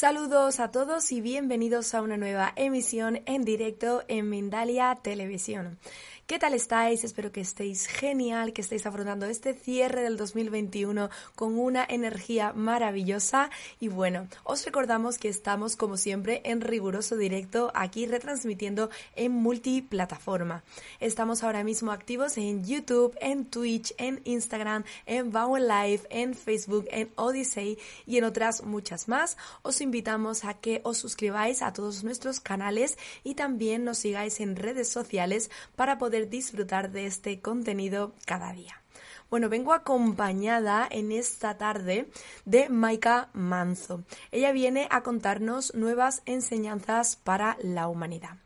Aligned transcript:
Saludos 0.00 0.60
a 0.60 0.70
todos 0.70 1.12
y 1.12 1.20
bienvenidos 1.20 1.94
a 1.94 2.00
una 2.00 2.16
nueva 2.16 2.54
emisión 2.56 3.20
en 3.26 3.44
directo 3.44 4.02
en 4.08 4.30
Mindalia 4.30 4.98
Televisión. 5.02 5.78
¿Qué 6.30 6.38
tal 6.38 6.54
estáis? 6.54 7.02
Espero 7.02 7.32
que 7.32 7.40
estéis 7.40 7.88
genial, 7.88 8.52
que 8.52 8.60
estéis 8.60 8.86
afrontando 8.86 9.26
este 9.26 9.52
cierre 9.52 10.02
del 10.02 10.16
2021 10.16 11.10
con 11.34 11.58
una 11.58 11.84
energía 11.84 12.52
maravillosa. 12.52 13.50
Y 13.80 13.88
bueno, 13.88 14.28
os 14.44 14.64
recordamos 14.64 15.18
que 15.18 15.28
estamos 15.28 15.74
como 15.74 15.96
siempre 15.96 16.40
en 16.44 16.60
riguroso 16.60 17.16
directo 17.16 17.72
aquí 17.74 18.06
retransmitiendo 18.06 18.90
en 19.16 19.32
multiplataforma. 19.32 20.62
Estamos 21.00 21.42
ahora 21.42 21.64
mismo 21.64 21.90
activos 21.90 22.38
en 22.38 22.64
YouTube, 22.64 23.18
en 23.20 23.46
Twitch, 23.46 23.92
en 23.98 24.20
Instagram, 24.22 24.84
en 25.06 25.32
Bauer 25.32 25.62
Live, 25.62 26.02
en 26.10 26.34
Facebook, 26.34 26.86
en 26.92 27.10
Odyssey 27.16 27.76
y 28.06 28.18
en 28.18 28.22
otras 28.22 28.62
muchas 28.62 29.08
más. 29.08 29.36
Os 29.62 29.80
invitamos 29.80 30.44
a 30.44 30.54
que 30.54 30.80
os 30.84 30.96
suscribáis 30.96 31.60
a 31.60 31.72
todos 31.72 32.04
nuestros 32.04 32.38
canales 32.38 32.98
y 33.24 33.34
también 33.34 33.82
nos 33.82 33.98
sigáis 33.98 34.38
en 34.38 34.54
redes 34.54 34.88
sociales 34.88 35.50
para 35.74 35.98
poder 35.98 36.19
disfrutar 36.28 36.90
de 36.90 37.06
este 37.06 37.40
contenido 37.40 38.14
cada 38.26 38.52
día. 38.52 38.80
Bueno, 39.30 39.48
vengo 39.48 39.72
acompañada 39.72 40.88
en 40.90 41.12
esta 41.12 41.56
tarde 41.56 42.10
de 42.44 42.68
Maika 42.68 43.28
Manzo. 43.32 44.02
Ella 44.32 44.50
viene 44.50 44.88
a 44.90 45.02
contarnos 45.02 45.72
nuevas 45.74 46.22
enseñanzas 46.26 47.14
para 47.14 47.56
la 47.62 47.86
humanidad. 47.86 48.38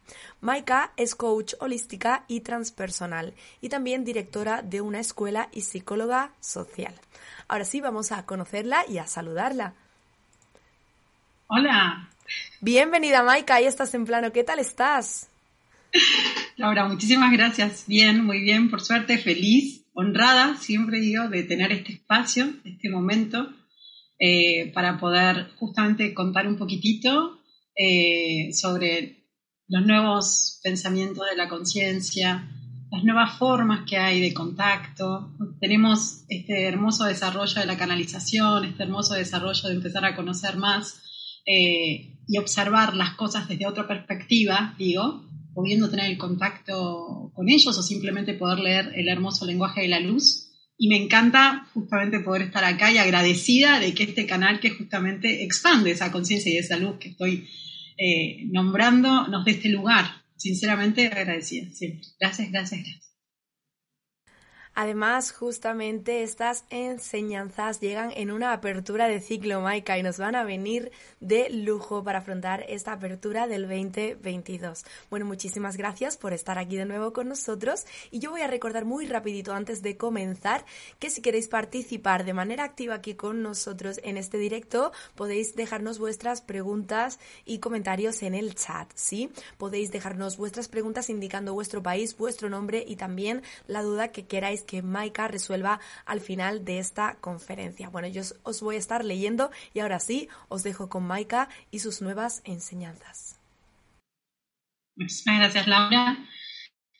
Maika 0.42 0.92
es 0.98 1.14
coach 1.14 1.54
holística 1.58 2.24
y 2.28 2.40
transpersonal 2.40 3.32
y 3.62 3.70
también 3.70 4.04
directora 4.04 4.60
de 4.60 4.82
una 4.82 5.00
escuela 5.00 5.48
y 5.52 5.62
psicóloga 5.62 6.32
social. 6.40 6.94
Ahora 7.48 7.64
sí, 7.64 7.80
vamos 7.80 8.12
a 8.12 8.26
conocerla 8.26 8.84
y 8.86 8.98
a 8.98 9.06
saludarla. 9.06 9.72
Hola. 11.46 12.10
Bienvenida, 12.60 13.22
Maika. 13.22 13.54
Ahí 13.54 13.64
estás 13.64 13.94
en 13.94 14.04
plano. 14.04 14.32
¿Qué 14.32 14.44
tal 14.44 14.58
estás? 14.58 15.30
Laura, 16.56 16.86
muchísimas 16.86 17.32
gracias. 17.32 17.84
Bien, 17.86 18.24
muy 18.24 18.40
bien, 18.40 18.70
por 18.70 18.80
suerte, 18.80 19.18
feliz, 19.18 19.86
honrada, 19.94 20.56
siempre 20.56 21.00
digo, 21.00 21.28
de 21.28 21.42
tener 21.44 21.72
este 21.72 21.92
espacio, 21.94 22.52
este 22.64 22.90
momento, 22.90 23.48
eh, 24.18 24.72
para 24.74 24.98
poder 24.98 25.50
justamente 25.56 26.14
contar 26.14 26.46
un 26.46 26.56
poquitito 26.56 27.40
eh, 27.76 28.52
sobre 28.52 29.24
los 29.68 29.84
nuevos 29.84 30.60
pensamientos 30.62 31.26
de 31.28 31.36
la 31.36 31.48
conciencia, 31.48 32.48
las 32.90 33.02
nuevas 33.02 33.38
formas 33.38 33.88
que 33.88 33.96
hay 33.96 34.20
de 34.20 34.34
contacto. 34.34 35.32
Tenemos 35.60 36.24
este 36.28 36.64
hermoso 36.64 37.04
desarrollo 37.04 37.60
de 37.60 37.66
la 37.66 37.76
canalización, 37.76 38.64
este 38.64 38.84
hermoso 38.84 39.14
desarrollo 39.14 39.68
de 39.68 39.74
empezar 39.74 40.04
a 40.04 40.14
conocer 40.14 40.56
más 40.56 41.02
eh, 41.46 42.18
y 42.26 42.38
observar 42.38 42.94
las 42.94 43.14
cosas 43.14 43.48
desde 43.48 43.66
otra 43.66 43.86
perspectiva, 43.86 44.74
digo, 44.78 45.23
pudiendo 45.54 45.90
tener 45.90 46.10
el 46.10 46.18
contacto 46.18 47.30
con 47.34 47.48
ellos 47.48 47.76
o 47.78 47.82
simplemente 47.82 48.34
poder 48.34 48.58
leer 48.58 48.92
el 48.94 49.08
hermoso 49.08 49.46
lenguaje 49.46 49.82
de 49.82 49.88
la 49.88 50.00
luz. 50.00 50.50
Y 50.76 50.88
me 50.88 50.96
encanta 50.96 51.68
justamente 51.72 52.20
poder 52.20 52.42
estar 52.42 52.64
acá 52.64 52.90
y 52.90 52.98
agradecida 52.98 53.78
de 53.78 53.94
que 53.94 54.02
este 54.02 54.26
canal 54.26 54.58
que 54.58 54.70
justamente 54.70 55.44
expande 55.44 55.92
esa 55.92 56.10
conciencia 56.10 56.52
y 56.52 56.58
esa 56.58 56.76
luz 56.76 56.96
que 56.98 57.10
estoy 57.10 57.48
eh, 57.96 58.44
nombrando 58.50 59.28
nos 59.28 59.44
dé 59.44 59.52
este 59.52 59.68
lugar. 59.68 60.04
Sinceramente 60.36 61.06
agradecida 61.06 61.70
siempre. 61.72 62.08
Gracias, 62.18 62.50
gracias, 62.50 62.80
gracias. 62.82 63.13
Además, 64.76 65.30
justamente 65.30 66.24
estas 66.24 66.64
enseñanzas 66.68 67.80
llegan 67.80 68.10
en 68.16 68.32
una 68.32 68.52
apertura 68.52 69.06
de 69.06 69.20
ciclo 69.20 69.60
Maika 69.60 69.96
y 69.98 70.02
nos 70.02 70.18
van 70.18 70.34
a 70.34 70.42
venir 70.42 70.90
de 71.20 71.48
lujo 71.48 72.02
para 72.02 72.18
afrontar 72.18 72.64
esta 72.68 72.92
apertura 72.92 73.46
del 73.46 73.68
2022. 73.68 74.84
Bueno, 75.10 75.26
muchísimas 75.26 75.76
gracias 75.76 76.16
por 76.16 76.32
estar 76.32 76.58
aquí 76.58 76.76
de 76.76 76.86
nuevo 76.86 77.12
con 77.12 77.28
nosotros 77.28 77.84
y 78.10 78.18
yo 78.18 78.30
voy 78.30 78.40
a 78.40 78.48
recordar 78.48 78.84
muy 78.84 79.06
rapidito 79.06 79.54
antes 79.54 79.80
de 79.80 79.96
comenzar 79.96 80.64
que 80.98 81.08
si 81.08 81.22
queréis 81.22 81.46
participar 81.46 82.24
de 82.24 82.34
manera 82.34 82.64
activa 82.64 82.96
aquí 82.96 83.14
con 83.14 83.42
nosotros 83.42 84.00
en 84.02 84.16
este 84.16 84.38
directo, 84.38 84.90
podéis 85.14 85.54
dejarnos 85.54 86.00
vuestras 86.00 86.40
preguntas 86.40 87.20
y 87.44 87.60
comentarios 87.60 88.24
en 88.24 88.34
el 88.34 88.56
chat, 88.56 88.90
¿sí? 88.96 89.30
Podéis 89.56 89.92
dejarnos 89.92 90.36
vuestras 90.36 90.66
preguntas 90.66 91.10
indicando 91.10 91.54
vuestro 91.54 91.80
país, 91.80 92.16
vuestro 92.16 92.48
nombre 92.48 92.84
y 92.84 92.96
también 92.96 93.42
la 93.68 93.82
duda 93.82 94.08
que 94.08 94.26
queráis 94.26 94.63
que 94.64 94.82
Maika 94.82 95.28
resuelva 95.28 95.80
al 96.04 96.20
final 96.20 96.64
de 96.64 96.78
esta 96.78 97.16
conferencia. 97.20 97.88
Bueno, 97.88 98.08
yo 98.08 98.22
os 98.42 98.60
voy 98.60 98.76
a 98.76 98.78
estar 98.78 99.04
leyendo 99.04 99.50
y 99.72 99.80
ahora 99.80 100.00
sí, 100.00 100.28
os 100.48 100.62
dejo 100.62 100.88
con 100.88 101.06
Maika 101.06 101.48
y 101.70 101.80
sus 101.80 102.02
nuevas 102.02 102.42
enseñanzas. 102.44 103.38
Muchísimas 104.96 105.40
gracias, 105.40 105.66
Laura. 105.66 106.18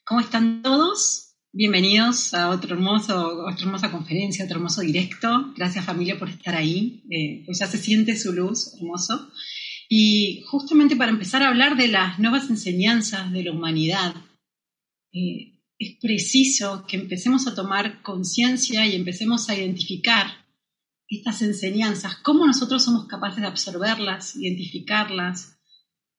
¿Cómo 0.05 0.21
están 0.21 0.63
todos? 0.63 1.37
Bienvenidos 1.53 2.35
a 2.35 2.51
otro 2.51 2.75
hermoso, 2.75 3.45
otra 3.47 3.65
hermosa 3.65 3.93
conferencia, 3.93 4.45
otro 4.45 4.57
hermoso 4.57 4.81
directo. 4.81 5.53
Gracias 5.57 5.85
familia 5.85 6.19
por 6.19 6.29
estar 6.29 6.57
ahí. 6.57 7.05
Eh, 7.09 7.45
pues 7.47 7.61
ya 7.61 7.69
se 7.69 7.79
siente 7.79 8.17
su 8.17 8.33
luz, 8.33 8.75
hermoso. 8.75 9.31
Y 9.89 10.43
justamente 10.49 10.97
para 10.97 11.13
empezar 11.13 11.45
a 11.45 11.49
hablar 11.49 11.77
de 11.77 11.87
las 11.87 12.19
nuevas 12.19 12.51
enseñanzas 12.51 13.31
de 13.31 13.45
la 13.45 13.53
humanidad, 13.53 14.17
eh, 15.13 15.54
es 15.85 15.97
preciso 16.01 16.85
que 16.87 16.97
empecemos 16.97 17.47
a 17.47 17.55
tomar 17.55 18.03
conciencia 18.03 18.87
y 18.87 18.95
empecemos 18.95 19.49
a 19.49 19.57
identificar 19.57 20.27
estas 21.09 21.43
enseñanzas, 21.43 22.17
cómo 22.17 22.47
nosotros 22.47 22.83
somos 22.85 23.07
capaces 23.07 23.41
de 23.41 23.47
absorberlas, 23.47 24.37
identificarlas. 24.37 25.59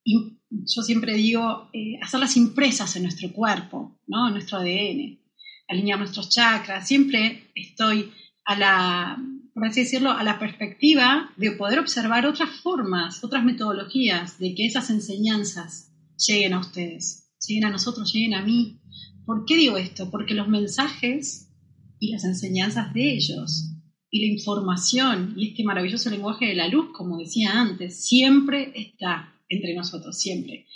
Y 0.03 0.39
yo 0.49 0.81
siempre 0.83 1.15
digo, 1.15 1.69
eh, 1.73 1.99
hacerlas 2.01 2.37
impresas 2.37 2.95
en 2.95 3.03
nuestro 3.03 3.31
cuerpo, 3.31 3.99
¿no? 4.07 4.27
en 4.27 4.33
nuestro 4.33 4.59
ADN, 4.59 5.19
alinear 5.67 5.99
nuestros 5.99 6.29
chakras. 6.29 6.87
Siempre 6.87 7.51
estoy 7.55 8.11
a 8.45 8.57
la, 8.57 9.17
por 9.53 9.65
así 9.65 9.81
decirlo, 9.81 10.11
a 10.11 10.23
la 10.23 10.39
perspectiva 10.39 11.31
de 11.37 11.51
poder 11.51 11.79
observar 11.79 12.25
otras 12.25 12.49
formas, 12.61 13.23
otras 13.23 13.43
metodologías 13.43 14.37
de 14.37 14.53
que 14.53 14.67
esas 14.67 14.89
enseñanzas 14.91 15.91
lleguen 16.17 16.53
a 16.53 16.59
ustedes, 16.59 17.33
lleguen 17.45 17.65
a 17.65 17.71
nosotros, 17.71 18.13
lleguen 18.13 18.35
a 18.35 18.43
mí, 18.43 18.79
¿Por 19.25 19.45
qué 19.45 19.57
digo 19.57 19.77
esto? 19.77 20.11
Porque 20.11 20.33
los 20.33 20.47
mensajes 20.47 21.51
y 21.99 22.11
las 22.11 22.23
enseñanzas 22.25 22.93
de 22.93 23.13
ellos 23.13 23.71
y 24.11 24.19
la 24.21 24.33
información 24.33 25.33
y 25.35 25.49
este 25.49 25.63
maravilloso 25.63 26.09
lenguaje 26.09 26.45
de 26.45 26.55
la 26.55 26.67
luz, 26.67 26.91
como 26.93 27.17
decía 27.17 27.59
antes, 27.59 28.05
siempre 28.05 28.71
está 28.75 29.33
entre 29.49 29.73
nosotros, 29.73 30.17
siempre. 30.17 30.67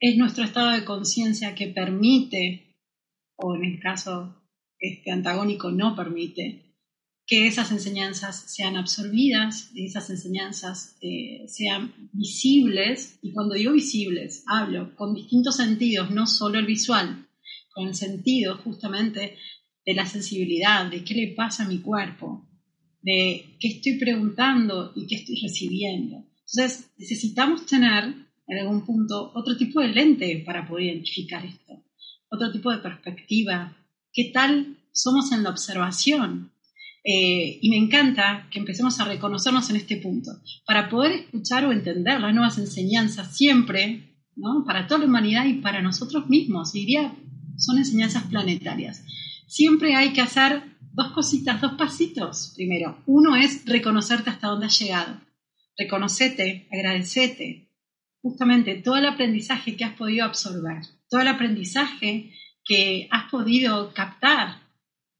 Es 0.00 0.16
nuestro 0.16 0.44
estado 0.44 0.70
de 0.70 0.84
conciencia 0.84 1.54
que 1.54 1.68
permite, 1.68 2.76
o 3.36 3.54
en 3.54 3.64
el 3.64 3.80
caso 3.80 4.36
este 4.78 5.10
antagónico 5.10 5.70
no 5.70 5.94
permite, 5.94 6.74
que 7.26 7.46
esas 7.46 7.70
enseñanzas 7.70 8.52
sean 8.52 8.76
absorbidas, 8.76 9.70
esas 9.76 10.10
enseñanzas 10.10 10.96
eh, 11.02 11.44
sean 11.46 11.94
visibles, 12.12 13.18
y 13.22 13.32
cuando 13.32 13.54
digo 13.54 13.72
visibles, 13.72 14.42
hablo 14.48 14.96
con 14.96 15.14
distintos 15.14 15.56
sentidos, 15.56 16.10
no 16.10 16.26
solo 16.26 16.58
el 16.58 16.66
visual, 16.66 17.28
con 17.72 17.88
el 17.88 17.94
sentido 17.94 18.56
justamente 18.58 19.36
de 19.84 19.94
la 19.94 20.06
sensibilidad, 20.06 20.90
de 20.90 21.04
qué 21.04 21.14
le 21.14 21.34
pasa 21.34 21.64
a 21.64 21.68
mi 21.68 21.80
cuerpo, 21.80 22.48
de 23.00 23.56
qué 23.58 23.68
estoy 23.68 23.98
preguntando 23.98 24.92
y 24.94 25.06
qué 25.06 25.16
estoy 25.16 25.40
recibiendo. 25.42 26.24
Entonces, 26.52 26.90
necesitamos 26.98 27.66
tener 27.66 28.14
en 28.46 28.58
algún 28.58 28.84
punto 28.84 29.32
otro 29.34 29.56
tipo 29.56 29.80
de 29.80 29.88
lente 29.88 30.42
para 30.44 30.66
poder 30.66 30.86
identificar 30.86 31.44
esto, 31.44 31.82
otro 32.30 32.52
tipo 32.52 32.70
de 32.70 32.78
perspectiva. 32.78 33.76
¿Qué 34.12 34.30
tal 34.32 34.78
somos 34.92 35.32
en 35.32 35.42
la 35.42 35.50
observación? 35.50 36.52
Eh, 37.04 37.58
y 37.60 37.70
me 37.70 37.78
encanta 37.78 38.48
que 38.50 38.60
empecemos 38.60 39.00
a 39.00 39.04
reconocernos 39.04 39.68
en 39.70 39.76
este 39.76 39.96
punto, 39.96 40.30
para 40.64 40.88
poder 40.88 41.12
escuchar 41.12 41.64
o 41.64 41.72
entender 41.72 42.20
las 42.20 42.32
nuevas 42.32 42.58
enseñanzas 42.58 43.36
siempre, 43.36 44.20
¿no? 44.36 44.64
para 44.64 44.86
toda 44.86 45.00
la 45.00 45.06
humanidad 45.06 45.46
y 45.46 45.54
para 45.54 45.82
nosotros 45.82 46.28
mismos. 46.28 46.72
Diría, 46.72 47.12
son 47.56 47.78
enseñanzas 47.78 48.24
planetarias. 48.24 49.04
Siempre 49.46 49.94
hay 49.94 50.12
que 50.12 50.20
hacer 50.20 50.62
dos 50.92 51.12
cositas, 51.12 51.60
dos 51.60 51.72
pasitos. 51.74 52.52
Primero, 52.56 53.02
uno 53.06 53.36
es 53.36 53.64
reconocerte 53.66 54.30
hasta 54.30 54.48
dónde 54.48 54.66
has 54.66 54.78
llegado. 54.78 55.20
Reconocete, 55.76 56.68
agradecete, 56.70 57.68
justamente 58.20 58.76
todo 58.76 58.96
el 58.96 59.06
aprendizaje 59.06 59.76
que 59.76 59.84
has 59.84 59.94
podido 59.94 60.24
absorber, 60.24 60.82
todo 61.08 61.20
el 61.20 61.28
aprendizaje 61.28 62.32
que 62.64 63.08
has 63.10 63.30
podido 63.30 63.92
captar 63.92 64.61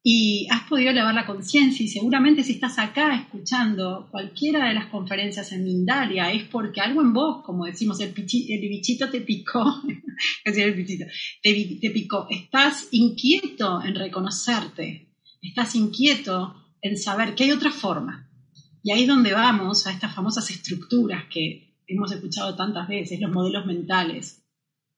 y 0.05 0.49
has 0.51 0.69
podido 0.69 0.91
elevar 0.91 1.15
la 1.15 1.27
conciencia 1.27 1.85
y 1.85 1.89
seguramente 1.89 2.43
si 2.43 2.55
estás 2.55 2.79
acá 2.81 3.15
escuchando 3.15 4.09
cualquiera 4.11 4.67
de 4.67 4.75
las 4.75 4.87
conferencias 4.87 5.53
en 5.53 5.63
Mindalia 5.63 6.33
es 6.33 6.45
porque 6.45 6.81
algo 6.81 7.03
en 7.03 7.13
vos, 7.13 7.45
como 7.45 7.67
decimos, 7.67 8.01
el, 8.01 8.13
bichito 8.13 9.09
te 9.09 9.21
picó, 9.21 9.65
el 10.45 10.75
bichito, 10.75 11.05
te, 11.41 11.91
picó, 11.91 12.27
estás 12.29 12.89
inquieto 12.91 13.81
en 13.85 13.95
reconocerte, 13.95 15.15
estás 15.41 15.77
inquieto 15.77 16.57
en 16.81 16.97
saber 16.97 17.37
que 17.37 17.45
hay 17.45 17.53
otra 17.53 17.71
forma. 17.71 18.29
Y 18.83 18.91
ahí 18.91 19.03
es 19.03 19.09
donde 19.09 19.33
vamos 19.33 19.87
a 19.87 19.93
estas 19.93 20.13
famosas 20.13 20.51
estructuras 20.51 21.27
que 21.33 21.77
hemos 21.87 22.11
escuchado 22.11 22.57
tantas 22.57 22.89
veces, 22.89 23.21
los 23.21 23.31
modelos 23.31 23.67
mentales, 23.67 24.45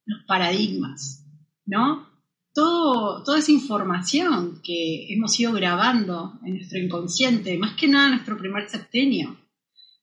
los 0.06 0.25
paradigmas, 0.27 1.27
¿no? 1.67 2.14
Toda 2.55 3.39
esa 3.39 3.51
información 3.51 4.61
que 4.62 5.12
hemos 5.12 5.39
ido 5.39 5.53
grabando 5.53 6.39
en 6.45 6.55
nuestro 6.55 6.79
inconsciente, 6.79 7.59
más 7.59 7.75
que 7.75 7.89
nada 7.89 8.06
en 8.06 8.12
nuestro 8.12 8.39
primer 8.39 8.69
septenio, 8.71 9.37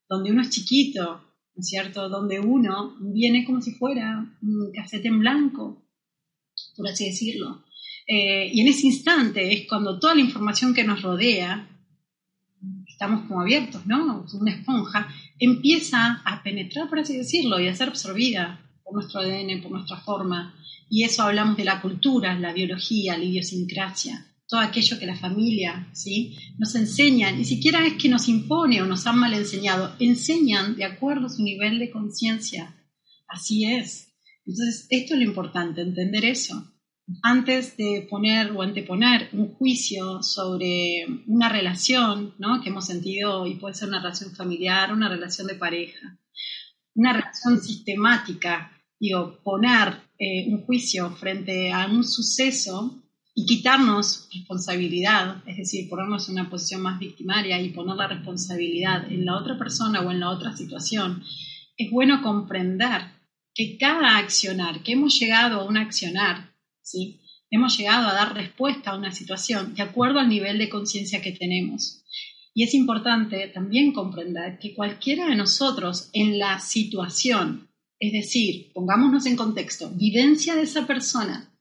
donde 0.09 0.31
uno 0.31 0.41
es 0.41 0.49
chiquito, 0.49 1.01
¿no 1.55 1.59
es 1.59 1.67
cierto? 1.67 2.09
Donde 2.09 2.39
uno 2.39 2.97
viene 2.99 3.45
como 3.45 3.61
si 3.61 3.71
fuera 3.71 4.37
un 4.41 4.71
casete 4.73 5.07
en 5.07 5.19
blanco, 5.19 5.87
por 6.75 6.89
así 6.89 7.05
decirlo. 7.05 7.63
Eh, 8.05 8.51
y 8.53 8.59
en 8.59 8.67
ese 8.67 8.87
instante 8.87 9.53
es 9.53 9.67
cuando 9.67 9.97
toda 9.97 10.15
la 10.15 10.21
información 10.21 10.73
que 10.73 10.83
nos 10.83 11.01
rodea, 11.01 11.69
estamos 12.85 13.27
como 13.27 13.41
abiertos, 13.41 13.85
¿no? 13.85 14.25
Una 14.33 14.51
esponja, 14.51 15.07
empieza 15.39 16.21
a 16.25 16.43
penetrar, 16.43 16.89
por 16.89 16.99
así 16.99 17.15
decirlo, 17.15 17.61
y 17.61 17.69
a 17.69 17.75
ser 17.75 17.87
absorbida 17.87 18.59
nuestro 18.93 19.21
ADN, 19.21 19.61
por 19.61 19.71
nuestra 19.71 19.97
forma, 19.97 20.55
y 20.89 21.03
eso 21.03 21.23
hablamos 21.23 21.55
de 21.55 21.63
la 21.63 21.81
cultura, 21.81 22.37
la 22.37 22.51
biología, 22.51 23.17
la 23.17 23.23
idiosincrasia, 23.23 24.27
todo 24.51 24.59
aquello 24.59 24.99
que 24.99 25.05
la 25.05 25.15
familia 25.15 25.87
¿sí? 25.93 26.37
nos 26.57 26.75
enseña, 26.75 27.31
ni 27.31 27.45
siquiera 27.45 27.87
es 27.87 27.93
que 27.93 28.09
nos 28.09 28.27
impone 28.27 28.81
o 28.81 28.85
nos 28.85 29.07
han 29.07 29.17
mal 29.17 29.33
enseñado, 29.33 29.95
enseñan 29.99 30.75
de 30.75 30.83
acuerdo 30.83 31.27
a 31.27 31.29
su 31.29 31.43
nivel 31.43 31.79
de 31.79 31.89
conciencia. 31.89 32.75
Así 33.29 33.63
es. 33.63 34.13
Entonces, 34.45 34.87
esto 34.89 35.13
es 35.13 35.19
lo 35.21 35.25
importante, 35.25 35.79
entender 35.79 36.25
eso. 36.25 36.73
Antes 37.23 37.77
de 37.77 38.05
poner 38.09 38.51
o 38.51 38.61
anteponer 38.61 39.29
un 39.31 39.53
juicio 39.53 40.21
sobre 40.21 41.05
una 41.27 41.47
relación 41.47 42.35
¿no? 42.37 42.61
que 42.61 42.69
hemos 42.69 42.85
sentido, 42.85 43.47
y 43.47 43.55
puede 43.55 43.75
ser 43.75 43.87
una 43.87 44.01
relación 44.01 44.35
familiar, 44.35 44.91
una 44.91 45.07
relación 45.07 45.47
de 45.47 45.55
pareja, 45.55 46.19
una 46.95 47.13
relación 47.13 47.61
sistemática, 47.61 48.77
digo, 49.01 49.39
poner 49.43 49.95
eh, 50.19 50.45
un 50.47 50.61
juicio 50.61 51.09
frente 51.15 51.73
a 51.73 51.87
un 51.87 52.03
suceso 52.03 53.01
y 53.33 53.47
quitarnos 53.47 54.29
responsabilidad, 54.31 55.41
es 55.47 55.57
decir, 55.57 55.89
ponernos 55.89 56.29
en 56.29 56.35
una 56.35 56.49
posición 56.51 56.81
más 56.81 56.99
victimaria 56.99 57.59
y 57.59 57.69
poner 57.69 57.95
la 57.95 58.07
responsabilidad 58.07 59.11
en 59.11 59.25
la 59.25 59.37
otra 59.37 59.57
persona 59.57 60.01
o 60.01 60.11
en 60.11 60.19
la 60.19 60.29
otra 60.29 60.55
situación, 60.55 61.23
es 61.77 61.89
bueno 61.89 62.21
comprender 62.21 63.01
que 63.55 63.77
cada 63.79 64.17
accionar, 64.17 64.83
que 64.83 64.91
hemos 64.91 65.19
llegado 65.19 65.61
a 65.61 65.65
un 65.65 65.77
accionar, 65.77 66.53
¿sí? 66.83 67.21
hemos 67.49 67.75
llegado 67.77 68.07
a 68.07 68.13
dar 68.13 68.35
respuesta 68.35 68.91
a 68.91 68.97
una 68.97 69.11
situación 69.11 69.73
de 69.73 69.81
acuerdo 69.81 70.19
al 70.19 70.29
nivel 70.29 70.59
de 70.59 70.69
conciencia 70.69 71.23
que 71.23 71.31
tenemos. 71.31 72.03
Y 72.53 72.63
es 72.63 72.75
importante 72.75 73.47
también 73.47 73.93
comprender 73.93 74.59
que 74.59 74.75
cualquiera 74.75 75.25
de 75.25 75.35
nosotros 75.35 76.09
en 76.13 76.37
la 76.37 76.59
situación 76.59 77.70
es 78.01 78.13
decir, 78.13 78.71
pongámonos 78.73 79.27
en 79.27 79.35
contexto, 79.35 79.91
vivencia 79.91 80.55
de 80.55 80.63
esa 80.63 80.87
persona, 80.87 81.55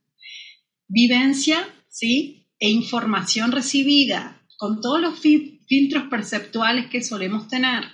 vivencia, 0.89 1.69
¿sí? 1.91 2.49
E 2.59 2.71
información 2.71 3.53
recibida 3.53 4.41
con 4.57 4.81
todos 4.81 5.03
los 5.03 5.19
filtros 5.21 6.05
perceptuales 6.11 6.87
que 6.87 7.03
solemos 7.03 7.47
tener. 7.47 7.85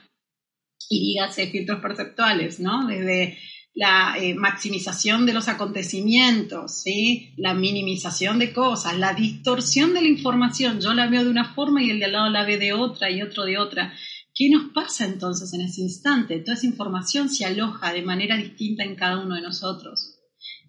Y 0.88 1.14
dígase 1.14 1.48
filtros 1.48 1.80
perceptuales, 1.80 2.60
¿no? 2.60 2.86
Desde 2.86 3.36
la 3.74 4.16
eh, 4.16 4.34
maximización 4.34 5.26
de 5.26 5.34
los 5.34 5.48
acontecimientos, 5.48 6.82
¿sí? 6.82 7.34
la 7.36 7.52
minimización 7.52 8.38
de 8.38 8.52
cosas, 8.52 8.96
la 8.96 9.12
distorsión 9.12 9.92
de 9.92 10.00
la 10.02 10.08
información. 10.08 10.80
Yo 10.80 10.94
la 10.94 11.08
veo 11.08 11.24
de 11.24 11.30
una 11.30 11.52
forma 11.52 11.82
y 11.82 11.90
el 11.90 11.98
de 11.98 12.06
al 12.06 12.12
lado 12.12 12.30
la 12.30 12.44
ve 12.44 12.58
de 12.58 12.72
otra 12.72 13.10
y 13.10 13.20
otro 13.20 13.44
de 13.44 13.58
otra. 13.58 13.92
¿Qué 14.38 14.50
nos 14.50 14.70
pasa 14.74 15.06
entonces 15.06 15.54
en 15.54 15.62
ese 15.62 15.80
instante? 15.80 16.40
Toda 16.40 16.58
esa 16.58 16.66
información 16.66 17.30
se 17.30 17.46
aloja 17.46 17.94
de 17.94 18.02
manera 18.02 18.36
distinta 18.36 18.84
en 18.84 18.94
cada 18.94 19.24
uno 19.24 19.34
de 19.34 19.40
nosotros. 19.40 20.20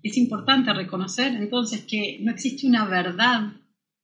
Es 0.02 0.16
importante 0.16 0.72
reconocer 0.72 1.36
entonces 1.36 1.84
que 1.84 2.20
no 2.22 2.32
existe 2.32 2.66
una 2.66 2.86
verdad, 2.86 3.52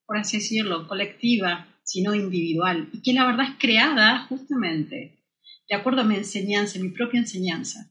por 0.06 0.18
así 0.18 0.38
decirlo, 0.38 0.86
colectiva, 0.86 1.80
sino 1.86 2.14
individual, 2.14 2.90
y 2.92 3.02
que 3.02 3.14
la 3.14 3.26
verdad 3.26 3.52
es 3.52 3.58
creada 3.58 4.26
justamente 4.28 5.24
de 5.70 5.76
acuerdo 5.76 6.02
a 6.02 6.06
mi 6.06 6.16
enseñanza, 6.16 6.78
mi 6.78 6.90
propia 6.90 7.22
enseñanza. 7.22 7.90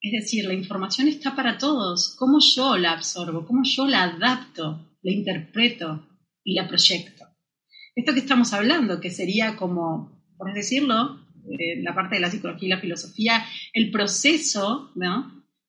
Es 0.00 0.12
decir, 0.12 0.46
la 0.46 0.54
información 0.54 1.08
está 1.08 1.36
para 1.36 1.58
todos. 1.58 2.16
¿Cómo 2.18 2.38
yo 2.40 2.78
la 2.78 2.92
absorbo? 2.92 3.46
¿Cómo 3.46 3.64
yo 3.64 3.86
la 3.86 4.04
adapto, 4.04 4.96
la 5.02 5.12
interpreto 5.12 6.08
y 6.42 6.54
la 6.54 6.66
proyecto? 6.66 7.26
Esto 7.94 8.14
que 8.14 8.20
estamos 8.20 8.54
hablando, 8.54 8.98
que 8.98 9.10
sería 9.10 9.56
como 9.56 10.21
por 10.42 10.52
decirlo, 10.54 11.20
eh, 11.48 11.80
la 11.82 11.94
parte 11.94 12.16
de 12.16 12.20
la 12.20 12.30
psicología 12.30 12.66
y 12.66 12.70
la 12.70 12.80
filosofía, 12.80 13.44
el 13.72 13.92
proceso 13.92 14.90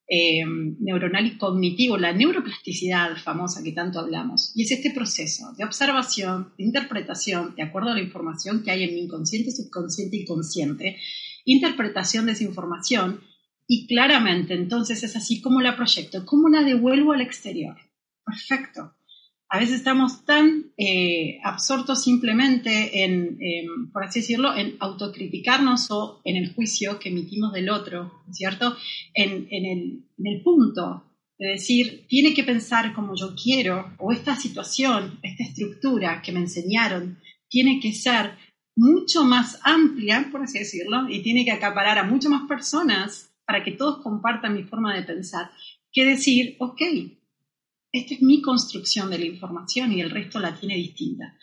eh, 0.08 0.44
neuronal 0.80 1.28
y 1.28 1.38
cognitivo, 1.38 1.96
la 1.96 2.12
neuroplasticidad 2.12 3.16
famosa 3.18 3.64
que 3.64 3.72
tanto 3.72 4.00
hablamos. 4.00 4.52
Y 4.56 4.64
es 4.64 4.72
este 4.72 4.90
proceso 4.90 5.54
de 5.56 5.64
observación, 5.64 6.54
de 6.58 6.64
interpretación, 6.64 7.54
de 7.56 7.62
acuerdo 7.62 7.92
a 7.92 7.94
la 7.94 8.02
información 8.02 8.64
que 8.64 8.72
hay 8.72 8.84
en 8.84 8.96
mi 8.96 9.02
inconsciente, 9.02 9.52
subconsciente 9.52 10.18
y 10.18 10.26
consciente, 10.26 10.98
interpretación 11.46 12.26
de 12.26 12.32
esa 12.32 12.46
información 12.46 13.22
y 13.68 13.86
claramente 13.86 14.56
entonces 14.56 15.04
es 15.04 15.16
así 15.16 15.40
como 15.40 15.62
la 15.62 15.76
proyecto, 15.76 16.26
cómo 16.26 16.50
la 16.50 16.64
devuelvo 16.64 17.14
al 17.14 17.22
exterior. 17.22 17.78
Perfecto 18.26 18.96
a 19.54 19.60
veces 19.60 19.76
estamos 19.76 20.26
tan 20.26 20.74
eh, 20.78 21.38
absortos 21.44 22.04
simplemente 22.04 23.04
en, 23.04 23.38
por 23.94 24.04
así 24.04 24.22
decirlo, 24.22 24.58
en 24.58 24.78
autocriticarnos 24.80 25.92
o 25.92 26.22
en 26.24 26.38
el 26.38 26.56
juicio 26.56 26.98
que 26.98 27.10
emitimos 27.10 27.54
del 27.54 27.70
otro, 27.70 28.24
¿cierto? 28.32 28.76
En, 29.14 29.48
el, 29.52 30.06
en, 30.18 30.26
el, 30.26 30.42
punto 30.42 31.04
de 31.38 31.50
decir, 31.50 32.08
tiene 32.08 32.34
que 32.34 32.44
pensar 32.44 32.96
como 32.96 33.16
yo 33.16 33.36
quiero, 33.36 33.94
o 34.00 34.12
esta 34.12 34.36
situación, 34.36 35.20
esta 35.22 35.44
estructura 35.44 36.24
que 36.24 36.32
me 36.32 36.40
enseñaron, 36.40 37.20
tiene 37.48 37.80
que 37.80 37.94
ser 37.94 38.32
mucho 38.76 39.24
más 39.24 39.60
amplia, 39.64 40.30
por 40.32 40.42
así 40.42 40.58
decirlo, 40.58 41.08
y 41.08 41.22
tiene 41.22 41.46
que 41.46 41.52
acaparar 41.52 42.00
a 42.00 42.06
muchas 42.06 42.32
más 42.32 42.48
personas 42.48 43.32
para 43.46 43.64
que 43.64 43.74
todos 43.74 44.02
compartan 44.02 44.56
mi 44.56 44.64
forma 44.64 44.96
de 44.96 45.04
pensar, 45.04 45.52
que 45.92 46.06
decir, 46.06 46.56
ok, 46.58 46.82
esta 47.94 48.16
es 48.16 48.22
mi 48.24 48.42
construcción 48.42 49.10
de 49.12 49.20
la 49.20 49.26
información 49.26 49.94
y 49.94 50.02
el 50.02 50.10
resto 50.10 50.40
la 50.40 50.60
tiene 50.60 50.76
distinta. 50.76 51.38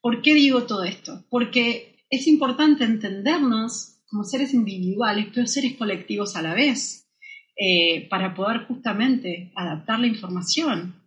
¿Por 0.00 0.20
qué 0.20 0.34
digo 0.34 0.64
todo 0.64 0.84
esto? 0.84 1.24
Porque 1.30 2.04
es 2.10 2.26
importante 2.28 2.84
entendernos 2.84 4.02
como 4.08 4.22
seres 4.22 4.52
individuales, 4.54 5.28
pero 5.34 5.46
seres 5.46 5.74
colectivos 5.76 6.36
a 6.36 6.42
la 6.42 6.54
vez, 6.54 7.08
eh, 7.56 8.06
para 8.10 8.34
poder 8.34 8.66
justamente 8.66 9.50
adaptar 9.56 9.98
la 9.98 10.06
información. 10.06 11.02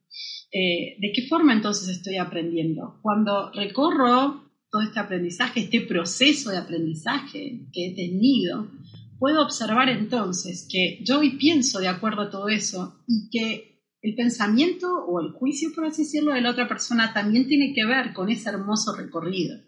Eh, 0.52 0.98
¿De 1.00 1.12
qué 1.14 1.28
forma 1.28 1.54
entonces 1.54 1.88
estoy 1.88 2.18
aprendiendo? 2.18 3.00
Cuando 3.04 3.52
recorro 3.52 4.50
todo 4.72 4.82
este 4.82 5.00
aprendizaje, 5.00 5.62
este 5.62 5.82
proceso 5.82 6.50
de 6.50 6.58
aprendizaje 6.58 7.68
que 7.72 7.88
he 7.88 7.96
tenido, 7.96 8.72
puedo 9.20 9.44
observar 9.44 9.90
entonces 9.90 10.68
que 10.70 11.00
yo 11.04 11.20
hoy 11.20 11.38
pienso 11.38 11.80
de 11.80 11.88
acuerdo 11.88 12.24
a 12.24 12.32
todo 12.32 12.50
eso 12.50 13.04
y 13.08 13.30
que 13.30 13.69
el 14.02 14.16
pensamiento 14.16 14.88
o 15.06 15.20
el 15.22 15.32
juicio, 15.34 15.72
por 15.76 15.86
así 15.86 16.04
decirlo, 16.04 16.34
de 16.34 16.42
la 16.42 16.52
otra 16.52 16.68
persona 16.68 17.14
también 17.14 17.48
tiene 17.48 17.74
que 17.74 17.86
ver 17.86 18.14
con 18.14 18.30
ese 18.30 18.50
hermoso 18.50 18.96
recorrido. 18.96 19.60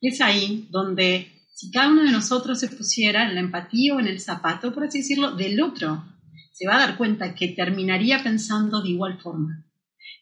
Y 0.00 0.08
es 0.08 0.20
ahí 0.20 0.68
donde 0.70 1.28
si 1.54 1.70
cada 1.70 1.90
uno 1.90 2.02
de 2.02 2.10
nosotros 2.10 2.58
se 2.58 2.68
pusiera 2.68 3.28
en 3.28 3.34
la 3.34 3.40
empatía 3.40 3.94
o 3.94 4.00
en 4.00 4.08
el 4.08 4.20
zapato, 4.20 4.74
por 4.74 4.84
así 4.84 4.98
decirlo, 4.98 5.36
del 5.36 5.60
otro, 5.62 6.04
se 6.52 6.66
va 6.66 6.74
a 6.74 6.86
dar 6.86 6.96
cuenta 6.96 7.34
que 7.34 7.48
terminaría 7.48 8.22
pensando 8.22 8.82
de 8.82 8.90
igual 8.90 9.20
forma, 9.20 9.64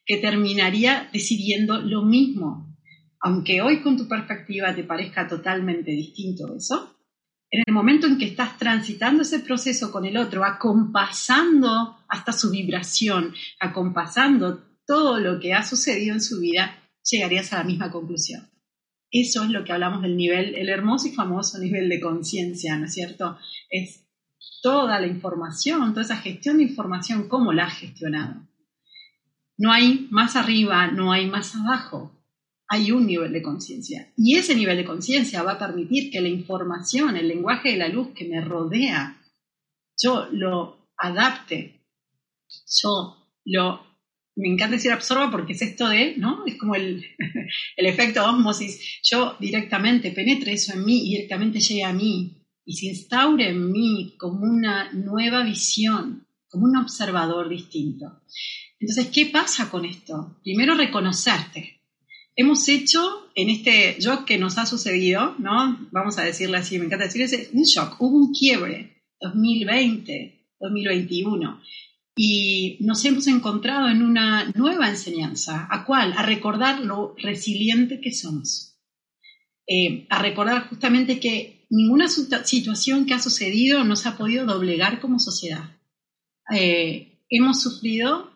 que 0.05 0.19
terminaría 0.19 1.09
decidiendo 1.13 1.81
lo 1.81 2.05
mismo, 2.05 2.77
aunque 3.21 3.63
hoy 3.63 3.83
con 3.83 3.97
tu 3.97 4.07
perspectiva 4.07 4.75
te 4.75 4.85
parezca 4.85 5.27
totalmente 5.27 5.91
distinto 5.91 6.55
eso, 6.55 6.97
en 7.51 7.63
el 7.67 7.75
momento 7.75 8.07
en 8.07 8.17
que 8.17 8.27
estás 8.27 8.59
transitando 8.59 9.23
ese 9.23 9.41
proceso 9.41 9.91
con 9.91 10.05
el 10.05 10.17
otro, 10.17 10.45
acompasando 10.45 11.97
hasta 12.11 12.33
su 12.33 12.51
vibración, 12.51 13.35
acompasando 13.61 14.65
todo 14.87 15.21
lo 15.21 15.41
que 15.41 15.55
ha 15.55 15.63
sucedido 15.63 16.15
en 16.15 16.21
su 16.21 16.41
vida, 16.41 16.77
llegarías 17.09 17.53
a 17.53 17.59
la 17.59 17.65
misma 17.65 17.91
conclusión. 17.91 18.51
Eso 19.11 19.45
es 19.45 19.51
lo 19.51 19.65
que 19.65 19.73
hablamos 19.73 20.03
del 20.03 20.17
nivel, 20.17 20.55
el 20.55 20.69
hermoso 20.69 21.09
y 21.09 21.13
famoso 21.13 21.59
nivel 21.59 21.89
de 21.89 22.01
conciencia, 22.01 22.77
¿no 22.77 22.87
es 22.87 22.95
cierto? 22.95 23.39
Es 23.69 24.07
toda 24.63 25.01
la 25.01 25.07
información, 25.07 25.91
toda 25.91 26.03
esa 26.03 26.17
gestión 26.17 26.59
de 26.59 26.65
información, 26.65 27.29
cómo 27.29 27.53
la 27.53 27.67
has 27.67 27.79
gestionado. 27.79 28.47
No 29.57 29.73
hay 29.73 30.09
más 30.11 30.37
arriba, 30.37 30.89
no 30.89 31.13
hay 31.13 31.27
más 31.27 31.55
abajo, 31.55 32.25
hay 32.69 32.93
un 32.93 33.07
nivel 33.07 33.33
de 33.33 33.43
conciencia. 33.43 34.13
Y 34.17 34.37
ese 34.37 34.55
nivel 34.55 34.77
de 34.77 34.85
conciencia 34.85 35.43
va 35.43 35.53
a 35.53 35.59
permitir 35.59 36.11
que 36.11 36.21
la 36.21 36.29
información, 36.29 37.17
el 37.17 37.29
lenguaje 37.29 37.73
de 37.73 37.79
la 37.79 37.89
luz 37.89 38.09
que 38.15 38.29
me 38.29 38.41
rodea, 38.41 39.21
yo 40.01 40.29
lo 40.31 40.89
adapte, 40.97 41.80
yo 42.83 43.29
lo, 43.45 43.87
me 44.37 44.49
encanta 44.49 44.77
decir 44.77 44.93
absorba 44.93 45.31
porque 45.31 45.53
es 45.53 45.63
esto 45.63 45.89
de, 45.89 46.17
¿no? 46.17 46.45
Es 46.47 46.57
como 46.57 46.75
el, 46.75 47.05
el 47.77 47.87
efecto 47.87 48.25
osmosis, 48.25 49.01
yo 49.03 49.37
directamente 49.41 50.13
penetre 50.13 50.53
eso 50.53 50.73
en 50.73 50.85
mí 50.85 51.07
y 51.07 51.15
directamente 51.15 51.61
llegue 51.61 51.85
a 51.85 51.93
mí 51.93 52.47
y 52.65 52.77
se 52.77 52.87
instaure 52.87 53.49
en 53.49 53.71
mí 53.73 54.15
como 54.19 54.41
una 54.43 54.93
nueva 54.93 55.43
visión, 55.43 56.27
como 56.49 56.65
un 56.65 56.77
observador 56.77 57.49
distinto. 57.49 58.23
Entonces, 58.79 59.09
¿qué 59.13 59.27
pasa 59.27 59.71
con 59.71 59.85
esto? 59.85 60.41
Primero, 60.43 60.75
reconocerte 60.75 61.81
hemos 62.41 62.67
hecho 62.69 63.31
en 63.35 63.51
este 63.51 63.97
shock 64.01 64.25
que 64.25 64.39
nos 64.39 64.57
ha 64.57 64.65
sucedido, 64.65 65.35
¿no? 65.39 65.89
Vamos 65.93 66.19
a 66.19 66.25
decirle 66.25 66.57
así, 66.57 66.79
me 66.79 66.87
encanta 66.87 67.05
decir, 67.05 67.21
es 67.21 67.51
un 67.53 67.65
shock, 67.65 68.01
hubo 68.01 68.17
un 68.17 68.33
quiebre, 68.33 69.05
2020, 69.21 70.55
2021. 70.59 71.61
Y 72.23 72.77
nos 72.81 73.03
hemos 73.05 73.27
encontrado 73.29 73.89
en 73.89 74.03
una 74.03 74.53
nueva 74.55 74.91
enseñanza. 74.91 75.67
¿A 75.71 75.87
cuál? 75.87 76.13
A 76.17 76.23
recordar 76.23 76.81
lo 76.81 77.15
resiliente 77.17 78.01
que 78.01 78.13
somos. 78.13 78.79
Eh, 79.67 80.07
a 80.11 80.21
recordar 80.21 80.69
justamente 80.69 81.19
que 81.19 81.67
ninguna 81.71 82.09
situación 82.09 83.07
que 83.07 83.15
ha 83.15 83.21
sucedido 83.21 83.85
nos 83.85 84.05
ha 84.05 84.19
podido 84.19 84.45
doblegar 84.45 85.01
como 85.01 85.19
sociedad. 85.19 85.79
Eh, 86.53 87.23
hemos 87.31 87.63
sufrido, 87.63 88.31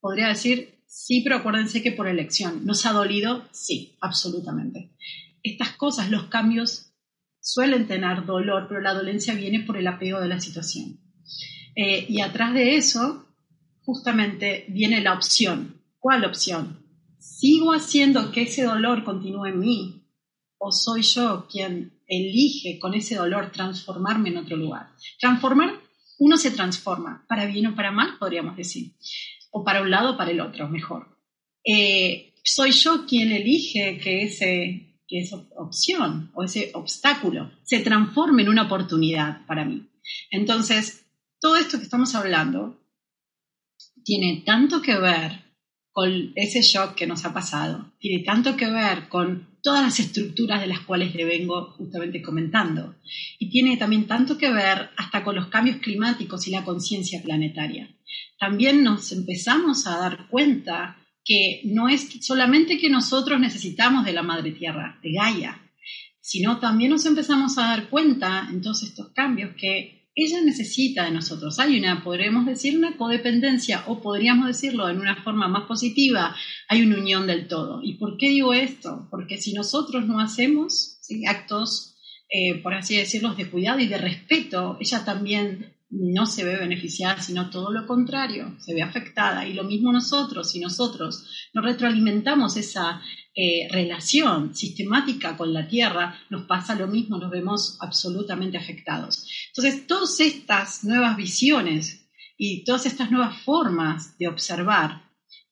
podría 0.00 0.28
decir, 0.28 0.76
Sí, 0.88 1.20
pero 1.22 1.36
acuérdense 1.36 1.82
que 1.82 1.92
por 1.92 2.08
elección. 2.08 2.64
¿Nos 2.64 2.86
ha 2.86 2.92
dolido? 2.92 3.46
Sí, 3.52 3.98
absolutamente. 4.00 4.96
Estas 5.42 5.72
cosas, 5.76 6.10
los 6.10 6.28
cambios 6.28 6.94
suelen 7.40 7.86
tener 7.86 8.24
dolor, 8.24 8.66
pero 8.68 8.80
la 8.80 8.94
dolencia 8.94 9.34
viene 9.34 9.60
por 9.60 9.76
el 9.76 9.86
apego 9.86 10.20
de 10.20 10.28
la 10.28 10.40
situación. 10.40 11.00
Eh, 11.76 12.06
y 12.08 12.20
atrás 12.20 12.54
de 12.54 12.76
eso, 12.76 13.26
justamente, 13.84 14.64
viene 14.68 15.00
la 15.00 15.14
opción. 15.14 15.82
¿Cuál 16.00 16.24
opción? 16.24 16.84
¿Sigo 17.18 17.72
haciendo 17.72 18.32
que 18.32 18.42
ese 18.42 18.64
dolor 18.64 19.04
continúe 19.04 19.46
en 19.46 19.60
mí? 19.60 20.02
¿O 20.58 20.72
soy 20.72 21.02
yo 21.02 21.46
quien 21.48 22.00
elige 22.08 22.78
con 22.80 22.94
ese 22.94 23.14
dolor 23.14 23.52
transformarme 23.52 24.30
en 24.30 24.38
otro 24.38 24.56
lugar? 24.56 24.88
Transformar, 25.20 25.80
uno 26.18 26.36
se 26.36 26.50
transforma, 26.50 27.24
para 27.28 27.46
bien 27.46 27.68
o 27.68 27.76
para 27.76 27.92
mal, 27.92 28.16
podríamos 28.18 28.56
decir 28.56 28.92
o 29.56 29.64
para 29.64 29.80
un 29.80 29.90
lado 29.90 30.12
o 30.12 30.16
para 30.18 30.30
el 30.30 30.40
otro, 30.40 30.68
mejor. 30.68 31.16
Eh, 31.64 32.34
soy 32.44 32.72
yo 32.72 33.06
quien 33.06 33.32
elige 33.32 33.98
que, 33.98 34.24
ese, 34.24 35.00
que 35.08 35.20
esa 35.20 35.36
opción 35.56 36.30
o 36.34 36.44
ese 36.44 36.72
obstáculo 36.74 37.50
se 37.62 37.80
transforme 37.80 38.42
en 38.42 38.50
una 38.50 38.64
oportunidad 38.64 39.46
para 39.46 39.64
mí. 39.64 39.88
Entonces, 40.30 41.05
todo 41.40 41.56
esto 41.56 41.78
que 41.78 41.84
estamos 41.84 42.14
hablando 42.14 42.80
tiene 44.04 44.42
tanto 44.46 44.80
que 44.82 44.96
ver 44.98 45.44
con 45.92 46.32
ese 46.34 46.60
shock 46.60 46.94
que 46.94 47.06
nos 47.06 47.24
ha 47.24 47.32
pasado, 47.32 47.92
tiene 47.98 48.22
tanto 48.22 48.54
que 48.56 48.70
ver 48.70 49.08
con 49.08 49.56
todas 49.62 49.82
las 49.82 49.98
estructuras 49.98 50.60
de 50.60 50.66
las 50.66 50.80
cuales 50.80 51.14
le 51.14 51.24
vengo 51.24 51.72
justamente 51.72 52.22
comentando. 52.22 52.94
Y 53.38 53.50
tiene 53.50 53.76
también 53.76 54.06
tanto 54.06 54.36
que 54.36 54.52
ver 54.52 54.90
hasta 54.96 55.24
con 55.24 55.34
los 55.34 55.48
cambios 55.48 55.78
climáticos 55.78 56.46
y 56.46 56.50
la 56.50 56.64
conciencia 56.64 57.22
planetaria. 57.22 57.88
También 58.38 58.84
nos 58.84 59.10
empezamos 59.10 59.86
a 59.86 59.98
dar 59.98 60.28
cuenta 60.28 60.98
que 61.24 61.62
no 61.64 61.88
es 61.88 62.08
solamente 62.20 62.78
que 62.78 62.90
nosotros 62.90 63.40
necesitamos 63.40 64.04
de 64.04 64.12
la 64.12 64.22
Madre 64.22 64.52
Tierra, 64.52 65.00
de 65.02 65.12
Gaia, 65.12 65.60
sino 66.20 66.60
también 66.60 66.90
nos 66.90 67.06
empezamos 67.06 67.56
a 67.56 67.68
dar 67.68 67.88
cuenta 67.88 68.48
en 68.50 68.60
todos 68.60 68.82
estos 68.82 69.12
cambios 69.14 69.56
que 69.56 69.95
ella 70.16 70.40
necesita 70.40 71.04
de 71.04 71.10
nosotros. 71.10 71.60
Hay 71.60 71.78
una, 71.78 72.02
podremos 72.02 72.46
decir, 72.46 72.76
una 72.76 72.96
codependencia 72.96 73.84
o 73.86 74.00
podríamos 74.00 74.46
decirlo 74.46 74.88
en 74.88 74.98
una 74.98 75.22
forma 75.22 75.46
más 75.46 75.66
positiva, 75.66 76.34
hay 76.68 76.82
una 76.82 76.96
unión 76.96 77.26
del 77.26 77.46
todo. 77.46 77.80
¿Y 77.82 77.98
por 77.98 78.16
qué 78.16 78.30
digo 78.30 78.54
esto? 78.54 79.06
Porque 79.10 79.36
si 79.36 79.52
nosotros 79.52 80.06
no 80.06 80.18
hacemos 80.18 80.98
actos, 81.28 81.96
eh, 82.30 82.54
por 82.62 82.72
así 82.72 82.96
decirlo, 82.96 83.34
de 83.34 83.50
cuidado 83.50 83.78
y 83.78 83.88
de 83.88 83.98
respeto, 83.98 84.78
ella 84.80 85.04
también 85.04 85.75
no 85.88 86.26
se 86.26 86.44
ve 86.44 86.56
beneficiada, 86.56 87.20
sino 87.20 87.48
todo 87.50 87.70
lo 87.70 87.86
contrario, 87.86 88.56
se 88.58 88.74
ve 88.74 88.82
afectada. 88.82 89.46
Y 89.46 89.54
lo 89.54 89.64
mismo 89.64 89.92
nosotros, 89.92 90.50
si 90.50 90.60
nosotros 90.60 91.24
no 91.54 91.62
retroalimentamos 91.62 92.56
esa 92.56 93.00
eh, 93.34 93.68
relación 93.70 94.54
sistemática 94.54 95.36
con 95.36 95.52
la 95.52 95.68
Tierra, 95.68 96.18
nos 96.30 96.46
pasa 96.46 96.74
lo 96.74 96.88
mismo, 96.88 97.18
nos 97.18 97.30
vemos 97.30 97.78
absolutamente 97.80 98.58
afectados. 98.58 99.26
Entonces, 99.48 99.86
todas 99.86 100.18
estas 100.20 100.84
nuevas 100.84 101.16
visiones 101.16 102.08
y 102.36 102.64
todas 102.64 102.86
estas 102.86 103.10
nuevas 103.10 103.38
formas 103.42 104.18
de 104.18 104.28
observar 104.28 105.02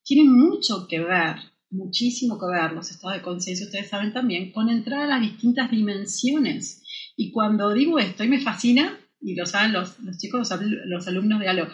tienen 0.02 0.32
mucho 0.32 0.86
que 0.88 1.00
ver, 1.00 1.36
muchísimo 1.70 2.38
que 2.38 2.46
ver, 2.46 2.72
los 2.72 2.90
estados 2.90 3.16
de 3.16 3.22
conciencia, 3.22 3.66
ustedes 3.66 3.88
saben 3.88 4.12
también, 4.12 4.52
con 4.52 4.68
entrar 4.68 5.02
a 5.02 5.06
las 5.06 5.20
distintas 5.20 5.70
dimensiones. 5.70 6.82
Y 7.16 7.30
cuando 7.30 7.72
digo 7.72 7.98
esto, 7.98 8.24
y 8.24 8.28
me 8.28 8.40
fascina, 8.40 8.98
y 9.24 9.34
lo 9.34 9.46
saben 9.46 9.72
los, 9.72 9.96
chicos, 10.18 10.50
los, 10.86 11.08
alumnos 11.08 11.40
de 11.40 11.48
ALO 11.48 11.64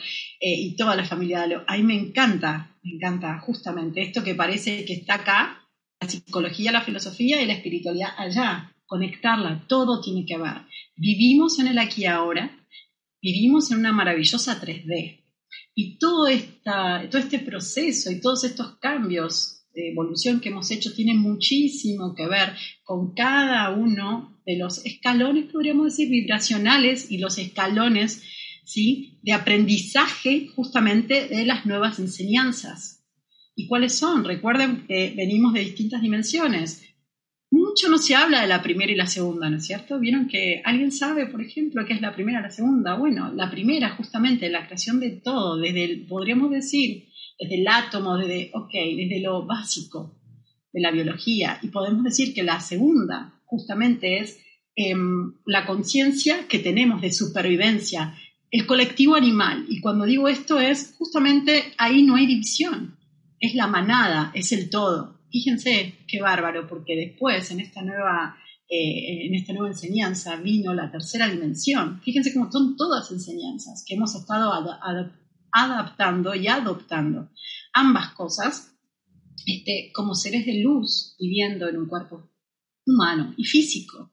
eh, 0.41 0.55
y 0.55 0.77
toda 0.77 0.95
la 0.95 1.05
familia 1.05 1.39
de 1.39 1.45
ALO, 1.45 1.65
a 1.67 1.77
mí 1.77 1.83
me 1.83 1.95
encanta, 1.95 2.77
me 2.83 2.93
encanta 2.93 3.41
justamente 3.41 4.03
esto 4.03 4.23
que 4.23 4.37
parece 4.37 4.85
que 4.85 4.95
está 4.95 5.15
acá, 5.15 5.69
la 6.01 6.09
psicología, 6.09 6.73
la 6.73 6.83
filosofía 6.83 7.43
y 7.43 7.47
la 7.47 7.55
espiritualidad 7.55 8.11
allá, 8.17 8.73
conectarla, 8.87 9.65
todo 9.69 10.01
tiene 10.01 10.25
que 10.25 10.39
ver. 10.39 10.63
Vivimos 10.97 11.59
en 11.59 11.67
el 11.67 11.79
aquí 11.79 12.03
y 12.03 12.07
ahora, 12.07 12.57
vivimos 13.21 13.71
en 13.73 13.79
una 13.79 13.93
maravillosa 13.93 14.61
3D 14.61 15.25
y 15.75 15.99
todo, 15.99 16.29
esta, 16.29 17.09
todo 17.11 17.21
este 17.21 17.41
proceso 17.41 18.11
y 18.11 18.21
todos 18.21 18.45
estos 18.45 18.79
cambios 18.79 19.60
evolución 19.75 20.41
que 20.41 20.49
hemos 20.49 20.71
hecho 20.71 20.93
tienen 20.93 21.19
muchísimo 21.19 22.15
que 22.15 22.27
ver 22.27 22.55
con 22.83 23.15
cada 23.15 23.71
uno 23.71 24.41
de 24.45 24.57
los 24.57 24.85
escalones, 24.85 25.47
podríamos 25.53 25.87
decir, 25.87 26.09
vibracionales 26.09 27.11
y 27.11 27.19
los 27.19 27.39
escalones 27.39 28.23
¿sí? 28.65 29.19
de 29.23 29.33
aprendizaje 29.33 30.49
justamente 30.55 31.29
de 31.29 31.45
las 31.45 31.67
nuevas 31.67 31.99
enseñanzas. 31.99 33.05
¿Y 33.55 33.67
cuáles 33.67 33.95
son? 33.95 34.25
Recuerden 34.25 34.87
que 34.87 35.13
venimos 35.17 35.53
de 35.53 35.61
distintas 35.61 36.03
dimensiones. 36.03 36.83
Mucho 37.51 37.89
no 37.89 37.99
se 37.99 38.15
habla 38.15 38.43
de 38.43 38.47
la 38.47 38.63
primera 38.63 38.93
y 38.93 38.95
la 38.95 39.09
segunda, 39.09 39.51
¿no 39.51 39.57
es 39.57 39.67
cierto? 39.67 39.99
Vieron 39.99 40.29
que 40.29 40.63
alguien 40.65 40.93
sabe, 40.93 41.27
por 41.27 41.43
ejemplo, 41.43 41.85
qué 41.85 41.95
es 41.95 42.01
la 42.01 42.15
primera 42.15 42.39
y 42.39 42.43
la 42.43 42.51
segunda. 42.51 42.97
Bueno, 42.97 43.33
la 43.35 43.51
primera 43.51 43.91
justamente 43.91 44.49
la 44.49 44.67
creación 44.67 45.01
de 45.01 45.11
todo, 45.11 45.59
desde 45.59 45.85
el, 45.85 46.07
podríamos 46.07 46.51
decir, 46.51 47.09
desde 47.41 47.61
el 47.61 47.67
átomo, 47.67 48.19
desde, 48.19 48.51
okay, 48.53 48.97
desde 48.97 49.23
lo 49.23 49.47
básico 49.47 50.15
de 50.73 50.81
la 50.81 50.91
biología. 50.91 51.59
Y 51.63 51.69
podemos 51.69 52.05
decir 52.05 52.35
que 52.35 52.43
la 52.43 52.61
segunda 52.61 53.41
justamente 53.47 54.19
es 54.19 54.39
em, 54.77 55.35
la 55.47 55.67
conciencia 55.67 56.47
que 56.49 56.59
tenemos 56.59 57.01
de 57.01 57.13
supervivencia, 57.13 58.15
el 58.51 58.67
colectivo 58.67 59.15
animal. 59.15 59.65
Y 59.69 59.81
cuando 59.81 60.05
digo 60.05 60.29
esto 60.29 60.61
es 60.61 60.95
justamente 60.99 61.73
ahí 61.79 62.03
no 62.03 62.17
hay 62.17 62.27
división, 62.27 62.99
es 63.41 63.55
la 63.55 63.67
manada, 63.67 64.31
es 64.35 64.53
el 64.53 64.71
todo. 64.71 65.19
Fíjense 65.31 65.95
qué 66.07 66.21
bárbaro, 66.21 66.67
porque 66.67 66.97
después 66.97 67.51
en 67.51 67.61
esta 67.61 67.83
nueva, 67.83 68.37
eh, 68.69 69.27
en 69.27 69.35
esta 69.35 69.53
nueva 69.53 69.69
enseñanza 69.69 70.37
vino 70.37 70.75
la 70.75 70.91
tercera 70.91 71.29
dimensión. 71.29 72.01
Fíjense 72.03 72.35
cómo 72.35 72.51
son 72.51 72.77
todas 72.77 73.11
enseñanzas 73.11 73.85
que 73.87 73.95
hemos 73.95 74.15
estado 74.15 74.53
adaptando 75.53 76.35
y 76.35 76.49
adoptando. 76.49 77.31
Ambas 77.73 78.13
cosas 78.15 78.71
este, 79.47 79.91
como 79.95 80.15
seres 80.15 80.47
de 80.47 80.63
luz 80.63 81.17
viviendo 81.19 81.69
en 81.69 81.79
un 81.79 81.89
cuerpo 81.89 82.31
humano 82.87 83.35
y 83.37 83.45
físico, 83.45 84.13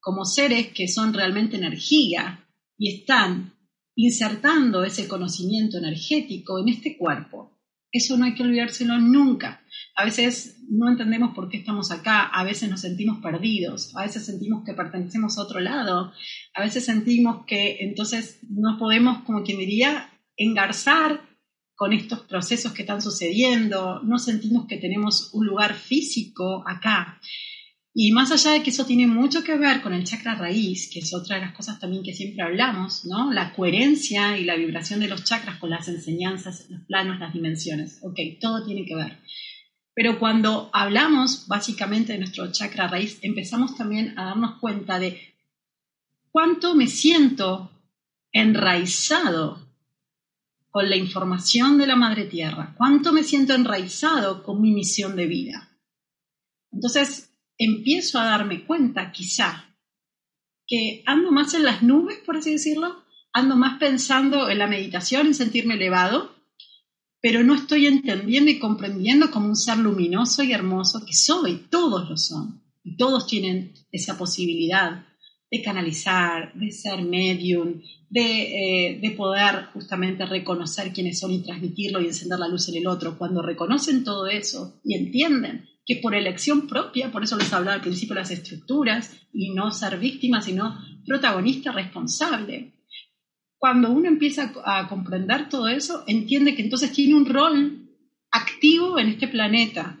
como 0.00 0.24
seres 0.24 0.68
que 0.68 0.88
son 0.88 1.12
realmente 1.12 1.56
energía 1.56 2.46
y 2.78 3.00
están 3.00 3.54
insertando 3.94 4.84
ese 4.84 5.06
conocimiento 5.08 5.78
energético 5.78 6.58
en 6.58 6.70
este 6.70 6.96
cuerpo 6.96 7.58
Eso 7.92 8.16
no 8.16 8.24
hay 8.24 8.34
que 8.34 8.44
olvidárselo 8.44 8.98
nunca. 8.98 9.62
A 9.96 10.04
veces 10.04 10.62
no 10.70 10.88
entendemos 10.88 11.34
por 11.34 11.48
qué 11.48 11.58
estamos 11.58 11.90
acá, 11.90 12.22
a 12.22 12.44
veces 12.44 12.70
nos 12.70 12.82
sentimos 12.82 13.20
perdidos, 13.20 13.94
a 13.96 14.02
veces 14.02 14.24
sentimos 14.24 14.62
que 14.64 14.74
pertenecemos 14.74 15.36
a 15.36 15.42
otro 15.42 15.58
lado, 15.58 16.12
a 16.54 16.62
veces 16.62 16.84
sentimos 16.84 17.44
que 17.46 17.78
entonces 17.80 18.38
no 18.48 18.78
podemos, 18.78 19.24
como 19.24 19.42
quien 19.42 19.58
diría, 19.58 20.08
engarzar 20.36 21.28
con 21.74 21.94
estos 21.94 22.20
procesos 22.20 22.72
que 22.72 22.82
están 22.82 23.00
sucediendo, 23.00 24.02
no 24.02 24.18
sentimos 24.18 24.66
que 24.66 24.76
tenemos 24.76 25.30
un 25.32 25.46
lugar 25.46 25.74
físico 25.74 26.62
acá. 26.68 27.18
Y 27.94 28.12
más 28.12 28.30
allá 28.30 28.52
de 28.52 28.62
que 28.62 28.68
eso 28.68 28.84
tiene 28.84 29.06
mucho 29.06 29.42
que 29.42 29.56
ver 29.56 29.80
con 29.80 29.94
el 29.94 30.04
chakra 30.04 30.34
raíz, 30.34 30.90
que 30.92 31.00
es 31.00 31.14
otra 31.14 31.36
de 31.36 31.42
las 31.46 31.54
cosas 31.54 31.80
también 31.80 32.02
que 32.02 32.12
siempre 32.12 32.44
hablamos, 32.44 33.06
¿no? 33.06 33.32
La 33.32 33.54
coherencia 33.54 34.36
y 34.36 34.44
la 34.44 34.56
vibración 34.56 35.00
de 35.00 35.08
los 35.08 35.24
chakras 35.24 35.56
con 35.58 35.70
las 35.70 35.88
enseñanzas, 35.88 36.66
los 36.68 36.82
planos, 36.82 37.18
las 37.18 37.32
dimensiones. 37.32 37.98
Ok, 38.02 38.18
todo 38.40 38.64
tiene 38.64 38.84
que 38.84 38.94
ver. 38.94 39.18
Pero 39.94 40.18
cuando 40.18 40.70
hablamos 40.72 41.48
básicamente 41.48 42.12
de 42.12 42.18
nuestro 42.18 42.52
chakra 42.52 42.88
raíz, 42.88 43.18
empezamos 43.22 43.76
también 43.76 44.18
a 44.18 44.26
darnos 44.26 44.60
cuenta 44.60 44.98
de 44.98 45.18
cuánto 46.30 46.74
me 46.74 46.86
siento 46.86 47.70
enraizado 48.32 49.69
con 50.70 50.88
la 50.88 50.96
información 50.96 51.78
de 51.78 51.86
la 51.86 51.96
Madre 51.96 52.24
Tierra, 52.24 52.74
cuánto 52.76 53.12
me 53.12 53.24
siento 53.24 53.54
enraizado 53.54 54.42
con 54.42 54.60
mi 54.60 54.72
misión 54.72 55.16
de 55.16 55.26
vida. 55.26 55.68
Entonces, 56.70 57.32
empiezo 57.58 58.18
a 58.18 58.26
darme 58.26 58.64
cuenta, 58.64 59.10
quizá, 59.10 59.76
que 60.66 61.02
ando 61.06 61.32
más 61.32 61.54
en 61.54 61.64
las 61.64 61.82
nubes, 61.82 62.18
por 62.18 62.36
así 62.36 62.52
decirlo, 62.52 63.04
ando 63.32 63.56
más 63.56 63.78
pensando 63.78 64.48
en 64.48 64.58
la 64.58 64.68
meditación, 64.68 65.26
en 65.26 65.34
sentirme 65.34 65.74
elevado, 65.74 66.36
pero 67.20 67.42
no 67.42 67.54
estoy 67.54 67.86
entendiendo 67.86 68.50
y 68.50 68.58
comprendiendo 68.58 69.30
como 69.30 69.48
un 69.48 69.56
ser 69.56 69.78
luminoso 69.78 70.42
y 70.44 70.52
hermoso 70.52 71.04
que 71.04 71.12
soy, 71.12 71.66
todos 71.68 72.08
lo 72.08 72.16
son, 72.16 72.62
y 72.84 72.96
todos 72.96 73.26
tienen 73.26 73.74
esa 73.90 74.16
posibilidad 74.16 75.04
de 75.50 75.62
canalizar, 75.62 76.54
de 76.54 76.70
ser 76.70 77.02
medium, 77.02 77.80
de, 78.08 78.92
eh, 78.92 79.00
de, 79.00 79.10
poder 79.10 79.66
justamente 79.72 80.24
reconocer 80.24 80.92
quiénes 80.92 81.18
son 81.18 81.32
y 81.32 81.42
transmitirlo 81.42 82.00
y 82.00 82.06
encender 82.06 82.38
la 82.38 82.48
luz 82.48 82.68
en 82.68 82.76
el 82.76 82.86
otro. 82.86 83.18
Cuando 83.18 83.42
reconocen 83.42 84.04
todo 84.04 84.26
eso 84.28 84.80
y 84.84 84.94
entienden 84.94 85.66
que 85.84 85.96
por 85.96 86.14
elección 86.14 86.68
propia, 86.68 87.10
por 87.10 87.24
eso 87.24 87.36
les 87.36 87.52
hablaba 87.52 87.74
al 87.74 87.80
principio 87.80 88.14
de 88.14 88.20
las 88.20 88.30
estructuras, 88.30 89.20
y 89.32 89.50
no 89.50 89.70
ser 89.70 89.98
víctima, 89.98 90.42
sino 90.42 90.78
protagonista 91.06 91.72
responsable. 91.72 92.74
Cuando 93.58 93.90
uno 93.90 94.08
empieza 94.08 94.52
a 94.64 94.88
comprender 94.88 95.48
todo 95.48 95.68
eso, 95.68 96.04
entiende 96.06 96.54
que 96.54 96.62
entonces 96.62 96.92
tiene 96.92 97.14
un 97.14 97.26
rol 97.26 97.88
activo 98.30 98.98
en 98.98 99.08
este 99.08 99.28
planeta. 99.28 99.99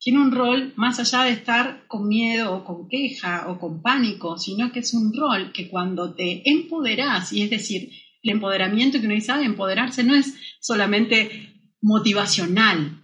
Tiene 0.00 0.20
un 0.20 0.30
rol 0.30 0.72
más 0.76 1.00
allá 1.00 1.24
de 1.24 1.32
estar 1.32 1.86
con 1.88 2.06
miedo 2.06 2.54
o 2.54 2.64
con 2.64 2.88
queja 2.88 3.48
o 3.48 3.58
con 3.58 3.82
pánico, 3.82 4.38
sino 4.38 4.70
que 4.70 4.80
es 4.80 4.94
un 4.94 5.12
rol 5.12 5.52
que 5.52 5.68
cuando 5.68 6.14
te 6.14 6.48
empoderas, 6.48 7.32
y 7.32 7.42
es 7.42 7.50
decir, 7.50 7.90
el 8.22 8.32
empoderamiento 8.32 9.00
que 9.00 9.06
uno 9.06 9.14
dice, 9.14 9.32
ah, 9.32 9.42
empoderarse 9.42 10.04
no 10.04 10.14
es 10.14 10.34
solamente 10.60 11.52
motivacional, 11.80 13.02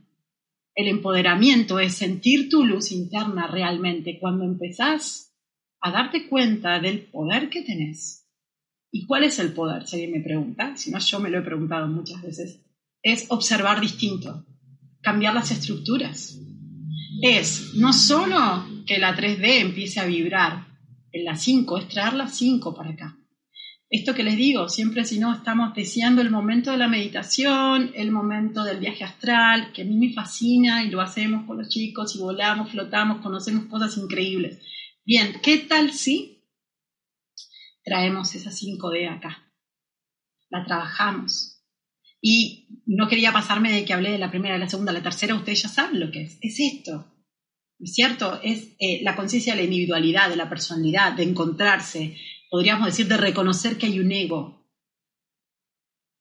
el 0.75 0.89
empoderamiento 0.89 1.79
es 1.79 1.95
sentir 1.95 2.49
tu 2.49 2.65
luz 2.65 2.91
interna 2.91 3.47
realmente 3.47 4.19
cuando 4.19 4.45
empezás 4.45 5.33
a 5.81 5.93
darte 5.93 6.29
cuenta 6.29 6.81
del 6.81 7.03
poder 7.03 7.49
que 7.49 7.63
tenés. 7.63 8.29
¿Y 8.91 9.07
cuál 9.07 9.25
es 9.25 9.39
el 9.39 9.53
poder? 9.53 9.87
Si 9.87 9.97
alguien 9.97 10.13
me 10.13 10.25
pregunta, 10.25 10.77
si 10.77 10.91
no 10.91 10.99
yo 10.99 11.21
me 11.21 11.31
lo 11.31 11.39
he 11.39 11.43
preguntado 11.43 11.87
muchas 11.87 12.23
veces, 12.23 12.61
es 13.03 13.27
observar 13.29 13.81
distinto, 13.81 14.47
cambiar 15.01 15.35
las 15.35 15.51
estructuras. 15.51 16.41
Es 17.23 17.75
no 17.75 17.93
solo 17.93 18.67
que 18.87 18.99
la 18.99 19.17
3D 19.17 19.61
empiece 19.61 20.01
a 20.01 20.07
vibrar 20.07 20.67
en 21.13 21.25
la 21.25 21.37
5, 21.37 21.79
es 21.79 21.89
traer 21.89 22.15
la 22.15 22.29
5 22.29 22.75
para 22.75 22.91
acá 22.91 23.17
esto 23.95 24.13
que 24.13 24.25
les 24.25 24.37
digo, 24.37 24.69
siempre 24.69 25.05
si 25.05 25.21
no 25.21 25.33
estamos 25.33 25.73
deseando 25.73 26.21
el 26.21 26.29
momento 26.29 26.73
de 26.73 26.79
la 26.79 26.89
meditación, 26.89 27.93
el 27.95 28.11
momento 28.11 28.65
del 28.65 28.81
viaje 28.81 29.05
astral, 29.05 29.73
que 29.73 29.83
a 29.83 29.85
mí 29.85 29.97
me 29.97 30.13
fascina 30.13 30.83
y 30.83 30.91
lo 30.91 31.01
hacemos 31.01 31.47
con 31.47 31.59
los 31.59 31.69
chicos 31.69 32.17
y 32.17 32.19
volamos, 32.19 32.73
flotamos, 32.73 33.23
conocemos 33.23 33.67
cosas 33.67 33.97
increíbles. 33.97 34.61
Bien, 35.05 35.41
¿qué 35.41 35.59
tal 35.59 35.93
si 35.93 36.45
traemos 37.85 38.35
esa 38.35 38.51
5D 38.51 39.17
acá? 39.17 39.49
La 40.51 40.65
trabajamos. 40.65 41.54
Y 42.27 42.81
no 42.87 43.07
quería 43.07 43.35
pasarme 43.35 43.71
de 43.71 43.85
que 43.85 43.93
hablé 43.93 44.13
de 44.13 44.19
la 44.19 44.31
primera, 44.31 44.57
la 44.57 44.67
segunda, 44.67 44.93
la 44.93 45.03
tercera, 45.03 45.35
ustedes 45.35 45.63
ya 45.65 45.69
saben 45.69 46.01
lo 46.01 46.11
que 46.11 46.23
es. 46.23 46.39
Es 46.41 46.59
esto. 46.59 47.05
¿Es 47.79 47.93
cierto? 47.93 48.41
Es 48.43 48.75
eh, 48.79 49.01
la 49.03 49.15
conciencia 49.15 49.53
de 49.53 49.59
la 49.59 49.65
individualidad, 49.65 50.31
de 50.31 50.37
la 50.37 50.49
personalidad, 50.49 51.13
de 51.13 51.25
encontrarse, 51.25 52.17
podríamos 52.49 52.87
decir, 52.87 53.09
de 53.09 53.19
reconocer 53.19 53.77
que 53.77 53.85
hay 53.85 54.01
un 54.01 54.11
ego. 54.11 54.67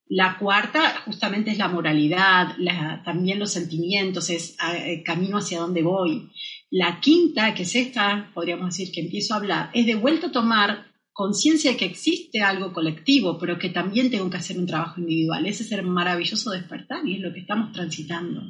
La 0.06 0.36
cuarta 0.38 1.00
justamente 1.06 1.52
es 1.52 1.56
la 1.56 1.68
moralidad, 1.68 2.54
también 3.02 3.38
los 3.38 3.52
sentimientos, 3.52 4.28
es 4.28 4.58
eh, 4.74 5.02
camino 5.02 5.38
hacia 5.38 5.60
dónde 5.60 5.82
voy. 5.82 6.30
La 6.70 7.00
quinta, 7.00 7.54
que 7.54 7.62
es 7.62 7.74
esta, 7.76 8.30
podríamos 8.34 8.76
decir 8.76 8.92
que 8.92 9.00
empiezo 9.00 9.32
a 9.32 9.38
hablar, 9.38 9.70
es 9.72 9.86
de 9.86 9.94
vuelta 9.94 10.26
a 10.26 10.32
tomar 10.32 10.93
conciencia 11.14 11.70
de 11.70 11.76
que 11.76 11.84
existe 11.84 12.42
algo 12.42 12.72
colectivo, 12.72 13.38
pero 13.38 13.56
que 13.56 13.70
también 13.70 14.10
tengo 14.10 14.28
que 14.28 14.36
hacer 14.36 14.58
un 14.58 14.66
trabajo 14.66 15.00
individual. 15.00 15.46
Ese 15.46 15.62
es 15.62 15.70
el 15.70 15.84
maravilloso 15.84 16.50
despertar 16.50 17.06
y 17.06 17.14
es 17.14 17.20
lo 17.20 17.32
que 17.32 17.40
estamos 17.40 17.72
transitando. 17.72 18.42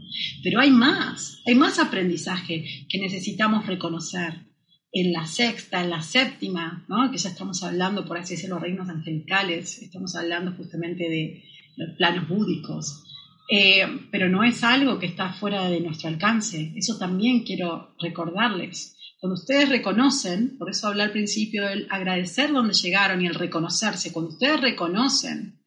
Pero 0.42 0.60
hay 0.60 0.70
más, 0.70 1.42
hay 1.46 1.54
más 1.54 1.78
aprendizaje 1.78 2.64
que 2.88 2.98
necesitamos 2.98 3.66
reconocer 3.66 4.46
en 4.90 5.12
la 5.12 5.26
sexta, 5.26 5.82
en 5.82 5.90
la 5.90 6.00
séptima, 6.00 6.86
¿no? 6.88 7.10
que 7.10 7.18
ya 7.18 7.28
estamos 7.28 7.62
hablando, 7.62 8.06
por 8.06 8.16
así 8.16 8.34
decirlo, 8.34 8.58
reinos 8.58 8.88
angelicales, 8.88 9.82
estamos 9.82 10.16
hablando 10.16 10.52
justamente 10.52 11.10
de 11.10 11.44
los 11.76 11.96
planos 11.96 12.28
búdicos, 12.28 13.02
eh, 13.50 13.82
pero 14.10 14.30
no 14.30 14.42
es 14.42 14.64
algo 14.64 14.98
que 14.98 15.06
está 15.06 15.32
fuera 15.34 15.68
de 15.68 15.80
nuestro 15.80 16.08
alcance, 16.08 16.72
eso 16.76 16.96
también 16.96 17.42
quiero 17.42 17.94
recordarles. 18.00 18.93
Cuando 19.24 19.40
ustedes 19.40 19.70
reconocen, 19.70 20.58
por 20.58 20.68
eso 20.68 20.86
hablé 20.86 21.02
al 21.02 21.10
principio 21.10 21.66
del 21.66 21.86
agradecer 21.88 22.52
donde 22.52 22.74
llegaron 22.74 23.22
y 23.22 23.26
el 23.26 23.34
reconocerse, 23.34 24.12
cuando 24.12 24.32
ustedes 24.32 24.60
reconocen 24.60 25.64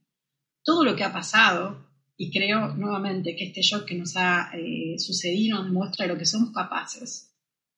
todo 0.64 0.84
lo 0.84 0.96
que 0.96 1.04
ha 1.04 1.12
pasado, 1.12 1.90
y 2.16 2.32
creo 2.32 2.76
nuevamente 2.76 3.36
que 3.36 3.46
este 3.46 3.64
shock 3.64 3.86
que 3.86 3.96
nos 3.96 4.16
ha 4.16 4.52
eh, 4.54 5.00
sucedido 5.00 5.64
nos 5.64 5.72
muestra 5.72 6.06
lo 6.06 6.20
que 6.20 6.28
somos 6.28 6.54
capaces, 6.54 7.36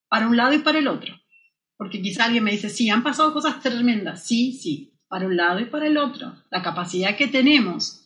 para 0.09 0.27
un 0.27 0.35
lado 0.35 0.51
y 0.51 0.59
para 0.59 0.79
el 0.79 0.87
otro. 0.89 1.15
Porque 1.77 2.01
quizá 2.01 2.25
alguien 2.25 2.43
me 2.43 2.51
dice, 2.51 2.69
sí, 2.69 2.89
han 2.89 3.01
pasado 3.01 3.31
cosas 3.31 3.61
tremendas. 3.61 4.25
Sí, 4.25 4.51
sí, 4.51 4.99
para 5.07 5.27
un 5.27 5.37
lado 5.37 5.61
y 5.61 5.65
para 5.67 5.87
el 5.87 5.97
otro. 5.97 6.35
La 6.51 6.61
capacidad 6.61 7.15
que 7.15 7.29
tenemos 7.29 7.98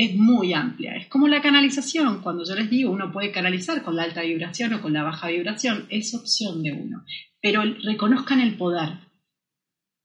es 0.00 0.16
muy 0.16 0.52
amplia. 0.52 0.96
Es 0.96 1.08
como 1.08 1.28
la 1.28 1.42
canalización. 1.42 2.22
Cuando 2.22 2.44
yo 2.44 2.54
les 2.54 2.70
digo, 2.70 2.90
uno 2.90 3.12
puede 3.12 3.32
canalizar 3.32 3.82
con 3.82 3.96
la 3.96 4.04
alta 4.04 4.22
vibración 4.22 4.74
o 4.74 4.82
con 4.82 4.92
la 4.92 5.02
baja 5.02 5.28
vibración, 5.28 5.86
es 5.90 6.14
opción 6.14 6.62
de 6.62 6.72
uno. 6.72 7.04
Pero 7.40 7.62
reconozcan 7.84 8.40
el 8.40 8.56
poder. 8.56 8.90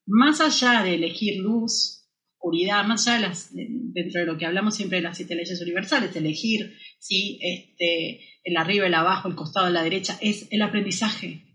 Más 0.08 0.42
allá 0.42 0.84
de 0.84 0.96
elegir 0.96 1.42
luz, 1.42 2.08
oscuridad, 2.38 2.86
más 2.86 3.08
allá 3.08 3.32
de 3.52 3.68
dentro 3.70 4.22
de 4.22 4.28
lo 4.28 4.38
que 4.38 4.46
hablamos 4.46 4.76
siempre 4.76 4.98
de 4.98 5.04
las 5.04 5.18
siete 5.18 5.36
leyes 5.36 5.62
universales, 5.62 6.16
elegir 6.16 6.78
si 7.00 7.40
este, 7.42 8.22
el 8.44 8.58
arriba, 8.58 8.88
el 8.88 8.94
abajo, 8.94 9.28
el 9.28 9.36
costado, 9.36 9.70
la 9.70 9.84
derecha, 9.84 10.18
es 10.22 10.48
el 10.52 10.62
aprendizaje 10.62 11.46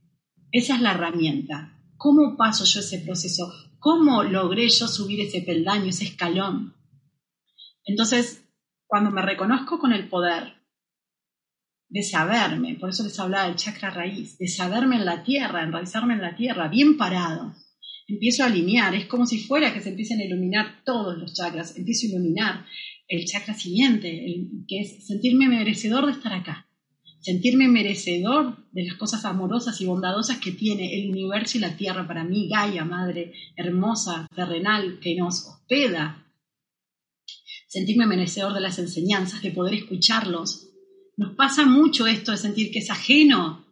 esa 0.52 0.74
es 0.74 0.80
la 0.80 0.92
herramienta. 0.92 1.78
¿Cómo 1.96 2.36
paso 2.36 2.64
yo 2.64 2.80
ese 2.80 2.98
proceso? 2.98 3.52
¿Cómo 3.78 4.24
logré 4.24 4.68
yo 4.68 4.88
subir 4.88 5.20
ese 5.20 5.42
peldaño, 5.42 5.86
ese 5.86 6.04
escalón? 6.04 6.74
Entonces, 7.90 8.44
cuando 8.86 9.10
me 9.10 9.22
reconozco 9.22 9.78
con 9.78 9.92
el 9.92 10.08
poder 10.08 10.54
de 11.88 12.02
saberme, 12.02 12.76
por 12.76 12.90
eso 12.90 13.02
les 13.02 13.18
hablaba 13.18 13.48
del 13.48 13.56
chakra 13.56 13.90
raíz, 13.90 14.38
de 14.38 14.48
saberme 14.48 14.96
en 14.96 15.04
la 15.04 15.22
tierra, 15.24 15.62
enraizarme 15.62 16.14
en 16.14 16.22
la 16.22 16.36
tierra, 16.36 16.68
bien 16.68 16.96
parado, 16.96 17.54
empiezo 18.06 18.42
a 18.42 18.46
alinear, 18.46 18.94
es 18.94 19.06
como 19.06 19.26
si 19.26 19.40
fuera 19.40 19.74
que 19.74 19.80
se 19.80 19.90
empiecen 19.90 20.20
a 20.20 20.24
iluminar 20.24 20.84
todos 20.84 21.18
los 21.18 21.34
chakras, 21.34 21.76
empiezo 21.76 22.06
a 22.06 22.10
iluminar 22.10 22.66
el 23.08 23.24
chakra 23.24 23.54
siguiente, 23.54 24.24
que 24.68 24.80
es 24.80 25.06
sentirme 25.06 25.48
merecedor 25.48 26.06
de 26.06 26.12
estar 26.12 26.32
acá 26.32 26.70
sentirme 27.20 27.68
merecedor 27.68 28.56
de 28.72 28.84
las 28.86 28.96
cosas 28.96 29.24
amorosas 29.24 29.80
y 29.80 29.86
bondadosas 29.86 30.38
que 30.38 30.52
tiene 30.52 30.98
el 30.98 31.10
universo 31.10 31.58
y 31.58 31.60
la 31.60 31.76
tierra 31.76 32.06
para 32.06 32.24
mí, 32.24 32.48
Gaia, 32.48 32.84
Madre 32.84 33.34
hermosa, 33.56 34.26
terrenal, 34.34 34.98
que 35.00 35.14
nos 35.16 35.46
hospeda. 35.46 36.26
Sentirme 37.70 38.04
merecedor 38.04 38.52
de 38.52 38.60
las 38.60 38.80
enseñanzas, 38.80 39.42
de 39.42 39.52
poder 39.52 39.74
escucharlos. 39.74 40.70
Nos 41.16 41.36
pasa 41.36 41.66
mucho 41.66 42.08
esto 42.08 42.32
de 42.32 42.36
sentir 42.36 42.72
que 42.72 42.80
es 42.80 42.90
ajeno, 42.90 43.64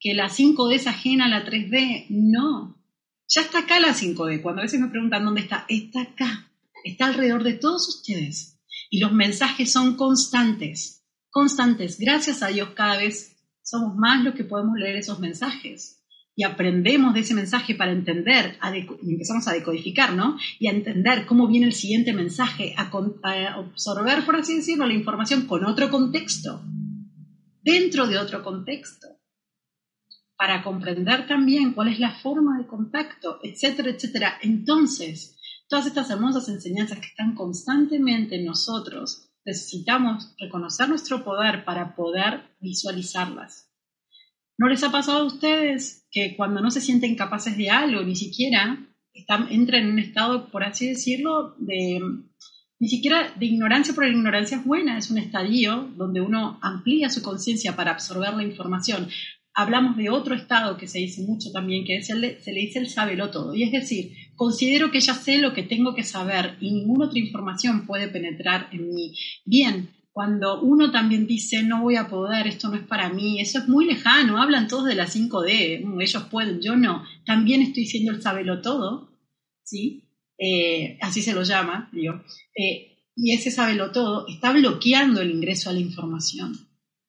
que 0.00 0.14
la 0.14 0.30
5D 0.30 0.76
es 0.76 0.86
ajena 0.86 1.26
a 1.26 1.28
la 1.28 1.44
3D. 1.44 2.06
No, 2.08 2.82
ya 3.28 3.42
está 3.42 3.58
acá 3.58 3.80
la 3.80 3.94
5D. 3.94 4.40
Cuando 4.40 4.62
a 4.62 4.64
veces 4.64 4.80
me 4.80 4.88
preguntan 4.88 5.26
dónde 5.26 5.42
está, 5.42 5.66
está 5.68 6.00
acá, 6.00 6.50
está 6.84 7.04
alrededor 7.04 7.42
de 7.44 7.52
todos 7.52 7.86
ustedes. 7.86 8.62
Y 8.88 8.98
los 8.98 9.12
mensajes 9.12 9.70
son 9.70 9.96
constantes, 9.96 11.04
constantes. 11.28 11.98
Gracias 11.98 12.42
a 12.42 12.48
Dios 12.48 12.70
cada 12.70 12.96
vez 12.96 13.36
somos 13.62 13.94
más 13.94 14.24
los 14.24 14.34
que 14.34 14.44
podemos 14.44 14.78
leer 14.78 14.96
esos 14.96 15.20
mensajes 15.20 16.03
y 16.36 16.44
aprendemos 16.44 17.14
de 17.14 17.20
ese 17.20 17.34
mensaje 17.34 17.74
para 17.74 17.92
entender, 17.92 18.58
y 19.02 19.12
empezamos 19.12 19.46
a 19.46 19.52
decodificar, 19.52 20.14
¿no? 20.14 20.36
Y 20.58 20.66
a 20.66 20.72
entender 20.72 21.26
cómo 21.26 21.46
viene 21.46 21.66
el 21.66 21.72
siguiente 21.72 22.12
mensaje, 22.12 22.74
a, 22.76 22.90
a, 23.22 23.54
absorber, 23.54 24.24
por 24.24 24.36
así 24.36 24.56
decirlo, 24.56 24.86
la 24.86 24.94
información 24.94 25.46
con 25.46 25.64
otro 25.64 25.90
contexto, 25.90 26.62
dentro 27.62 28.06
de 28.06 28.18
otro 28.18 28.42
contexto, 28.42 29.08
para 30.36 30.62
comprender 30.62 31.28
también 31.28 31.72
cuál 31.72 31.88
es 31.88 32.00
la 32.00 32.10
forma 32.10 32.58
de 32.58 32.66
contacto, 32.66 33.38
etcétera, 33.42 33.90
etcétera. 33.90 34.38
Entonces, 34.42 35.38
todas 35.68 35.86
estas 35.86 36.10
hermosas 36.10 36.48
enseñanzas 36.48 36.98
que 36.98 37.06
están 37.06 37.36
constantemente 37.36 38.36
en 38.36 38.46
nosotros, 38.46 39.30
necesitamos 39.44 40.34
reconocer 40.38 40.88
nuestro 40.88 41.22
poder 41.22 41.64
para 41.64 41.94
poder 41.94 42.56
visualizarlas. 42.60 43.73
¿No 44.56 44.68
les 44.68 44.82
ha 44.84 44.92
pasado 44.92 45.18
a 45.18 45.24
ustedes 45.24 46.06
que 46.10 46.36
cuando 46.36 46.60
no 46.60 46.70
se 46.70 46.80
sienten 46.80 47.16
capaces 47.16 47.56
de 47.56 47.70
algo, 47.70 48.02
ni 48.02 48.14
siquiera 48.14 48.78
están, 49.12 49.48
entran 49.50 49.84
en 49.84 49.92
un 49.92 49.98
estado, 49.98 50.50
por 50.50 50.64
así 50.64 50.88
decirlo, 50.88 51.56
de 51.58 52.00
ni 52.80 52.88
siquiera 52.88 53.32
de 53.36 53.46
ignorancia, 53.46 53.94
porque 53.94 54.10
la 54.10 54.16
ignorancia 54.16 54.58
es 54.58 54.64
buena, 54.64 54.98
es 54.98 55.10
un 55.10 55.18
estadio 55.18 55.90
donde 55.96 56.20
uno 56.20 56.58
amplía 56.60 57.08
su 57.08 57.22
conciencia 57.22 57.76
para 57.76 57.92
absorber 57.92 58.34
la 58.34 58.42
información. 58.42 59.08
Hablamos 59.54 59.96
de 59.96 60.10
otro 60.10 60.34
estado 60.34 60.76
que 60.76 60.88
se 60.88 60.98
dice 60.98 61.22
mucho 61.22 61.50
también, 61.52 61.84
que 61.84 61.96
es 61.96 62.10
el 62.10 62.40
se 62.40 62.52
le 62.52 62.60
dice 62.60 62.80
el 62.80 62.88
sábelo 62.88 63.30
todo. 63.30 63.54
Y 63.54 63.62
es 63.62 63.72
decir, 63.72 64.12
considero 64.34 64.90
que 64.90 65.00
ya 65.00 65.14
sé 65.14 65.38
lo 65.38 65.54
que 65.54 65.62
tengo 65.62 65.94
que 65.94 66.02
saber 66.02 66.56
y 66.60 66.72
ninguna 66.72 67.06
otra 67.06 67.20
información 67.20 67.86
puede 67.86 68.08
penetrar 68.08 68.68
en 68.72 68.92
mí. 68.92 69.14
Bien, 69.44 69.88
cuando 70.14 70.62
uno 70.62 70.92
también 70.92 71.26
dice 71.26 71.64
no 71.64 71.82
voy 71.82 71.96
a 71.96 72.06
poder, 72.06 72.46
esto 72.46 72.68
no 72.68 72.76
es 72.76 72.86
para 72.86 73.08
mí, 73.08 73.40
eso 73.40 73.58
es 73.58 73.68
muy 73.68 73.84
lejano, 73.84 74.40
hablan 74.40 74.68
todos 74.68 74.84
de 74.84 74.94
la 74.94 75.08
5D, 75.08 75.84
mm, 75.84 76.00
ellos 76.00 76.22
pueden, 76.30 76.62
yo 76.62 76.76
no, 76.76 77.04
también 77.26 77.62
estoy 77.62 77.84
siendo 77.84 78.12
el 78.12 78.22
sabelo 78.22 78.62
todo, 78.62 79.10
¿sí? 79.64 80.04
Eh, 80.38 80.98
así 81.00 81.20
se 81.20 81.34
lo 81.34 81.42
llama, 81.42 81.90
digo, 81.92 82.22
eh, 82.56 82.96
y 83.16 83.34
ese 83.34 83.50
sabelo 83.50 83.90
todo 83.90 84.26
está 84.28 84.52
bloqueando 84.52 85.20
el 85.20 85.32
ingreso 85.32 85.68
a 85.68 85.72
la 85.72 85.80
información. 85.80 86.52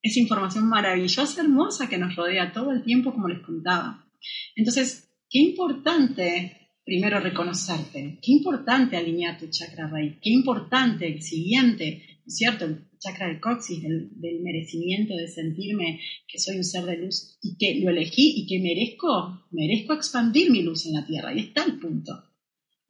Esa 0.02 0.20
información 0.20 0.68
maravillosa, 0.68 1.42
hermosa 1.42 1.88
que 1.88 2.00
nos 2.00 2.16
rodea 2.16 2.54
todo 2.54 2.72
el 2.72 2.84
tiempo, 2.84 3.14
como 3.14 3.28
les 3.28 3.42
contaba. 3.42 4.08
Entonces, 4.56 5.12
qué 5.30 5.40
importante 5.40 6.72
primero 6.84 7.20
reconocerte, 7.20 8.20
qué 8.22 8.32
importante 8.32 8.98
alinear 8.98 9.38
tu 9.40 9.48
chakra 9.48 9.88
raíz, 9.88 10.16
qué 10.22 10.30
importante 10.32 11.08
el 11.08 11.22
siguiente, 11.22 12.15
¿cierto? 12.28 12.68
chakra 13.06 13.28
del 13.28 13.40
coxis, 13.40 13.82
del, 13.84 14.42
merecimiento 14.42 15.16
de 15.16 15.28
sentirme 15.28 16.00
que 16.28 16.40
soy 16.40 16.58
un 16.58 16.64
ser 16.64 16.86
de 16.86 16.98
luz 16.98 17.38
y 17.42 17.58
que 17.58 17.80
lo 17.80 17.90
elegí 17.92 18.34
y 18.38 18.48
que 18.48 18.60
merezco, 18.60 19.46
merezco 19.52 19.94
expandir 19.94 20.52
mi 20.52 20.64
luz 20.64 20.86
en 20.86 20.94
la 20.94 21.06
tierra. 21.06 21.34
Y 21.34 21.40
está 21.40 21.64
el 21.64 21.80
punto. 21.80 22.24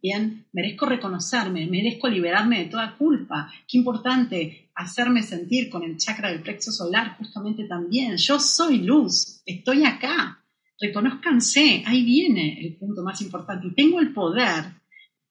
Bien, 0.02 0.46
merezco 0.54 0.86
reconocerme, 0.86 1.66
merezco 1.66 2.08
liberarme 2.08 2.60
de 2.60 2.70
toda 2.70 2.96
culpa. 2.98 3.52
Qué 3.68 3.78
importante 3.78 4.70
hacerme 4.76 5.24
sentir 5.24 5.70
con 5.70 5.84
el 5.84 5.98
chakra 5.98 6.30
del 6.30 6.44
plexo 6.44 6.72
solar 6.72 7.18
justamente 7.18 7.66
también. 7.66 8.18
Yo 8.18 8.40
soy 8.40 8.80
luz, 8.80 9.42
estoy 9.46 9.84
acá. 9.84 10.42
Reconózcanse, 10.80 11.84
ahí 11.86 12.04
viene 12.04 12.60
el 12.62 12.76
punto 12.76 13.02
más 13.02 13.22
importante. 13.22 13.68
Y 13.68 13.74
tengo 13.74 14.00
el 14.00 14.14
poder 14.14 14.66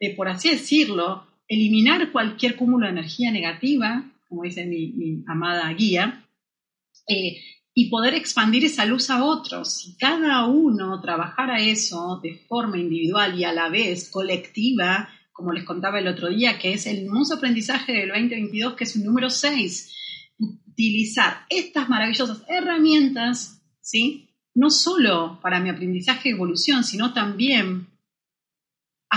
de, 0.00 0.10
por 0.10 0.28
así 0.28 0.50
decirlo, 0.50 1.26
eliminar 1.48 2.12
cualquier 2.12 2.56
cúmulo 2.56 2.86
de 2.86 2.92
energía 2.92 3.30
negativa 3.30 4.10
como 4.34 4.42
dice 4.42 4.66
mi, 4.66 5.22
amada 5.28 5.72
guía, 5.74 6.26
eh, 7.08 7.40
y 7.72 7.88
poder 7.88 8.14
expandir 8.14 8.64
esa 8.64 8.84
luz 8.84 9.10
a 9.10 9.24
otros. 9.24 9.76
Si 9.76 9.96
cada 9.96 10.46
uno 10.46 11.00
trabajara 11.00 11.60
eso 11.60 12.20
de 12.22 12.34
forma 12.48 12.78
individual 12.78 13.38
y 13.38 13.44
a 13.44 13.52
la 13.52 13.68
vez 13.68 14.10
colectiva, 14.10 15.08
como 15.32 15.52
les 15.52 15.64
contaba 15.64 16.00
el 16.00 16.08
otro 16.08 16.28
día, 16.30 16.58
que 16.58 16.72
es 16.72 16.86
el 16.86 17.04
hermoso 17.04 17.34
aprendizaje 17.34 17.92
del 17.92 18.08
2022, 18.08 18.74
que 18.74 18.84
es 18.84 18.96
un 18.96 19.04
número 19.04 19.30
6, 19.30 19.92
utilizar 20.38 21.46
estas 21.48 21.88
maravillosas 21.88 22.42
herramientas, 22.48 23.62
¿sí? 23.80 24.30
No 24.54 24.70
solo 24.70 25.38
para 25.42 25.60
mi 25.60 25.70
aprendizaje 25.70 26.28
y 26.28 26.32
evolución, 26.32 26.82
sino 26.82 27.12
también 27.12 27.88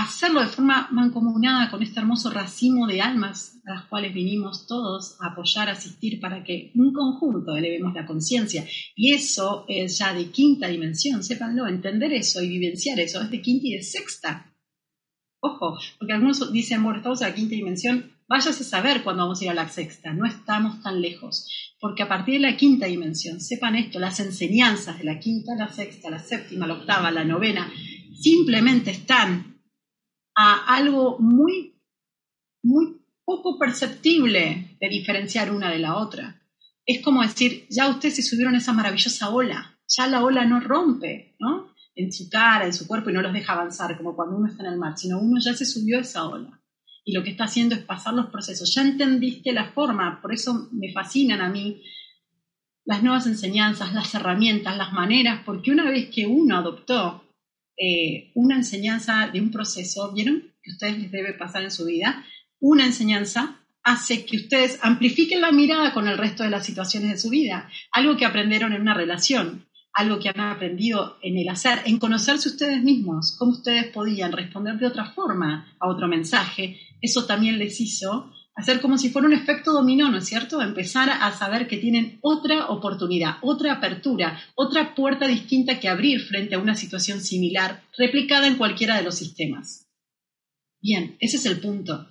hacerlo 0.02 0.40
de 0.40 0.46
forma 0.46 0.88
mancomunada 0.92 1.70
con 1.70 1.82
este 1.82 1.98
hermoso 1.98 2.30
racimo 2.30 2.86
de 2.86 3.00
almas 3.00 3.60
a 3.66 3.74
las 3.74 3.84
cuales 3.86 4.14
vinimos 4.14 4.66
todos 4.66 5.16
a 5.20 5.32
apoyar, 5.32 5.68
a 5.68 5.72
asistir 5.72 6.20
para 6.20 6.44
que 6.44 6.70
un 6.76 6.92
conjunto 6.92 7.56
elevemos 7.56 7.94
la 7.94 8.06
conciencia. 8.06 8.64
Y 8.94 9.12
eso 9.12 9.64
es 9.68 9.98
ya 9.98 10.14
de 10.14 10.30
quinta 10.30 10.68
dimensión, 10.68 11.24
sépanlo, 11.24 11.66
entender 11.66 12.12
eso 12.12 12.42
y 12.42 12.48
vivenciar 12.48 13.00
eso 13.00 13.20
es 13.20 13.30
de 13.30 13.42
quinta 13.42 13.66
y 13.66 13.72
de 13.72 13.82
sexta. 13.82 14.52
Ojo, 15.40 15.78
porque 15.98 16.12
algunos 16.12 16.52
dicen, 16.52 16.82
bueno, 16.82 16.98
estamos 16.98 17.20
en 17.22 17.28
la 17.28 17.34
quinta 17.34 17.54
dimensión, 17.54 18.12
váyase 18.28 18.62
a 18.62 18.66
saber 18.66 19.02
cuándo 19.02 19.22
vamos 19.22 19.40
a 19.40 19.44
ir 19.44 19.50
a 19.50 19.54
la 19.54 19.68
sexta, 19.68 20.12
no 20.12 20.26
estamos 20.26 20.82
tan 20.82 21.00
lejos, 21.00 21.46
porque 21.80 22.02
a 22.02 22.08
partir 22.08 22.34
de 22.34 22.40
la 22.40 22.56
quinta 22.56 22.86
dimensión, 22.86 23.40
sepan 23.40 23.76
esto, 23.76 23.98
las 23.98 24.18
enseñanzas 24.20 24.98
de 24.98 25.04
la 25.04 25.18
quinta, 25.18 25.54
la 25.56 25.72
sexta, 25.72 26.10
la 26.10 26.18
séptima, 26.18 26.66
la 26.66 26.74
octava, 26.74 27.10
la 27.10 27.24
novena, 27.24 27.70
simplemente 28.20 28.90
están 28.90 29.57
a 30.40 30.72
algo 30.72 31.18
muy, 31.18 31.74
muy 32.62 33.02
poco 33.24 33.58
perceptible 33.58 34.78
de 34.80 34.88
diferenciar 34.88 35.50
una 35.50 35.68
de 35.68 35.80
la 35.80 35.96
otra. 35.96 36.40
Es 36.86 37.02
como 37.02 37.22
decir, 37.22 37.66
ya 37.68 37.88
ustedes 37.88 38.14
se 38.14 38.22
subieron 38.22 38.54
a 38.54 38.58
esa 38.58 38.72
maravillosa 38.72 39.30
ola, 39.30 39.80
ya 39.88 40.06
la 40.06 40.22
ola 40.22 40.44
no 40.44 40.60
rompe, 40.60 41.34
¿no? 41.40 41.74
En 41.96 42.12
su 42.12 42.30
cara, 42.30 42.66
en 42.66 42.72
su 42.72 42.86
cuerpo 42.86 43.10
y 43.10 43.14
no 43.14 43.20
los 43.20 43.32
deja 43.32 43.54
avanzar, 43.54 43.96
como 43.96 44.14
cuando 44.14 44.36
uno 44.36 44.48
está 44.48 44.62
en 44.62 44.74
el 44.74 44.78
mar, 44.78 44.96
sino 44.96 45.18
uno 45.18 45.40
ya 45.44 45.54
se 45.54 45.66
subió 45.66 45.98
a 45.98 46.02
esa 46.02 46.28
ola. 46.28 46.62
Y 47.04 47.12
lo 47.12 47.24
que 47.24 47.30
está 47.30 47.44
haciendo 47.44 47.74
es 47.74 47.82
pasar 47.82 48.14
los 48.14 48.26
procesos. 48.26 48.72
Ya 48.72 48.82
entendiste 48.82 49.52
la 49.52 49.72
forma, 49.72 50.22
por 50.22 50.32
eso 50.32 50.68
me 50.70 50.92
fascinan 50.92 51.40
a 51.40 51.48
mí 51.48 51.82
las 52.84 53.02
nuevas 53.02 53.26
enseñanzas, 53.26 53.92
las 53.92 54.14
herramientas, 54.14 54.76
las 54.76 54.92
maneras, 54.92 55.42
porque 55.44 55.72
una 55.72 55.90
vez 55.90 56.10
que 56.14 56.26
uno 56.26 56.56
adoptó 56.56 57.27
eh, 57.78 58.32
una 58.34 58.56
enseñanza 58.56 59.30
de 59.32 59.40
un 59.40 59.50
proceso, 59.50 60.12
¿vieron? 60.12 60.52
Que 60.62 60.72
ustedes 60.72 60.98
les 60.98 61.10
debe 61.12 61.32
pasar 61.32 61.62
en 61.62 61.70
su 61.70 61.84
vida. 61.84 62.24
Una 62.58 62.84
enseñanza 62.84 63.60
hace 63.82 64.26
que 64.26 64.36
ustedes 64.36 64.78
amplifiquen 64.82 65.40
la 65.40 65.52
mirada 65.52 65.94
con 65.94 66.08
el 66.08 66.18
resto 66.18 66.42
de 66.42 66.50
las 66.50 66.66
situaciones 66.66 67.10
de 67.10 67.18
su 67.18 67.30
vida. 67.30 67.70
Algo 67.92 68.16
que 68.16 68.26
aprendieron 68.26 68.72
en 68.72 68.82
una 68.82 68.94
relación, 68.94 69.66
algo 69.92 70.18
que 70.18 70.28
han 70.28 70.40
aprendido 70.40 71.18
en 71.22 71.38
el 71.38 71.48
hacer, 71.48 71.80
en 71.86 71.98
conocerse 71.98 72.48
ustedes 72.48 72.82
mismos, 72.82 73.36
cómo 73.38 73.52
ustedes 73.52 73.86
podían 73.86 74.32
responder 74.32 74.76
de 74.78 74.86
otra 74.86 75.12
forma 75.12 75.74
a 75.78 75.88
otro 75.88 76.08
mensaje. 76.08 76.80
Eso 77.00 77.26
también 77.26 77.58
les 77.58 77.80
hizo 77.80 78.32
hacer 78.58 78.80
como 78.80 78.98
si 78.98 79.08
fuera 79.08 79.28
un 79.28 79.34
efecto 79.34 79.72
dominó, 79.72 80.10
¿no 80.10 80.18
es 80.18 80.26
cierto? 80.26 80.60
Empezar 80.60 81.08
a 81.10 81.32
saber 81.32 81.68
que 81.68 81.76
tienen 81.76 82.18
otra 82.22 82.66
oportunidad, 82.66 83.36
otra 83.40 83.74
apertura, 83.74 84.40
otra 84.56 84.96
puerta 84.96 85.28
distinta 85.28 85.78
que 85.78 85.88
abrir 85.88 86.20
frente 86.22 86.56
a 86.56 86.58
una 86.58 86.74
situación 86.74 87.20
similar, 87.20 87.84
replicada 87.96 88.48
en 88.48 88.56
cualquiera 88.56 88.96
de 88.96 89.04
los 89.04 89.14
sistemas. 89.14 89.86
Bien, 90.82 91.16
ese 91.20 91.36
es 91.36 91.46
el 91.46 91.60
punto. 91.60 92.08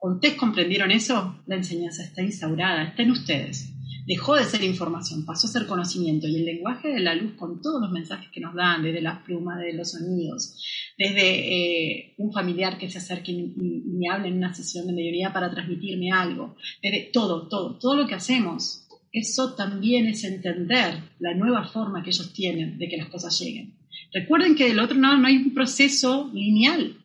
Ustedes 0.00 0.36
comprendieron 0.36 0.90
eso, 0.90 1.42
la 1.46 1.56
enseñanza 1.56 2.02
está 2.02 2.22
instaurada, 2.22 2.84
está 2.84 3.02
en 3.02 3.10
ustedes 3.10 3.73
dejó 4.06 4.34
de 4.34 4.44
ser 4.44 4.62
información, 4.62 5.24
pasó 5.24 5.46
a 5.46 5.50
ser 5.50 5.66
conocimiento. 5.66 6.26
Y 6.26 6.36
el 6.36 6.44
lenguaje 6.44 6.88
de 6.88 7.00
la 7.00 7.14
luz, 7.14 7.32
con 7.34 7.60
todos 7.60 7.80
los 7.80 7.90
mensajes 7.90 8.28
que 8.30 8.40
nos 8.40 8.54
dan, 8.54 8.82
desde 8.82 9.00
las 9.00 9.22
plumas, 9.22 9.58
desde 9.58 9.78
los 9.78 9.90
sonidos, 9.92 10.62
desde 10.98 11.98
eh, 11.98 12.14
un 12.18 12.32
familiar 12.32 12.78
que 12.78 12.90
se 12.90 12.98
acerque 12.98 13.32
y, 13.32 13.54
me 13.56 14.08
hable 14.10 14.28
en 14.28 14.38
una 14.38 14.54
sesión 14.54 14.86
de 14.86 14.92
mediodía 14.92 15.32
para 15.32 15.50
transmitirme 15.50 16.10
algo, 16.10 16.56
desde 16.82 17.10
todo, 17.12 17.48
todo, 17.48 17.78
todo 17.78 17.96
lo 17.96 18.06
que 18.06 18.14
hacemos, 18.14 18.86
eso 19.12 19.54
también 19.54 20.06
es 20.06 20.24
entender 20.24 20.98
la 21.20 21.34
nueva 21.34 21.64
forma 21.68 22.02
que 22.02 22.10
ellos 22.10 22.32
tienen 22.32 22.78
de 22.78 22.88
que 22.88 22.96
las 22.96 23.08
cosas 23.08 23.38
lleguen. 23.38 23.78
Recuerden 24.12 24.56
que 24.56 24.68
del 24.68 24.80
otro 24.80 24.98
lado 24.98 25.16
no 25.16 25.28
hay 25.28 25.36
un 25.36 25.54
proceso 25.54 26.30
lineal. 26.34 27.04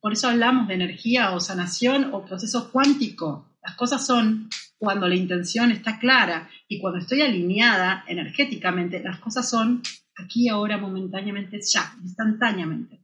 Por 0.00 0.12
eso 0.12 0.28
hablamos 0.28 0.68
de 0.68 0.74
energía 0.74 1.32
o 1.32 1.40
sanación 1.40 2.12
o 2.12 2.24
proceso 2.24 2.70
cuántico. 2.70 3.48
Las 3.62 3.74
cosas 3.74 4.06
son 4.06 4.48
cuando 4.84 5.08
la 5.08 5.16
intención 5.16 5.72
está 5.72 5.98
clara 5.98 6.48
y 6.68 6.78
cuando 6.78 7.00
estoy 7.00 7.22
alineada 7.22 8.04
energéticamente, 8.06 9.02
las 9.02 9.18
cosas 9.18 9.48
son 9.48 9.82
aquí, 10.16 10.48
ahora, 10.48 10.78
momentáneamente, 10.78 11.60
ya, 11.60 11.96
instantáneamente. 12.02 13.00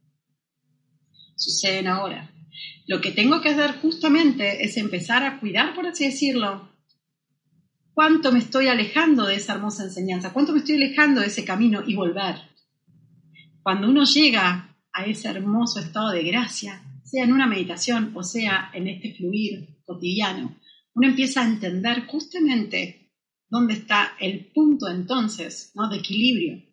Suceden 1.35 1.87
ahora. 1.87 2.31
Lo 2.87 3.01
que 3.01 3.11
tengo 3.11 3.41
que 3.41 3.49
hacer 3.49 3.79
justamente 3.81 4.63
es 4.63 4.77
empezar 4.77 5.23
a 5.23 5.39
cuidar, 5.39 5.73
por 5.73 5.87
así 5.87 6.05
decirlo, 6.05 6.69
cuánto 7.93 8.31
me 8.31 8.39
estoy 8.39 8.67
alejando 8.67 9.25
de 9.25 9.35
esa 9.35 9.53
hermosa 9.53 9.83
enseñanza, 9.83 10.33
cuánto 10.33 10.53
me 10.53 10.59
estoy 10.59 10.75
alejando 10.75 11.21
de 11.21 11.27
ese 11.27 11.43
camino 11.43 11.83
y 11.85 11.95
volver. 11.95 12.35
Cuando 13.63 13.89
uno 13.89 14.03
llega 14.05 14.77
a 14.93 15.05
ese 15.05 15.29
hermoso 15.29 15.79
estado 15.79 16.11
de 16.11 16.23
gracia, 16.23 16.83
sea 17.03 17.23
en 17.23 17.33
una 17.33 17.47
meditación 17.47 18.11
o 18.15 18.23
sea 18.23 18.69
en 18.73 18.87
este 18.87 19.13
fluir 19.15 19.81
cotidiano, 19.85 20.55
uno 20.93 21.07
empieza 21.07 21.41
a 21.41 21.47
entender 21.47 22.05
justamente 22.07 23.13
dónde 23.49 23.73
está 23.73 24.13
el 24.19 24.51
punto 24.53 24.87
entonces 24.87 25.71
¿no? 25.75 25.89
de 25.89 25.97
equilibrio. 25.97 26.63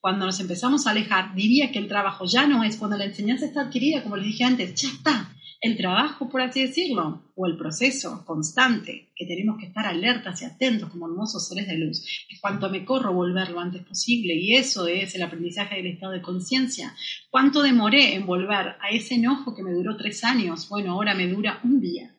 Cuando 0.00 0.26
nos 0.26 0.38
empezamos 0.40 0.86
a 0.86 0.90
alejar, 0.90 1.34
diría 1.34 1.72
que 1.72 1.78
el 1.78 1.88
trabajo 1.88 2.26
ya 2.26 2.46
no 2.46 2.62
es 2.62 2.76
cuando 2.76 2.96
la 2.96 3.06
enseñanza 3.06 3.46
está 3.46 3.62
adquirida, 3.62 4.02
como 4.02 4.16
les 4.16 4.26
dije 4.26 4.44
antes, 4.44 4.74
ya 4.80 4.88
está, 4.88 5.36
el 5.60 5.76
trabajo, 5.76 6.28
por 6.28 6.42
así 6.42 6.60
decirlo, 6.60 7.32
o 7.34 7.46
el 7.46 7.56
proceso 7.56 8.24
constante 8.24 9.12
que 9.16 9.26
tenemos 9.26 9.58
que 9.58 9.66
estar 9.66 9.86
alertas 9.86 10.42
y 10.42 10.44
atentos 10.44 10.90
como 10.90 11.06
hermosos 11.06 11.48
seres 11.48 11.66
de 11.66 11.78
luz, 11.78 12.04
es 12.28 12.40
cuanto 12.40 12.70
me 12.70 12.84
corro 12.84 13.12
volver 13.12 13.50
lo 13.50 13.60
antes 13.60 13.82
posible 13.84 14.34
y 14.34 14.54
eso 14.54 14.86
es 14.86 15.14
el 15.14 15.22
aprendizaje 15.22 15.76
del 15.76 15.86
estado 15.86 16.12
de 16.12 16.22
conciencia. 16.22 16.94
¿Cuánto 17.30 17.62
demoré 17.62 18.14
en 18.14 18.26
volver 18.26 18.76
a 18.80 18.90
ese 18.92 19.14
enojo 19.14 19.54
que 19.54 19.62
me 19.62 19.72
duró 19.72 19.96
tres 19.96 20.22
años? 20.24 20.68
Bueno, 20.68 20.92
ahora 20.92 21.14
me 21.14 21.26
dura 21.26 21.60
un 21.64 21.80
día. 21.80 22.15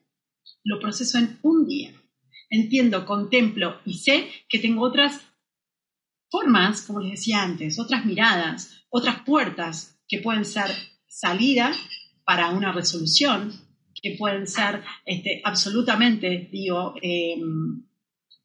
Lo 0.67 0.80
proceso 0.82 1.17
en 1.17 1.39
un 1.43 1.65
día. 1.65 1.93
Entiendo, 2.49 3.06
contemplo 3.06 3.80
y 3.86 3.99
sé 3.99 4.27
que 4.49 4.60
tengo 4.60 4.82
otras 4.82 5.21
formas, 6.30 6.82
como 6.82 6.99
les 6.99 7.12
decía 7.12 7.41
antes, 7.41 7.80
otras 7.80 8.06
miradas, 8.06 8.84
otras 8.89 9.21
puertas 9.21 9.97
que 10.10 10.19
pueden 10.19 10.43
ser 10.43 10.69
salida 11.08 11.71
para 12.25 12.49
una 12.49 12.73
resolución, 12.73 13.53
que 13.93 14.17
pueden 14.19 14.45
ser 14.45 14.84
este, 15.06 15.41
absolutamente, 15.45 16.49
digo, 16.51 16.95
em, 17.01 17.86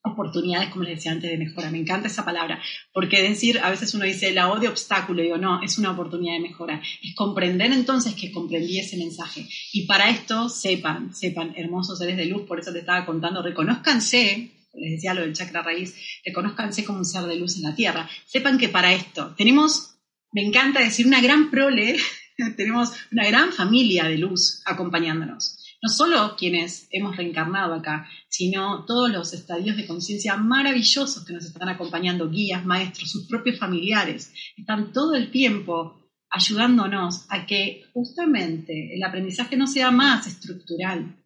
oportunidades, 0.03 0.71
como 0.71 0.85
les 0.85 0.97
decía 0.97 1.13
antes, 1.13 1.31
de 1.31 1.39
mejora. 1.39 1.71
Me 1.71 1.79
encanta 1.79 2.09
esa 2.09 2.25
palabra, 2.25 2.61
porque 2.93 3.23
decir, 3.23 3.59
a 3.61 3.71
veces 3.71 3.95
uno 3.95 4.05
dice, 4.05 4.33
la 4.33 4.51
odio 4.51 4.71
obstáculo, 4.71 5.23
digo, 5.23 5.39
no, 5.39 5.63
es 5.63 5.79
una 5.79 5.93
oportunidad 5.93 6.35
de 6.35 6.41
mejora. 6.41 6.83
Es 7.03 7.15
comprender 7.15 7.73
entonces 7.73 8.15
que 8.15 8.33
comprendí 8.33 8.79
ese 8.79 8.97
mensaje. 8.97 9.49
Y 9.73 9.87
para 9.87 10.11
esto, 10.11 10.49
sepan, 10.49 11.15
sepan, 11.15 11.55
hermosos 11.57 11.99
seres 11.99 12.17
de 12.17 12.27
luz, 12.27 12.43
por 12.43 12.59
eso 12.59 12.73
te 12.73 12.81
estaba 12.81 13.07
contando, 13.07 13.43
reconozcanse, 13.43 14.51
les 14.75 14.93
decía 14.93 15.15
lo 15.15 15.21
del 15.21 15.35
chakra 15.35 15.63
raíz, 15.63 15.95
reconozcanse 16.25 16.85
como 16.85 16.99
un 16.99 17.05
ser 17.05 17.25
de 17.25 17.37
luz 17.37 17.57
en 17.57 17.63
la 17.63 17.75
tierra. 17.75 18.09
Sepan 18.27 18.59
que 18.59 18.69
para 18.69 18.93
esto 18.93 19.35
tenemos, 19.37 19.97
me 20.33 20.43
encanta 20.43 20.81
decir, 20.81 21.07
una 21.07 21.21
gran 21.21 21.51
prole 21.51 21.97
tenemos 22.57 22.93
una 23.11 23.27
gran 23.27 23.53
familia 23.53 24.05
de 24.05 24.19
luz 24.19 24.63
acompañándonos. 24.65 25.62
No 25.83 25.89
solo 25.89 26.37
quienes 26.37 26.87
hemos 26.93 27.17
reencarnado 27.17 27.75
acá, 27.75 28.09
sino 28.29 28.85
todos 28.85 29.11
los 29.11 29.35
estadios 29.35 29.77
de 29.77 29.87
conciencia 29.89 30.37
maravillosos 30.37 31.25
que 31.25 31.33
nos 31.33 31.45
están 31.45 31.69
acompañando, 31.69 32.31
guías, 32.31 32.65
maestros, 32.65 33.11
sus 33.11 33.27
propios 33.27 33.59
familiares, 33.59 34.33
están 34.57 34.93
todo 34.93 35.17
el 35.17 35.33
tiempo 35.33 36.09
ayudándonos 36.31 37.27
a 37.29 37.47
que 37.47 37.85
justamente 37.93 38.95
el 38.95 39.03
aprendizaje 39.03 39.57
no 39.57 39.67
sea 39.67 39.91
más 39.91 40.29
estructural, 40.29 41.17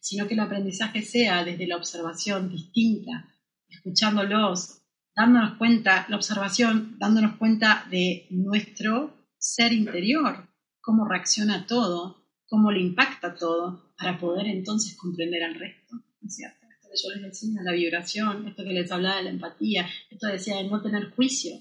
sino 0.00 0.28
que 0.28 0.34
el 0.34 0.40
aprendizaje 0.40 1.02
sea 1.02 1.44
desde 1.44 1.66
la 1.66 1.76
observación 1.76 2.48
distinta, 2.48 3.28
escuchándolos, 3.68 4.82
dándonos 5.16 5.58
cuenta, 5.58 6.06
la 6.08 6.16
observación, 6.16 6.96
dándonos 6.98 7.38
cuenta 7.38 7.86
de 7.90 8.28
nuestro 8.30 9.26
ser 9.36 9.72
interior, 9.72 10.48
cómo 10.80 11.08
reacciona 11.08 11.66
todo, 11.66 12.19
cómo 12.50 12.72
le 12.72 12.80
impacta 12.80 13.32
todo, 13.34 13.94
para 13.96 14.18
poder 14.18 14.48
entonces 14.48 14.96
comprender 14.96 15.42
al 15.44 15.54
resto. 15.54 15.96
cierto? 16.26 16.66
Esto 16.68 16.88
que 16.90 17.00
yo 17.02 17.14
les 17.14 17.22
decía, 17.22 17.62
la 17.62 17.72
vibración, 17.72 18.48
esto 18.48 18.64
que 18.64 18.72
les 18.72 18.90
hablaba 18.90 19.18
de 19.18 19.22
la 19.22 19.30
empatía, 19.30 19.88
esto 20.10 20.26
decía 20.26 20.56
de 20.56 20.64
no 20.64 20.82
tener 20.82 21.10
juicio. 21.10 21.52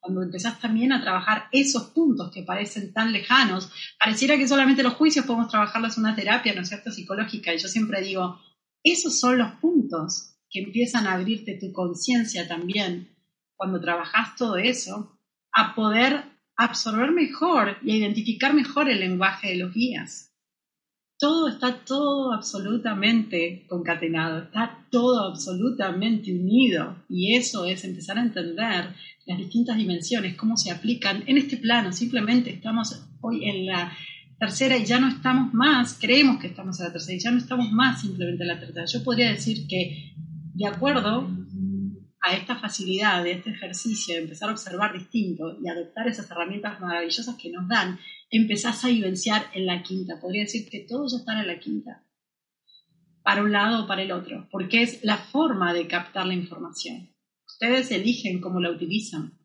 Cuando 0.00 0.22
empezás 0.22 0.58
también 0.58 0.92
a 0.92 1.02
trabajar 1.02 1.48
esos 1.52 1.90
puntos 1.90 2.32
que 2.32 2.44
parecen 2.44 2.94
tan 2.94 3.12
lejanos, 3.12 3.70
pareciera 3.98 4.38
que 4.38 4.48
solamente 4.48 4.82
los 4.82 4.94
juicios 4.94 5.26
podemos 5.26 5.50
trabajarlos 5.50 5.98
en 5.98 6.04
una 6.04 6.16
terapia, 6.16 6.54
¿no 6.54 6.62
es 6.62 6.68
cierto?, 6.68 6.90
psicológica. 6.90 7.52
Y 7.52 7.58
yo 7.58 7.68
siempre 7.68 8.00
digo, 8.00 8.40
esos 8.82 9.20
son 9.20 9.36
los 9.36 9.52
puntos 9.60 10.36
que 10.48 10.60
empiezan 10.60 11.06
a 11.06 11.14
abrirte 11.14 11.58
tu 11.60 11.72
conciencia 11.72 12.48
también, 12.48 13.14
cuando 13.54 13.80
trabajas 13.80 14.34
todo 14.36 14.56
eso, 14.56 15.20
a 15.52 15.74
poder 15.74 16.24
absorber 16.56 17.10
mejor 17.10 17.76
y 17.82 17.90
a 17.90 17.96
identificar 17.96 18.54
mejor 18.54 18.88
el 18.88 19.00
lenguaje 19.00 19.48
de 19.48 19.56
los 19.56 19.74
guías. 19.74 20.32
Todo 21.18 21.48
está 21.48 21.84
todo 21.84 22.32
absolutamente 22.32 23.66
concatenado, 23.68 24.38
está 24.44 24.86
todo 24.88 25.28
absolutamente 25.28 26.32
unido 26.32 26.96
y 27.08 27.34
eso 27.34 27.64
es 27.64 27.82
empezar 27.82 28.18
a 28.18 28.22
entender 28.22 28.94
las 29.26 29.38
distintas 29.38 29.76
dimensiones, 29.76 30.36
cómo 30.36 30.56
se 30.56 30.70
aplican 30.70 31.24
en 31.26 31.38
este 31.38 31.56
plano. 31.56 31.92
Simplemente 31.92 32.50
estamos 32.50 33.04
hoy 33.20 33.44
en 33.48 33.66
la 33.66 33.92
tercera 34.38 34.76
y 34.76 34.84
ya 34.84 35.00
no 35.00 35.08
estamos 35.08 35.52
más, 35.52 35.98
creemos 36.00 36.38
que 36.38 36.46
estamos 36.46 36.78
en 36.78 36.86
la 36.86 36.92
tercera 36.92 37.16
y 37.16 37.20
ya 37.20 37.30
no 37.32 37.38
estamos 37.38 37.72
más 37.72 38.00
simplemente 38.00 38.44
en 38.44 38.48
la 38.48 38.60
tercera. 38.60 38.86
Yo 38.86 39.02
podría 39.02 39.30
decir 39.30 39.66
que 39.66 40.12
de 40.54 40.66
acuerdo 40.66 41.28
a 42.20 42.34
esta 42.34 42.56
facilidad 42.56 43.22
de 43.22 43.32
este 43.32 43.50
ejercicio 43.50 44.14
de 44.14 44.22
empezar 44.22 44.48
a 44.48 44.52
observar 44.52 44.92
distinto 44.92 45.56
y 45.62 45.68
adoptar 45.68 46.08
esas 46.08 46.30
herramientas 46.30 46.80
maravillosas 46.80 47.36
que 47.36 47.50
nos 47.50 47.68
dan, 47.68 47.98
empezás 48.30 48.84
a 48.84 48.88
vivenciar 48.88 49.46
en 49.54 49.66
la 49.66 49.82
quinta. 49.82 50.20
Podría 50.20 50.42
decir 50.42 50.68
que 50.68 50.80
todos 50.80 51.14
están 51.14 51.38
en 51.38 51.46
la 51.46 51.60
quinta, 51.60 52.04
para 53.22 53.42
un 53.42 53.52
lado 53.52 53.84
o 53.84 53.86
para 53.86 54.02
el 54.02 54.12
otro, 54.12 54.48
porque 54.50 54.82
es 54.82 55.04
la 55.04 55.18
forma 55.18 55.72
de 55.72 55.86
captar 55.86 56.26
la 56.26 56.34
información. 56.34 57.14
Ustedes 57.46 57.90
eligen 57.90 58.40
cómo 58.40 58.60
la 58.60 58.70
utilizan 58.70 59.38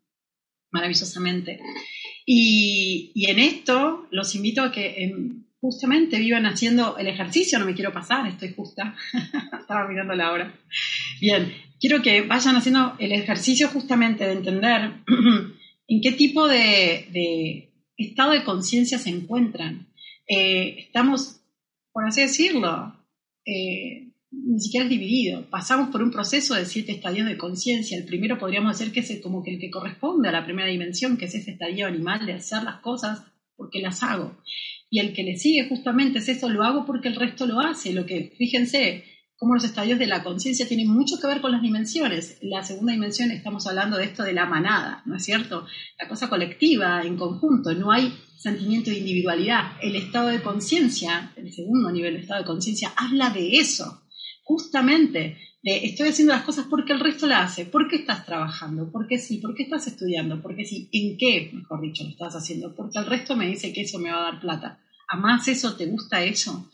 maravillosamente. 0.71 1.59
Y, 2.25 3.13
en 3.29 3.39
esto 3.39 4.07
los 4.11 4.35
invito 4.35 4.61
a 4.61 4.71
que 4.71 5.11
justamente 5.61 6.19
vivan 6.19 6.45
haciendo 6.45 6.97
el 6.97 7.07
ejercicio, 7.07 7.59
no 7.59 7.65
me 7.65 7.73
quiero 7.73 7.93
pasar, 7.93 8.27
estoy 8.27 8.53
justa, 8.53 8.95
estaba 9.59 9.87
mirando 9.87 10.13
la 10.13 10.31
hora. 10.31 10.59
Bien, 11.21 11.53
quiero 11.83 12.01
que 12.01 12.21
vayan 12.21 12.55
haciendo 12.55 12.95
el 12.97 13.11
ejercicio 13.11 13.67
justamente 13.67 14.23
de 14.23 14.31
entender 14.31 15.03
en 15.89 16.01
qué 16.01 16.13
tipo 16.13 16.47
de, 16.47 17.73
estado 17.97 18.31
de 18.31 18.45
conciencia 18.45 18.97
se 18.97 19.09
encuentran. 19.09 19.89
Eh, 20.25 20.77
estamos, 20.79 21.41
por 21.91 22.07
así 22.07 22.21
decirlo, 22.21 22.95
eh, 23.45 24.13
ni 24.31 24.61
siquiera 24.61 24.85
es 24.85 24.89
dividido. 24.89 25.49
Pasamos 25.49 25.89
por 25.89 26.01
un 26.01 26.11
proceso 26.11 26.55
de 26.55 26.65
siete 26.65 26.93
estadios 26.93 27.27
de 27.27 27.37
conciencia. 27.37 27.97
El 27.97 28.05
primero 28.05 28.39
podríamos 28.39 28.79
decir 28.79 28.93
que 28.93 29.01
es 29.01 29.21
como 29.21 29.43
que 29.43 29.51
el 29.51 29.59
que 29.59 29.69
corresponde 29.69 30.29
a 30.29 30.31
la 30.31 30.45
primera 30.45 30.69
dimensión, 30.69 31.17
que 31.17 31.25
es 31.25 31.35
ese 31.35 31.51
estadio 31.51 31.85
animal 31.85 32.25
de 32.25 32.31
hacer 32.31 32.63
las 32.63 32.79
cosas 32.79 33.23
porque 33.57 33.81
las 33.81 34.01
hago. 34.03 34.37
Y 34.89 34.99
el 34.99 35.11
que 35.11 35.23
le 35.23 35.35
sigue 35.35 35.67
justamente 35.67 36.19
es 36.19 36.29
eso, 36.29 36.47
lo 36.47 36.63
hago 36.63 36.85
porque 36.85 37.09
el 37.09 37.17
resto 37.17 37.45
lo 37.45 37.59
hace. 37.59 37.91
Lo 37.91 38.05
que, 38.05 38.31
fíjense, 38.37 39.03
cómo 39.43 39.55
los 39.55 39.65
estadios 39.65 39.99
de 39.99 40.07
la 40.07 40.23
conciencia 40.23 40.69
tienen 40.69 40.87
mucho 40.87 41.19
que 41.19 41.27
ver 41.27 41.41
con 41.41 41.51
las 41.51 41.61
dimensiones. 41.61 42.37
La 42.41 42.63
segunda 42.63 42.93
dimensión 42.93 43.29
estamos 43.29 43.67
hablando 43.67 43.97
de 43.97 44.05
esto 44.05 44.23
de 44.23 44.31
la 44.31 44.45
manada, 44.45 45.03
¿no 45.05 45.17
es 45.17 45.25
cierto? 45.25 45.65
La 45.99 46.07
cosa 46.07 46.29
colectiva, 46.29 47.01
en 47.03 47.17
conjunto, 47.17 47.73
no 47.73 47.91
hay 47.91 48.13
sentimiento 48.37 48.89
de 48.89 48.99
individualidad. 48.99 49.73
El 49.81 49.97
estado 49.97 50.29
de 50.29 50.41
conciencia, 50.41 51.33
el 51.35 51.51
segundo 51.51 51.91
nivel 51.91 52.13
de 52.13 52.21
estado 52.21 52.39
de 52.39 52.47
conciencia, 52.47 52.93
habla 52.95 53.31
de 53.31 53.57
eso, 53.57 54.03
justamente. 54.45 55.37
De 55.61 55.87
estoy 55.87 56.07
haciendo 56.07 56.33
las 56.33 56.43
cosas 56.43 56.67
porque 56.69 56.93
el 56.93 57.01
resto 57.01 57.27
la 57.27 57.43
hace. 57.43 57.65
¿Por 57.65 57.89
qué 57.89 57.97
estás 57.97 58.25
trabajando? 58.25 58.93
¿Por 58.93 59.07
qué 59.07 59.17
sí? 59.17 59.39
¿Por 59.39 59.55
qué 59.55 59.63
estás 59.63 59.87
estudiando? 59.87 60.41
¿Por 60.41 60.55
qué 60.55 60.63
sí? 60.63 60.87
¿En 60.93 61.17
qué, 61.17 61.51
mejor 61.53 61.81
dicho, 61.81 62.05
lo 62.05 62.11
estás 62.11 62.33
haciendo? 62.33 62.73
Porque 62.73 62.97
el 62.97 63.07
resto 63.07 63.35
me 63.35 63.47
dice 63.47 63.73
que 63.73 63.81
eso 63.81 63.99
me 63.99 64.09
va 64.09 64.19
a 64.19 64.31
dar 64.31 64.39
plata. 64.39 64.79
¿A 65.09 65.17
más 65.17 65.49
eso 65.49 65.75
te 65.75 65.87
gusta 65.87 66.23
eso? 66.23 66.69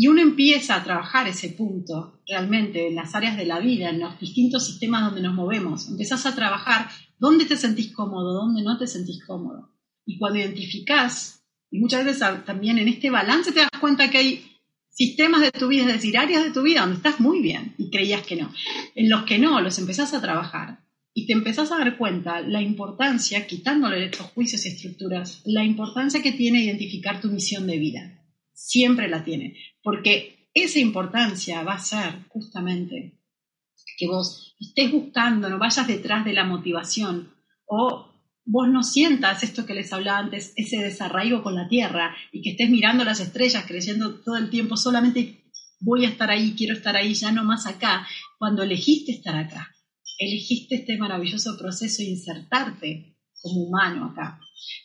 Y 0.00 0.06
uno 0.06 0.22
empieza 0.22 0.76
a 0.76 0.84
trabajar 0.84 1.26
ese 1.26 1.48
punto 1.48 2.20
realmente 2.24 2.86
en 2.86 2.94
las 2.94 3.16
áreas 3.16 3.36
de 3.36 3.44
la 3.44 3.58
vida, 3.58 3.90
en 3.90 3.98
los 3.98 4.20
distintos 4.20 4.64
sistemas 4.64 5.02
donde 5.02 5.22
nos 5.22 5.34
movemos. 5.34 5.88
Empezás 5.88 6.24
a 6.24 6.36
trabajar 6.36 6.88
dónde 7.18 7.46
te 7.46 7.56
sentís 7.56 7.92
cómodo, 7.92 8.32
dónde 8.32 8.62
no 8.62 8.78
te 8.78 8.86
sentís 8.86 9.24
cómodo. 9.26 9.74
Y 10.06 10.16
cuando 10.16 10.38
identificás, 10.38 11.42
y 11.68 11.80
muchas 11.80 12.04
veces 12.04 12.22
también 12.46 12.78
en 12.78 12.86
este 12.86 13.10
balance 13.10 13.50
te 13.50 13.58
das 13.58 13.70
cuenta 13.80 14.08
que 14.08 14.18
hay 14.18 14.46
sistemas 14.88 15.40
de 15.40 15.50
tu 15.50 15.66
vida, 15.66 15.86
es 15.86 15.94
decir, 15.94 16.16
áreas 16.16 16.44
de 16.44 16.52
tu 16.52 16.62
vida 16.62 16.82
donde 16.82 16.98
estás 16.98 17.18
muy 17.18 17.42
bien 17.42 17.74
y 17.76 17.90
creías 17.90 18.24
que 18.24 18.36
no. 18.36 18.52
En 18.94 19.10
los 19.10 19.24
que 19.24 19.40
no, 19.40 19.60
los 19.60 19.80
empezás 19.80 20.14
a 20.14 20.20
trabajar 20.20 20.78
y 21.12 21.26
te 21.26 21.32
empezás 21.32 21.72
a 21.72 21.78
dar 21.78 21.98
cuenta 21.98 22.40
la 22.40 22.62
importancia, 22.62 23.48
quitándole 23.48 24.04
estos 24.04 24.28
juicios 24.28 24.64
y 24.64 24.68
estructuras, 24.68 25.42
la 25.44 25.64
importancia 25.64 26.22
que 26.22 26.30
tiene 26.30 26.62
identificar 26.62 27.20
tu 27.20 27.30
misión 27.30 27.66
de 27.66 27.78
vida 27.78 28.14
siempre 28.58 29.08
la 29.08 29.22
tiene, 29.22 29.56
porque 29.88 30.50
esa 30.52 30.80
importancia 30.80 31.62
va 31.62 31.72
a 31.72 31.78
ser 31.78 32.26
justamente 32.28 33.18
que 33.96 34.06
vos 34.06 34.54
estés 34.60 34.92
buscando, 34.92 35.48
no 35.48 35.58
vayas 35.58 35.86
detrás 35.86 36.26
de 36.26 36.34
la 36.34 36.44
motivación 36.44 37.32
o 37.64 38.12
vos 38.44 38.68
no 38.68 38.82
sientas 38.82 39.42
esto 39.42 39.64
que 39.64 39.72
les 39.72 39.90
hablaba 39.90 40.18
antes, 40.18 40.52
ese 40.56 40.76
desarraigo 40.76 41.42
con 41.42 41.54
la 41.54 41.70
tierra 41.70 42.14
y 42.32 42.42
que 42.42 42.50
estés 42.50 42.68
mirando 42.68 43.02
las 43.02 43.20
estrellas 43.20 43.64
creyendo 43.66 44.16
todo 44.16 44.36
el 44.36 44.50
tiempo 44.50 44.76
solamente 44.76 45.50
voy 45.80 46.04
a 46.04 46.10
estar 46.10 46.28
ahí, 46.30 46.54
quiero 46.54 46.74
estar 46.74 46.94
ahí, 46.94 47.14
ya 47.14 47.32
no 47.32 47.42
más 47.42 47.66
acá, 47.66 48.06
cuando 48.38 48.64
elegiste 48.64 49.12
estar 49.12 49.36
acá, 49.36 49.74
elegiste 50.18 50.74
este 50.74 50.98
maravilloso 50.98 51.56
proceso 51.56 52.02
de 52.02 52.10
insertarte 52.10 53.16
como 53.40 53.62
humano 53.62 54.04
acá. 54.12 54.38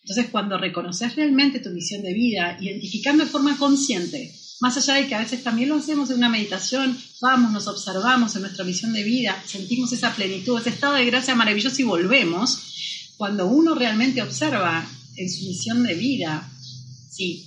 Entonces, 0.04 0.32
cuando 0.32 0.58
reconoces 0.58 1.16
realmente 1.16 1.60
tu 1.60 1.72
misión 1.72 2.04
de 2.04 2.14
vida, 2.14 2.58
identificando 2.62 3.26
de 3.26 3.30
forma 3.30 3.58
consciente, 3.58 4.32
Más 4.64 4.78
allá 4.78 4.94
de 4.94 5.10
que 5.10 5.16
a 5.16 5.20
veces 5.20 5.44
también 5.44 5.68
lo 5.68 5.76
hacemos 5.76 6.10
en 6.10 6.20
una 6.20 6.30
meditación, 6.30 6.98
vamos, 7.20 7.52
nos 7.52 7.68
observamos 7.68 8.34
en 8.34 8.44
nuestra 8.44 8.64
misión 8.64 8.94
de 8.94 9.04
vida, 9.04 9.44
sentimos 9.46 9.92
esa 9.92 10.16
plenitud, 10.16 10.58
ese 10.58 10.70
estado 10.70 10.94
de 10.94 11.04
gracia 11.04 11.36
maravilloso 11.36 11.82
y 11.82 11.84
volvemos. 11.84 13.14
Cuando 13.18 13.46
uno 13.48 13.76
realmente 13.76 14.22
observa 14.22 14.88
en 15.18 15.30
su 15.30 15.44
misión 15.48 15.84
de 15.84 15.96
vida, 15.96 16.50
sí, 17.12 17.46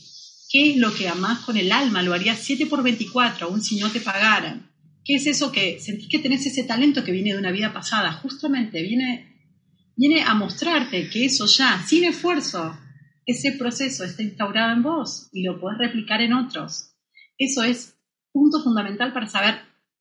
¿qué 0.50 0.72
es 0.72 0.76
lo 0.76 0.94
que 0.94 1.08
amás 1.08 1.38
con 1.38 1.56
el 1.56 1.72
alma? 1.72 2.02
Lo 2.02 2.12
harías 2.12 2.38
7 2.42 2.66
por 2.66 2.82
24, 2.82 3.46
aún 3.46 3.62
si 3.62 3.76
no 3.76 3.90
te 3.90 4.02
pagaran. 4.02 4.70
¿Qué 5.02 5.14
es 5.14 5.26
eso 5.26 5.50
que 5.50 5.80
sentís 5.80 6.10
que 6.10 6.18
tenés 6.18 6.44
ese 6.44 6.64
talento 6.64 7.02
que 7.02 7.12
viene 7.12 7.32
de 7.32 7.38
una 7.38 7.50
vida 7.50 7.72
pasada? 7.72 8.12
Justamente 8.12 8.82
viene, 8.82 9.54
viene 9.96 10.20
a 10.22 10.34
mostrarte 10.34 11.08
que 11.08 11.24
eso 11.24 11.46
ya, 11.46 11.82
sin 11.88 12.04
esfuerzo, 12.04 12.78
ese 13.24 13.52
proceso 13.52 14.04
está 14.04 14.22
instaurado 14.22 14.74
en 14.74 14.82
vos 14.82 15.30
y 15.32 15.44
lo 15.44 15.58
podés 15.58 15.78
replicar 15.78 16.20
en 16.20 16.34
otros. 16.34 16.90
Eso 17.38 17.62
es 17.62 17.96
punto 18.32 18.62
fundamental 18.62 19.12
para 19.12 19.26
saber 19.26 19.56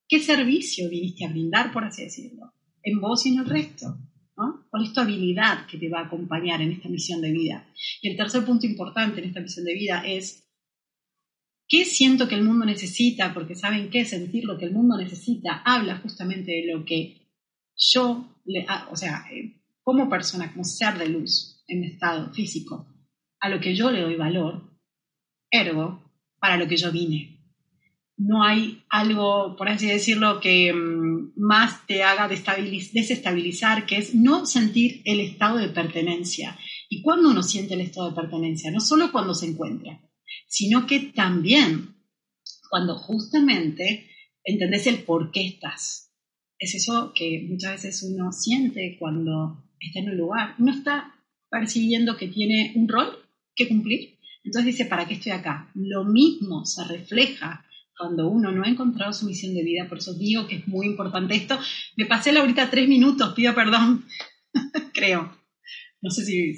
qué 0.07 0.19
servicio 0.19 0.89
viniste 0.89 1.25
a 1.25 1.29
brindar, 1.29 1.71
por 1.71 1.83
así 1.83 2.03
decirlo, 2.03 2.53
en 2.83 2.99
vos 2.99 3.25
y 3.25 3.29
en 3.29 3.39
el 3.39 3.45
resto. 3.45 3.97
¿no? 4.37 4.67
¿Cuál 4.69 4.83
es 4.83 4.97
habilidad 4.97 5.65
que 5.67 5.77
te 5.77 5.89
va 5.89 6.01
a 6.01 6.05
acompañar 6.05 6.61
en 6.61 6.71
esta 6.71 6.89
misión 6.89 7.21
de 7.21 7.31
vida? 7.31 7.67
Y 8.01 8.09
el 8.09 8.17
tercer 8.17 8.43
punto 8.45 8.65
importante 8.65 9.21
en 9.21 9.29
esta 9.29 9.39
misión 9.39 9.65
de 9.65 9.73
vida 9.73 10.03
es 10.05 10.45
¿qué 11.67 11.85
siento 11.85 12.27
que 12.27 12.35
el 12.35 12.43
mundo 12.43 12.65
necesita? 12.65 13.33
Porque 13.33 13.55
saben 13.55 13.89
qué, 13.89 14.05
sentir 14.05 14.45
lo 14.45 14.57
que 14.57 14.65
el 14.65 14.73
mundo 14.73 14.97
necesita 14.97 15.61
habla 15.65 15.97
justamente 15.97 16.51
de 16.51 16.73
lo 16.73 16.85
que 16.85 17.21
yo, 17.77 18.41
le, 18.45 18.65
o 18.91 18.95
sea, 18.95 19.25
eh, 19.31 19.61
como 19.81 20.09
persona, 20.09 20.51
como 20.51 20.63
ser 20.63 20.97
de 20.97 21.09
luz 21.09 21.63
en 21.67 21.83
estado 21.83 22.33
físico, 22.33 22.87
a 23.39 23.49
lo 23.49 23.59
que 23.59 23.75
yo 23.75 23.91
le 23.91 24.01
doy 24.01 24.15
valor, 24.15 24.79
ergo, 25.51 26.04
para 26.45 26.57
lo 26.57 26.67
que 26.67 26.77
yo 26.77 26.91
vine. 26.91 27.39
No 28.17 28.43
hay 28.43 28.83
algo, 28.89 29.55
por 29.57 29.67
así 29.67 29.87
decirlo, 29.87 30.39
que 30.39 30.71
mm, 30.71 31.33
más 31.37 31.87
te 31.87 32.03
haga 32.03 32.27
desestabilizar, 32.27 33.87
que 33.87 33.97
es 33.97 34.13
no 34.13 34.45
sentir 34.45 35.01
el 35.05 35.21
estado 35.21 35.57
de 35.57 35.69
pertenencia. 35.69 36.55
¿Y 36.87 37.01
cuando 37.01 37.31
uno 37.31 37.41
siente 37.41 37.73
el 37.73 37.81
estado 37.81 38.11
de 38.11 38.15
pertenencia? 38.15 38.69
No 38.69 38.79
solo 38.79 39.11
cuando 39.11 39.33
se 39.33 39.47
encuentra, 39.47 39.99
sino 40.47 40.85
que 40.85 40.99
también 40.99 41.95
cuando 42.69 42.95
justamente 42.95 44.07
entendés 44.43 44.85
el 44.85 44.99
por 44.99 45.31
qué 45.31 45.47
estás. 45.47 46.13
Es 46.59 46.75
eso 46.75 47.11
que 47.15 47.47
muchas 47.49 47.83
veces 47.83 48.03
uno 48.03 48.31
siente 48.31 48.97
cuando 48.99 49.65
está 49.79 49.99
en 50.01 50.11
un 50.11 50.17
lugar. 50.17 50.53
Uno 50.59 50.73
está 50.73 51.15
percibiendo 51.49 52.15
que 52.17 52.27
tiene 52.27 52.71
un 52.75 52.87
rol 52.87 53.17
que 53.55 53.67
cumplir. 53.67 54.14
Entonces 54.45 54.65
dice, 54.65 54.85
¿para 54.85 55.07
qué 55.07 55.15
estoy 55.15 55.31
acá? 55.31 55.69
Lo 55.73 56.03
mismo 56.03 56.65
se 56.65 56.83
refleja 56.83 57.65
cuando 57.97 58.27
uno 58.27 58.51
no 58.51 58.63
ha 58.63 58.69
encontrado 58.69 59.11
su 59.11 59.25
misión 59.25 59.53
de 59.53 59.63
vida, 59.63 59.87
por 59.87 59.97
eso 59.97 60.13
digo 60.13 60.47
que 60.47 60.57
es 60.57 60.67
muy 60.67 60.85
importante 60.85 61.35
esto. 61.35 61.57
Me 61.95 62.05
pasé 62.05 62.31
la 62.31 62.41
ahorita 62.41 62.69
tres 62.69 62.87
minutos, 62.87 63.33
pido 63.33 63.55
perdón, 63.55 64.05
creo. 64.93 65.44
No 66.05 66.11
sé 66.11 66.23
si, 66.23 66.53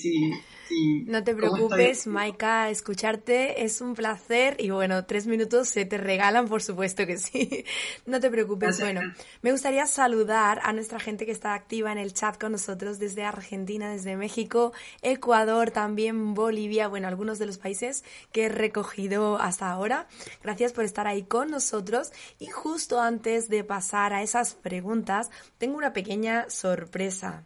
no 1.05 1.23
te 1.23 1.33
preocupes, 1.33 2.05
Maika, 2.05 2.69
escucharte 2.69 3.63
es 3.63 3.79
un 3.79 3.93
placer 3.93 4.57
y 4.59 4.71
bueno, 4.71 5.05
tres 5.05 5.25
minutos 5.25 5.69
se 5.69 5.85
te 5.85 5.97
regalan, 5.97 6.49
por 6.49 6.61
supuesto 6.61 7.05
que 7.05 7.17
sí. 7.17 7.63
No 8.05 8.19
te 8.19 8.29
preocupes. 8.29 8.77
Bueno, 8.81 8.99
me 9.41 9.53
gustaría 9.53 9.85
saludar 9.85 10.59
a 10.63 10.73
nuestra 10.73 10.99
gente 10.99 11.25
que 11.25 11.31
está 11.31 11.53
activa 11.53 11.93
en 11.93 11.97
el 11.97 12.13
chat 12.13 12.37
con 12.37 12.51
nosotros 12.51 12.99
desde 12.99 13.23
Argentina, 13.23 13.89
desde 13.89 14.17
México, 14.17 14.73
Ecuador, 15.01 15.71
también 15.71 16.33
Bolivia, 16.33 16.89
bueno, 16.89 17.07
algunos 17.07 17.39
de 17.39 17.45
los 17.45 17.57
países 17.57 18.03
que 18.33 18.47
he 18.47 18.49
recogido 18.49 19.39
hasta 19.39 19.71
ahora. 19.71 20.09
Gracias 20.43 20.73
por 20.73 20.83
estar 20.83 21.07
ahí 21.07 21.23
con 21.23 21.51
nosotros 21.51 22.11
y 22.37 22.47
justo 22.47 22.99
antes 22.99 23.47
de 23.47 23.63
pasar 23.63 24.11
a 24.11 24.23
esas 24.23 24.55
preguntas, 24.55 25.29
tengo 25.57 25.77
una 25.77 25.93
pequeña 25.93 26.49
sorpresa. 26.49 27.45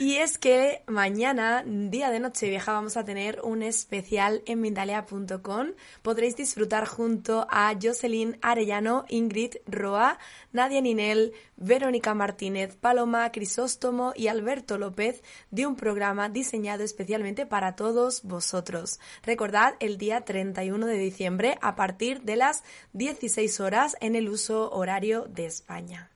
Y 0.00 0.16
es 0.16 0.38
que 0.38 0.82
mañana, 0.88 1.62
día 1.64 2.10
de 2.10 2.18
noche 2.18 2.48
vieja, 2.48 2.72
vamos 2.72 2.96
a 2.96 3.04
tener 3.04 3.40
un 3.44 3.62
especial 3.62 4.42
en 4.44 4.60
Mindalia.com. 4.60 5.68
Podréis 6.02 6.36
disfrutar 6.36 6.86
junto 6.86 7.46
a 7.48 7.72
Jocelyn 7.80 8.38
Arellano, 8.42 9.04
Ingrid 9.08 9.54
Roa, 9.66 10.18
Nadia 10.52 10.80
Ninel, 10.80 11.32
Verónica 11.56 12.12
Martínez, 12.12 12.76
Paloma 12.76 13.30
Crisóstomo 13.30 14.12
y 14.16 14.26
Alberto 14.26 14.78
López 14.78 15.22
de 15.52 15.66
un 15.66 15.76
programa 15.76 16.28
diseñado 16.28 16.82
especialmente 16.82 17.46
para 17.46 17.76
todos 17.76 18.24
vosotros. 18.24 18.98
Recordad 19.22 19.74
el 19.78 19.96
día 19.96 20.22
31 20.22 20.86
de 20.86 20.98
diciembre 20.98 21.56
a 21.62 21.76
partir 21.76 22.22
de 22.22 22.34
las 22.34 22.64
16 22.94 23.60
horas 23.60 23.96
en 24.00 24.16
el 24.16 24.28
uso 24.28 24.70
horario 24.72 25.26
de 25.28 25.46
España. 25.46 26.10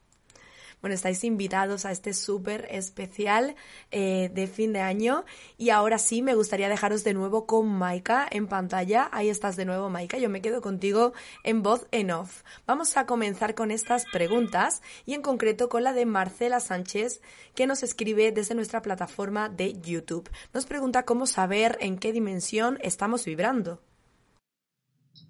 Bueno, 0.80 0.94
estáis 0.94 1.24
invitados 1.24 1.84
a 1.84 1.92
este 1.92 2.14
súper 2.14 2.66
especial 2.70 3.54
eh, 3.90 4.30
de 4.32 4.46
fin 4.46 4.72
de 4.72 4.80
año. 4.80 5.24
Y 5.58 5.70
ahora 5.70 5.98
sí, 5.98 6.22
me 6.22 6.34
gustaría 6.34 6.68
dejaros 6.68 7.04
de 7.04 7.12
nuevo 7.12 7.46
con 7.46 7.68
Maika 7.68 8.26
en 8.30 8.46
pantalla. 8.46 9.08
Ahí 9.12 9.28
estás 9.28 9.56
de 9.56 9.66
nuevo, 9.66 9.90
Maika. 9.90 10.16
Yo 10.18 10.30
me 10.30 10.40
quedo 10.40 10.62
contigo 10.62 11.12
en 11.44 11.62
voz 11.62 11.86
en 11.90 12.10
off. 12.10 12.42
Vamos 12.66 12.96
a 12.96 13.06
comenzar 13.06 13.54
con 13.54 13.70
estas 13.70 14.06
preguntas 14.06 14.82
y 15.04 15.14
en 15.14 15.22
concreto 15.22 15.68
con 15.68 15.84
la 15.84 15.92
de 15.92 16.06
Marcela 16.06 16.60
Sánchez, 16.60 17.20
que 17.54 17.66
nos 17.66 17.82
escribe 17.82 18.32
desde 18.32 18.54
nuestra 18.54 18.80
plataforma 18.80 19.48
de 19.48 19.78
YouTube. 19.80 20.30
Nos 20.54 20.66
pregunta 20.66 21.04
cómo 21.04 21.26
saber 21.26 21.76
en 21.80 21.98
qué 21.98 22.12
dimensión 22.12 22.78
estamos 22.82 23.24
vibrando. 23.24 23.82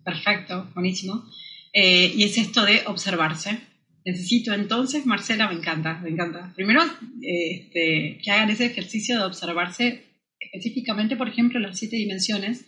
Perfecto, 0.05 0.69
buenísimo. 0.75 1.25
Eh, 1.73 2.13
y 2.15 2.25
es 2.25 2.37
esto 2.39 2.65
de 2.65 2.83
observarse 2.87 3.70
necesito 4.05 4.53
entonces, 4.53 5.07
Marcela, 5.07 5.49
me 5.49 5.55
encanta, 5.55 6.01
me 6.03 6.11
encanta. 6.11 6.53
Primero, 6.55 6.83
este, 7.21 8.19
que 8.23 8.31
hagan 8.31 8.51
ese 8.51 8.67
ejercicio 8.67 9.19
de 9.19 9.25
observarse 9.25 10.05
específicamente, 10.39 11.17
por 11.17 11.29
ejemplo, 11.29 11.61
las 11.61 11.79
siete 11.79 11.97
dimensiones. 11.97 12.67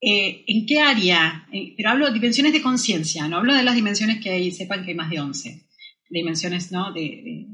Eh, 0.00 0.44
¿En 0.46 0.66
qué 0.66 0.80
área? 0.80 1.46
Eh, 1.52 1.74
pero 1.76 1.90
hablo 1.90 2.06
de 2.06 2.14
dimensiones 2.14 2.52
de 2.52 2.62
conciencia, 2.62 3.28
no 3.28 3.38
hablo 3.38 3.54
de 3.54 3.62
las 3.62 3.74
dimensiones 3.74 4.22
que 4.22 4.30
hay, 4.30 4.50
sepan 4.50 4.84
que 4.84 4.90
hay 4.90 4.96
más 4.96 5.10
de 5.10 5.20
11, 5.20 5.66
dimensiones 6.10 6.72
¿no? 6.72 6.92
de, 6.92 7.46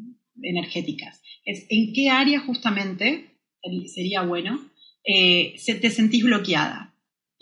energéticas. 0.42 1.20
En 1.44 1.92
qué 1.92 2.10
área 2.10 2.40
justamente 2.40 3.38
sería 3.92 4.22
bueno 4.22 4.72
eh, 5.04 5.54
se 5.58 5.74
te 5.74 5.90
sentís 5.90 6.22
bloqueada 6.22 6.91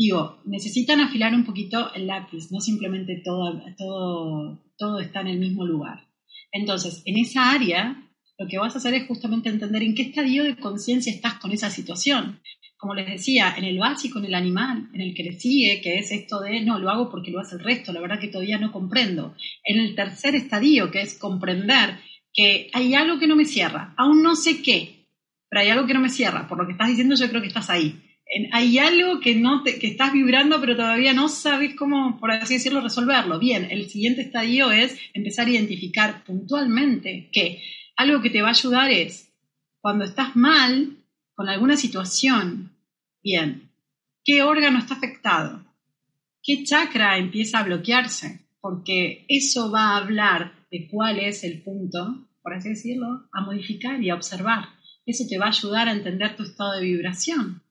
digo, 0.00 0.40
necesitan 0.46 1.00
afilar 1.00 1.34
un 1.34 1.44
poquito 1.44 1.92
el 1.92 2.06
lápiz, 2.06 2.50
no 2.50 2.58
simplemente 2.60 3.20
todo, 3.22 3.62
todo, 3.76 4.62
todo 4.78 4.98
está 4.98 5.20
en 5.20 5.26
el 5.26 5.38
mismo 5.38 5.66
lugar. 5.66 6.08
Entonces, 6.52 7.02
en 7.04 7.18
esa 7.18 7.50
área, 7.50 8.02
lo 8.38 8.48
que 8.48 8.56
vas 8.56 8.74
a 8.74 8.78
hacer 8.78 8.94
es 8.94 9.06
justamente 9.06 9.50
entender 9.50 9.82
en 9.82 9.94
qué 9.94 10.02
estadio 10.02 10.44
de 10.44 10.56
conciencia 10.56 11.12
estás 11.12 11.34
con 11.34 11.52
esa 11.52 11.68
situación. 11.68 12.40
Como 12.78 12.94
les 12.94 13.10
decía, 13.10 13.54
en 13.58 13.64
el 13.64 13.78
básico, 13.78 14.18
en 14.18 14.24
el 14.24 14.34
animal, 14.34 14.88
en 14.94 15.02
el 15.02 15.14
que 15.14 15.22
le 15.22 15.38
sigue, 15.38 15.82
que 15.82 15.98
es 15.98 16.10
esto 16.12 16.40
de, 16.40 16.62
no, 16.62 16.78
lo 16.78 16.88
hago 16.88 17.10
porque 17.10 17.30
lo 17.30 17.38
hace 17.38 17.56
el 17.56 17.62
resto, 17.62 17.92
la 17.92 18.00
verdad 18.00 18.18
que 18.18 18.28
todavía 18.28 18.56
no 18.56 18.72
comprendo. 18.72 19.34
En 19.62 19.80
el 19.80 19.94
tercer 19.94 20.34
estadio, 20.34 20.90
que 20.90 21.02
es 21.02 21.18
comprender 21.18 21.98
que 22.32 22.70
hay 22.72 22.94
algo 22.94 23.18
que 23.18 23.26
no 23.26 23.36
me 23.36 23.44
cierra, 23.44 23.92
aún 23.98 24.22
no 24.22 24.34
sé 24.34 24.62
qué, 24.62 25.08
pero 25.50 25.60
hay 25.60 25.68
algo 25.68 25.86
que 25.86 25.92
no 25.92 26.00
me 26.00 26.08
cierra. 26.08 26.48
Por 26.48 26.56
lo 26.56 26.64
que 26.64 26.72
estás 26.72 26.88
diciendo, 26.88 27.16
yo 27.16 27.28
creo 27.28 27.42
que 27.42 27.48
estás 27.48 27.68
ahí 27.68 28.00
hay 28.52 28.78
algo 28.78 29.20
que, 29.20 29.34
no 29.34 29.62
te, 29.62 29.78
que 29.78 29.88
estás 29.88 30.12
vibrando, 30.12 30.60
pero 30.60 30.76
todavía 30.76 31.12
no 31.12 31.28
sabes 31.28 31.74
cómo, 31.74 32.18
por 32.20 32.30
así 32.30 32.54
decirlo, 32.54 32.80
resolverlo. 32.80 33.38
Bien, 33.38 33.68
el 33.70 33.88
siguiente 33.88 34.22
estadio 34.22 34.70
es 34.70 34.98
empezar 35.14 35.46
a 35.46 35.50
identificar 35.50 36.24
puntualmente 36.24 37.28
que 37.32 37.62
algo 37.96 38.22
que 38.22 38.30
te 38.30 38.42
va 38.42 38.48
a 38.48 38.52
ayudar 38.52 38.90
es, 38.90 39.32
cuando 39.80 40.04
estás 40.04 40.36
mal 40.36 40.96
con 41.34 41.48
alguna 41.48 41.76
situación, 41.76 42.76
bien, 43.22 43.70
¿qué 44.24 44.42
órgano 44.42 44.78
está 44.78 44.94
afectado? 44.94 45.64
¿Qué 46.42 46.64
chakra 46.64 47.18
empieza 47.18 47.58
a 47.58 47.64
bloquearse? 47.64 48.46
Porque 48.60 49.24
eso 49.28 49.70
va 49.70 49.90
a 49.90 49.96
hablar 49.96 50.52
de 50.70 50.88
cuál 50.88 51.18
es 51.18 51.44
el 51.44 51.62
punto, 51.62 52.28
por 52.42 52.54
así 52.54 52.70
decirlo, 52.70 53.28
a 53.32 53.40
modificar 53.40 54.00
y 54.02 54.10
a 54.10 54.14
observar. 54.14 54.68
Eso 55.04 55.24
te 55.28 55.38
va 55.38 55.46
a 55.46 55.48
ayudar 55.48 55.88
a 55.88 55.92
entender 55.92 56.36
tu 56.36 56.44
estado 56.44 56.72
de 56.72 56.84
vibración. 56.84 57.62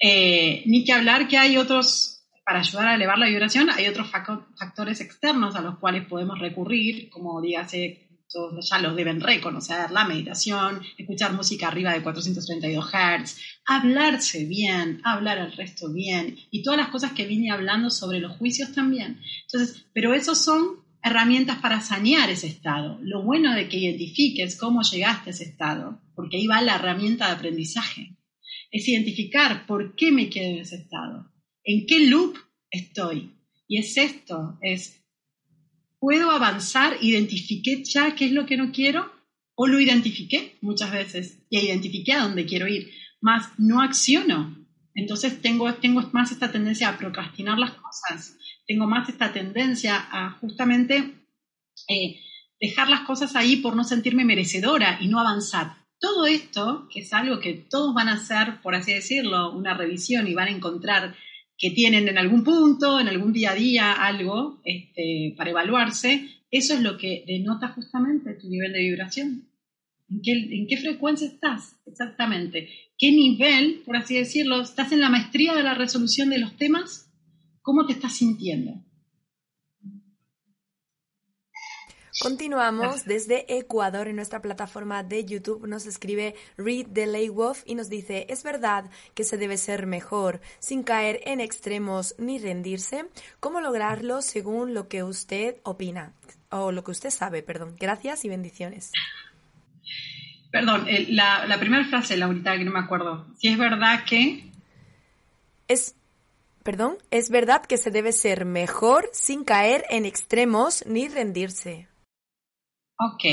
Eh, 0.00 0.62
ni 0.66 0.84
que 0.84 0.92
hablar 0.92 1.28
que 1.28 1.38
hay 1.38 1.56
otros, 1.56 2.24
para 2.44 2.60
ayudar 2.60 2.88
a 2.88 2.94
elevar 2.94 3.18
la 3.18 3.28
vibración, 3.28 3.70
hay 3.70 3.86
otros 3.88 4.08
factores 4.08 5.00
externos 5.00 5.56
a 5.56 5.62
los 5.62 5.78
cuales 5.78 6.06
podemos 6.06 6.38
recurrir, 6.38 7.08
como 7.10 7.40
dígase, 7.40 8.06
todos 8.28 8.68
ya 8.68 8.78
los 8.78 8.96
deben 8.96 9.20
reconocer, 9.20 9.90
la 9.90 10.04
meditación, 10.04 10.82
escuchar 10.98 11.32
música 11.32 11.68
arriba 11.68 11.92
de 11.92 12.02
432 12.02 12.84
Hz, 12.92 13.36
hablarse 13.66 14.44
bien, 14.44 15.00
hablar 15.04 15.38
al 15.38 15.52
resto 15.52 15.92
bien, 15.92 16.36
y 16.50 16.62
todas 16.62 16.78
las 16.78 16.88
cosas 16.88 17.12
que 17.12 17.26
vine 17.26 17.50
hablando 17.50 17.90
sobre 17.90 18.20
los 18.20 18.36
juicios 18.36 18.72
también. 18.72 19.20
Entonces, 19.42 19.86
pero 19.92 20.12
esos 20.12 20.44
son 20.44 20.84
herramientas 21.02 21.58
para 21.58 21.80
sanear 21.80 22.28
ese 22.30 22.48
estado. 22.48 22.98
Lo 23.00 23.22
bueno 23.22 23.54
de 23.54 23.68
que 23.68 23.78
identifiques 23.78 24.58
cómo 24.58 24.82
llegaste 24.82 25.30
a 25.30 25.32
ese 25.32 25.44
estado, 25.44 26.00
porque 26.16 26.36
ahí 26.36 26.46
va 26.46 26.60
la 26.60 26.76
herramienta 26.76 27.26
de 27.26 27.32
aprendizaje 27.32 28.15
es 28.70 28.88
identificar 28.88 29.66
por 29.66 29.94
qué 29.94 30.12
me 30.12 30.28
quedo 30.28 30.50
en 30.50 30.58
ese 30.58 30.76
estado. 30.76 31.32
¿En 31.64 31.86
qué 31.86 32.06
loop 32.06 32.36
estoy? 32.70 33.32
Y 33.68 33.78
es 33.78 33.96
esto, 33.96 34.58
es, 34.62 35.04
¿puedo 35.98 36.30
avanzar? 36.30 36.96
¿Identifiqué 37.00 37.82
ya 37.84 38.14
qué 38.14 38.26
es 38.26 38.32
lo 38.32 38.46
que 38.46 38.56
no 38.56 38.70
quiero? 38.70 39.12
¿O 39.54 39.66
lo 39.66 39.80
identifiqué 39.80 40.56
muchas 40.60 40.92
veces? 40.92 41.38
Y 41.50 41.58
identifiqué 41.58 42.12
a 42.12 42.22
dónde 42.22 42.46
quiero 42.46 42.68
ir, 42.68 42.90
más 43.20 43.58
no 43.58 43.80
acciono. 43.80 44.66
Entonces 44.94 45.42
tengo, 45.42 45.72
tengo 45.74 46.08
más 46.12 46.32
esta 46.32 46.52
tendencia 46.52 46.88
a 46.88 46.98
procrastinar 46.98 47.58
las 47.58 47.72
cosas, 47.72 48.36
tengo 48.66 48.86
más 48.86 49.08
esta 49.08 49.32
tendencia 49.32 50.06
a 50.10 50.30
justamente 50.40 51.14
eh, 51.88 52.20
dejar 52.60 52.88
las 52.88 53.00
cosas 53.00 53.36
ahí 53.36 53.56
por 53.56 53.76
no 53.76 53.84
sentirme 53.84 54.24
merecedora 54.24 54.98
y 55.00 55.08
no 55.08 55.20
avanzar. 55.20 55.85
Todo 55.98 56.26
esto, 56.26 56.88
que 56.92 57.00
es 57.00 57.12
algo 57.12 57.40
que 57.40 57.54
todos 57.54 57.94
van 57.94 58.08
a 58.08 58.14
hacer, 58.14 58.60
por 58.62 58.74
así 58.74 58.92
decirlo, 58.92 59.56
una 59.56 59.74
revisión 59.74 60.28
y 60.28 60.34
van 60.34 60.48
a 60.48 60.56
encontrar 60.56 61.14
que 61.58 61.70
tienen 61.70 62.08
en 62.08 62.18
algún 62.18 62.44
punto, 62.44 63.00
en 63.00 63.08
algún 63.08 63.32
día 63.32 63.52
a 63.52 63.54
día, 63.54 63.92
algo 63.92 64.60
este, 64.64 65.34
para 65.36 65.50
evaluarse, 65.50 66.28
eso 66.50 66.74
es 66.74 66.80
lo 66.80 66.96
que 66.96 67.24
denota 67.26 67.68
justamente 67.68 68.34
tu 68.34 68.48
nivel 68.48 68.72
de 68.72 68.80
vibración. 68.80 69.48
¿En 70.08 70.20
qué, 70.22 70.32
¿En 70.32 70.66
qué 70.68 70.76
frecuencia 70.76 71.26
estás? 71.26 71.80
Exactamente. 71.86 72.68
¿Qué 72.98 73.10
nivel, 73.10 73.82
por 73.84 73.96
así 73.96 74.16
decirlo, 74.16 74.60
estás 74.60 74.92
en 74.92 75.00
la 75.00 75.10
maestría 75.10 75.54
de 75.54 75.62
la 75.62 75.74
resolución 75.74 76.30
de 76.30 76.38
los 76.38 76.56
temas? 76.56 77.10
¿Cómo 77.62 77.86
te 77.86 77.94
estás 77.94 78.16
sintiendo? 78.16 78.85
Continuamos 82.20 83.04
desde 83.04 83.58
Ecuador 83.58 84.08
en 84.08 84.16
nuestra 84.16 84.40
plataforma 84.40 85.02
de 85.02 85.26
YouTube. 85.26 85.66
Nos 85.66 85.84
escribe 85.84 86.34
Read 86.56 86.86
the 86.92 87.06
Lay 87.06 87.28
Wolf 87.28 87.62
y 87.66 87.74
nos 87.74 87.90
dice, 87.90 88.26
es 88.30 88.42
verdad 88.42 88.90
que 89.14 89.22
se 89.22 89.36
debe 89.36 89.58
ser 89.58 89.86
mejor 89.86 90.40
sin 90.58 90.82
caer 90.82 91.20
en 91.24 91.40
extremos 91.40 92.14
ni 92.16 92.38
rendirse. 92.38 93.04
¿Cómo 93.38 93.60
lograrlo 93.60 94.22
según 94.22 94.72
lo 94.72 94.88
que 94.88 95.02
usted 95.02 95.56
opina? 95.62 96.14
O 96.50 96.72
lo 96.72 96.84
que 96.84 96.92
usted 96.92 97.10
sabe, 97.10 97.42
perdón. 97.42 97.76
Gracias 97.78 98.24
y 98.24 98.30
bendiciones. 98.30 98.92
Perdón, 100.50 100.86
la, 101.08 101.46
la 101.46 101.60
primera 101.60 101.84
frase, 101.84 102.16
Laurita, 102.16 102.56
que 102.56 102.64
no 102.64 102.70
me 102.70 102.80
acuerdo. 102.80 103.26
Si 103.36 103.48
es 103.48 103.58
verdad 103.58 104.04
que... 104.04 104.50
Es 105.68 105.94
Perdón, 106.62 106.98
es 107.12 107.30
verdad 107.30 107.62
que 107.64 107.76
se 107.76 107.92
debe 107.92 108.10
ser 108.10 108.44
mejor 108.44 109.08
sin 109.12 109.44
caer 109.44 109.84
en 109.88 110.04
extremos 110.04 110.84
ni 110.84 111.06
rendirse. 111.06 111.86
Ok, 112.98 113.24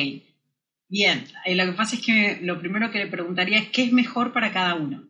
bien. 0.90 1.26
Eh, 1.46 1.56
lo 1.56 1.66
que 1.66 1.74
pasa 1.74 1.96
es 1.96 2.06
que 2.06 2.40
lo 2.42 2.60
primero 2.60 2.92
que 2.92 3.00
le 3.00 3.08
preguntaría 3.08 3.60
es 3.60 3.70
qué 3.70 3.84
es 3.84 3.94
mejor 3.94 4.34
para 4.34 4.52
cada 4.52 4.76
uno. 4.76 5.10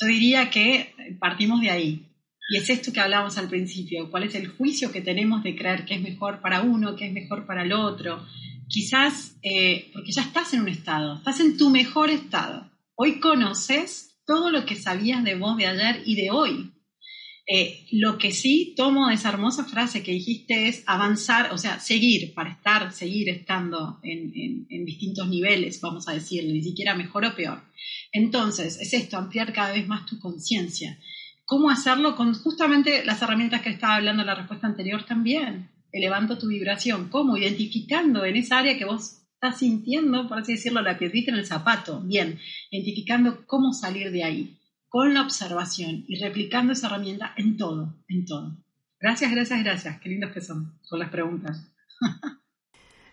Yo 0.00 0.06
diría 0.06 0.48
que 0.50 0.94
partimos 1.18 1.60
de 1.60 1.70
ahí. 1.70 2.08
Y 2.50 2.56
es 2.56 2.68
esto 2.70 2.92
que 2.92 3.00
hablábamos 3.00 3.38
al 3.38 3.48
principio, 3.48 4.10
cuál 4.10 4.24
es 4.24 4.34
el 4.34 4.48
juicio 4.48 4.92
que 4.92 5.00
tenemos 5.00 5.42
de 5.42 5.56
creer 5.56 5.84
que 5.84 5.94
es 5.94 6.02
mejor 6.02 6.40
para 6.40 6.62
uno, 6.62 6.96
que 6.96 7.06
es 7.06 7.12
mejor 7.12 7.46
para 7.46 7.62
el 7.62 7.72
otro. 7.72 8.26
Quizás 8.68 9.36
eh, 9.42 9.90
porque 9.92 10.12
ya 10.12 10.22
estás 10.22 10.52
en 10.54 10.62
un 10.62 10.68
estado, 10.68 11.16
estás 11.16 11.40
en 11.40 11.56
tu 11.56 11.70
mejor 11.70 12.10
estado. 12.10 12.70
Hoy 12.94 13.20
conoces 13.20 14.18
todo 14.26 14.50
lo 14.50 14.66
que 14.66 14.76
sabías 14.76 15.24
de 15.24 15.34
vos 15.34 15.56
de 15.56 15.66
ayer 15.66 16.02
y 16.04 16.16
de 16.16 16.30
hoy. 16.30 16.71
Eh, 17.54 17.84
lo 17.92 18.16
que 18.16 18.32
sí 18.32 18.72
tomo 18.78 19.08
de 19.08 19.14
esa 19.16 19.28
hermosa 19.28 19.64
frase 19.64 20.02
que 20.02 20.12
dijiste 20.12 20.68
es 20.68 20.82
avanzar, 20.86 21.52
o 21.52 21.58
sea, 21.58 21.80
seguir, 21.80 22.32
para 22.32 22.52
estar, 22.52 22.92
seguir 22.94 23.28
estando 23.28 24.00
en, 24.02 24.86
distintos 24.86 25.28
niveles, 25.28 25.78
vamos 25.82 26.08
a 26.08 26.14
decirlo, 26.14 26.50
ni 26.50 26.62
siquiera 26.62 26.94
mejor 26.94 27.26
o 27.26 27.34
peor. 27.34 27.60
Entonces, 28.10 28.80
es 28.80 28.94
esto, 28.94 29.18
ampliar 29.18 29.52
cada 29.52 29.74
vez 29.74 29.86
más 29.86 30.06
tu 30.06 30.18
conciencia. 30.18 30.98
¿Cómo 31.44 31.68
hacerlo 31.68 32.16
con 32.16 32.32
justamente 32.32 33.04
las 33.04 33.20
herramientas 33.20 33.60
que 33.60 33.68
estaba 33.68 33.96
hablando 33.96 34.22
en 34.22 34.28
la 34.28 34.34
respuesta 34.34 34.66
anterior 34.66 35.04
también? 35.04 35.68
Elevando 35.92 36.38
tu 36.38 36.48
vibración. 36.48 37.10
¿Cómo? 37.10 37.36
Identificando 37.36 38.24
en 38.24 38.36
esa 38.36 38.60
área 38.60 38.78
que 38.78 38.86
vos 38.86 39.18
estás 39.34 39.58
sintiendo, 39.58 40.26
por 40.26 40.38
así 40.38 40.52
decirlo, 40.52 40.80
la 40.80 40.96
piedrita 40.98 41.32
en 41.32 41.36
el 41.36 41.44
zapato. 41.44 42.00
Bien, 42.00 42.38
identificando 42.70 43.46
cómo 43.46 43.74
salir 43.74 44.10
de 44.10 44.24
ahí 44.24 44.56
con 44.92 45.14
la 45.14 45.22
observación 45.22 46.04
y 46.06 46.20
replicando 46.22 46.74
esa 46.74 46.88
herramienta 46.88 47.32
en 47.38 47.56
todo, 47.56 47.94
en 48.08 48.26
todo. 48.26 48.58
Gracias, 49.00 49.32
gracias, 49.32 49.64
gracias. 49.64 49.98
Qué 50.00 50.10
lindos 50.10 50.32
que 50.32 50.42
son 50.42 50.78
con 50.86 50.98
las 50.98 51.08
preguntas. 51.08 51.72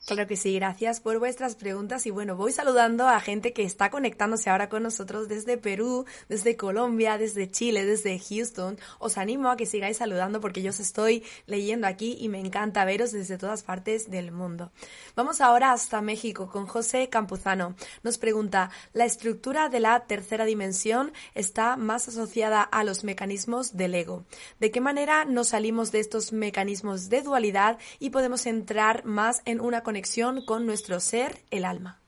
Claro 0.05 0.25
que 0.25 0.37
sí, 0.37 0.55
gracias 0.55 1.01
por 1.01 1.19
vuestras 1.19 1.55
preguntas 1.55 2.05
y 2.07 2.09
bueno, 2.09 2.35
voy 2.35 2.51
saludando 2.51 3.07
a 3.07 3.19
gente 3.19 3.53
que 3.53 3.63
está 3.63 3.91
conectándose 3.91 4.49
ahora 4.49 4.67
con 4.67 4.81
nosotros 4.81 5.27
desde 5.27 5.57
Perú, 5.57 6.05
desde 6.27 6.55
Colombia, 6.55 7.17
desde 7.17 7.51
Chile, 7.51 7.85
desde 7.85 8.17
Houston. 8.17 8.79
Os 8.97 9.17
animo 9.19 9.51
a 9.51 9.57
que 9.57 9.67
sigáis 9.67 9.97
saludando 9.97 10.41
porque 10.41 10.63
yo 10.63 10.71
os 10.71 10.79
estoy 10.79 11.23
leyendo 11.45 11.85
aquí 11.85 12.17
y 12.19 12.29
me 12.29 12.39
encanta 12.39 12.85
veros 12.85 13.11
desde 13.11 13.37
todas 13.37 13.61
partes 13.61 14.09
del 14.09 14.31
mundo. 14.31 14.71
Vamos 15.15 15.41
ahora 15.41 15.73
hasta 15.73 16.01
México 16.01 16.49
con 16.49 16.65
José 16.65 17.09
Campuzano. 17.09 17.75
Nos 18.01 18.17
pregunta, 18.17 18.71
¿la 18.93 19.05
estructura 19.05 19.69
de 19.69 19.79
la 19.79 19.99
tercera 20.07 20.45
dimensión 20.45 21.11
está 21.35 21.77
más 21.77 22.07
asociada 22.07 22.63
a 22.63 22.83
los 22.83 23.03
mecanismos 23.03 23.77
del 23.77 23.93
ego? 23.93 24.23
¿De 24.59 24.71
qué 24.71 24.81
manera 24.81 25.25
nos 25.25 25.49
salimos 25.49 25.91
de 25.91 25.99
estos 25.99 26.31
mecanismos 26.33 27.09
de 27.09 27.21
dualidad 27.21 27.77
y 27.99 28.09
podemos 28.09 28.45
entrar 28.45 29.05
más 29.05 29.41
en 29.45 29.61
una 29.61 29.83
conexión 29.89 30.45
con 30.45 30.67
nuestro 30.67 30.99
ser, 30.99 31.39
el 31.49 31.65
alma. 31.65 31.99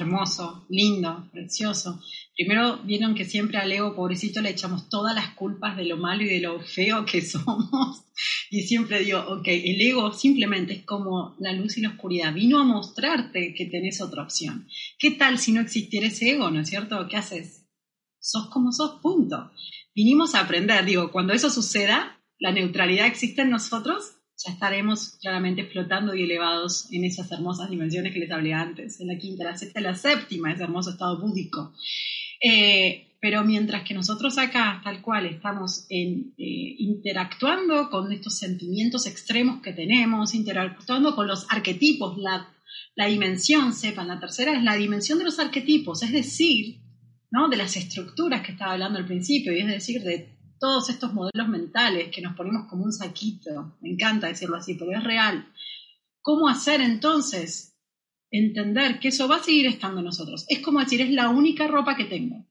Hermoso, 0.00 0.64
lindo, 0.70 1.28
precioso. 1.30 2.00
Primero, 2.34 2.78
vieron 2.78 3.14
que 3.14 3.26
siempre 3.26 3.58
al 3.58 3.70
ego 3.70 3.94
pobrecito 3.94 4.40
le 4.40 4.48
echamos 4.48 4.88
todas 4.88 5.14
las 5.14 5.34
culpas 5.34 5.76
de 5.76 5.84
lo 5.84 5.98
malo 5.98 6.22
y 6.22 6.28
de 6.28 6.40
lo 6.40 6.58
feo 6.62 7.04
que 7.04 7.20
somos. 7.32 8.04
Y 8.50 8.62
siempre 8.62 9.00
digo, 9.00 9.18
ok, 9.18 9.46
el 9.48 9.82
ego 9.82 10.14
simplemente 10.14 10.72
es 10.72 10.84
como 10.86 11.36
la 11.40 11.52
luz 11.52 11.76
y 11.76 11.82
la 11.82 11.90
oscuridad. 11.90 12.32
Vino 12.32 12.58
a 12.58 12.64
mostrarte 12.64 13.52
que 13.54 13.66
tenés 13.66 14.00
otra 14.00 14.22
opción. 14.22 14.66
¿Qué 14.98 15.10
tal 15.10 15.38
si 15.38 15.52
no 15.52 15.60
existiera 15.60 16.06
ese 16.06 16.30
ego, 16.30 16.50
no 16.50 16.60
es 16.60 16.70
cierto? 16.70 17.06
¿Qué 17.06 17.18
haces? 17.18 17.66
Sos 18.18 18.46
como 18.48 18.72
sos, 18.72 19.02
punto. 19.02 19.52
Vinimos 19.94 20.34
a 20.34 20.40
aprender, 20.40 20.86
digo, 20.86 21.12
cuando 21.12 21.34
eso 21.34 21.50
suceda, 21.50 22.18
la 22.38 22.50
neutralidad 22.50 23.08
existe 23.08 23.42
en 23.42 23.50
nosotros 23.50 24.15
ya 24.36 24.52
estaremos 24.52 25.16
claramente 25.20 25.64
flotando 25.64 26.14
y 26.14 26.22
elevados 26.22 26.92
en 26.92 27.04
esas 27.04 27.30
hermosas 27.32 27.70
dimensiones 27.70 28.12
que 28.12 28.20
les 28.20 28.30
hablé 28.30 28.52
antes, 28.52 29.00
en 29.00 29.08
la 29.08 29.18
quinta, 29.18 29.44
la 29.44 29.56
sexta, 29.56 29.80
la 29.80 29.94
séptima, 29.94 30.52
ese 30.52 30.64
hermoso 30.64 30.90
estado 30.90 31.20
búdico. 31.20 31.72
Eh, 32.42 33.16
pero 33.18 33.44
mientras 33.44 33.82
que 33.82 33.94
nosotros 33.94 34.36
acá, 34.36 34.80
tal 34.84 35.00
cual, 35.00 35.26
estamos 35.26 35.86
en, 35.88 36.34
eh, 36.36 36.76
interactuando 36.78 37.88
con 37.88 38.12
estos 38.12 38.38
sentimientos 38.38 39.06
extremos 39.06 39.62
que 39.62 39.72
tenemos, 39.72 40.34
interactuando 40.34 41.16
con 41.16 41.26
los 41.26 41.46
arquetipos, 41.50 42.18
la, 42.18 42.46
la 42.94 43.06
dimensión, 43.06 43.72
sepan, 43.72 44.08
la 44.08 44.20
tercera 44.20 44.52
es 44.52 44.62
la 44.62 44.76
dimensión 44.76 45.18
de 45.18 45.24
los 45.24 45.38
arquetipos, 45.38 46.02
es 46.02 46.12
decir, 46.12 46.82
¿no? 47.30 47.48
de 47.48 47.56
las 47.56 47.76
estructuras 47.76 48.42
que 48.42 48.52
estaba 48.52 48.72
hablando 48.72 48.98
al 48.98 49.06
principio, 49.06 49.52
es 49.52 49.66
decir, 49.66 50.02
de 50.02 50.35
todos 50.58 50.90
estos 50.90 51.12
modelos 51.12 51.48
mentales 51.48 52.10
que 52.10 52.22
nos 52.22 52.36
ponemos 52.36 52.68
como 52.68 52.84
un 52.84 52.92
saquito, 52.92 53.76
me 53.80 53.90
encanta 53.90 54.28
decirlo 54.28 54.56
así, 54.56 54.74
pero 54.74 54.92
es 54.92 55.04
real. 55.04 55.46
¿Cómo 56.22 56.48
hacer 56.48 56.80
entonces 56.80 57.76
entender 58.30 58.98
que 58.98 59.08
eso 59.08 59.28
va 59.28 59.36
a 59.36 59.42
seguir 59.42 59.66
estando 59.66 60.02
nosotros? 60.02 60.44
Es 60.48 60.60
como 60.60 60.80
decir, 60.80 61.00
es 61.00 61.10
la 61.10 61.28
única 61.28 61.66
ropa 61.66 61.96
que 61.96 62.04
tengo. 62.04 62.46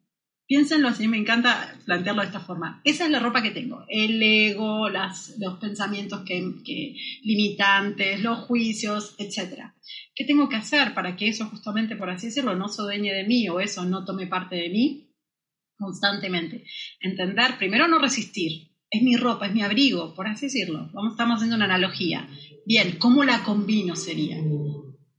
Piénsenlo 0.48 0.90
así, 0.90 1.08
me 1.08 1.18
encanta 1.18 1.76
plantearlo 1.86 2.22
de 2.22 2.28
esta 2.28 2.40
forma. 2.40 2.80
Esa 2.84 3.06
es 3.06 3.12
la 3.12 3.20
ropa 3.20 3.42
que 3.42 3.50
tengo. 3.50 3.84
El 3.90 4.22
ego, 4.22 4.90
los 4.90 5.58
pensamientos 5.60 6.22
que, 6.22 6.96
limitantes, 7.24 8.22
los 8.22 8.40
juicios, 8.46 9.16
etc. 9.18 9.72
¿Qué 10.14 10.24
tengo 10.24 10.48
que 10.48 10.58
hacer 10.58 10.94
para 10.94 11.16
que 11.16 11.30
eso 11.30 11.48
justamente, 11.48 11.96
por 11.96 12.12
así 12.12 12.28
decirlo, 12.28 12.56
no 12.56 12.68
se 12.68 12.84
dueñe 12.84 13.12
de 13.12 13.24
mí 13.24 13.50
o 13.50 13.60
eso 13.60 13.86
no 13.86 14.06
tome 14.06 14.28
parte 14.28 14.56
de 14.56 14.70
mí? 14.70 15.05
Constantemente. 15.78 16.66
Entender, 17.00 17.58
primero 17.58 17.88
no 17.88 18.00
resistir, 18.00 18.70
es 18.90 19.02
mi 19.02 19.16
ropa, 19.16 19.48
es 19.48 19.54
mi 19.54 19.62
abrigo, 19.62 20.14
por 20.14 20.28
así 20.28 20.46
decirlo. 20.48 20.90
Vamos, 20.94 21.14
estamos 21.14 21.38
haciendo 21.38 21.56
una 21.56 21.66
analogía. 21.66 22.28
Bien, 22.66 22.98
¿cómo 22.98 23.24
la 23.24 23.44
combino 23.44 23.96
sería? 23.96 24.38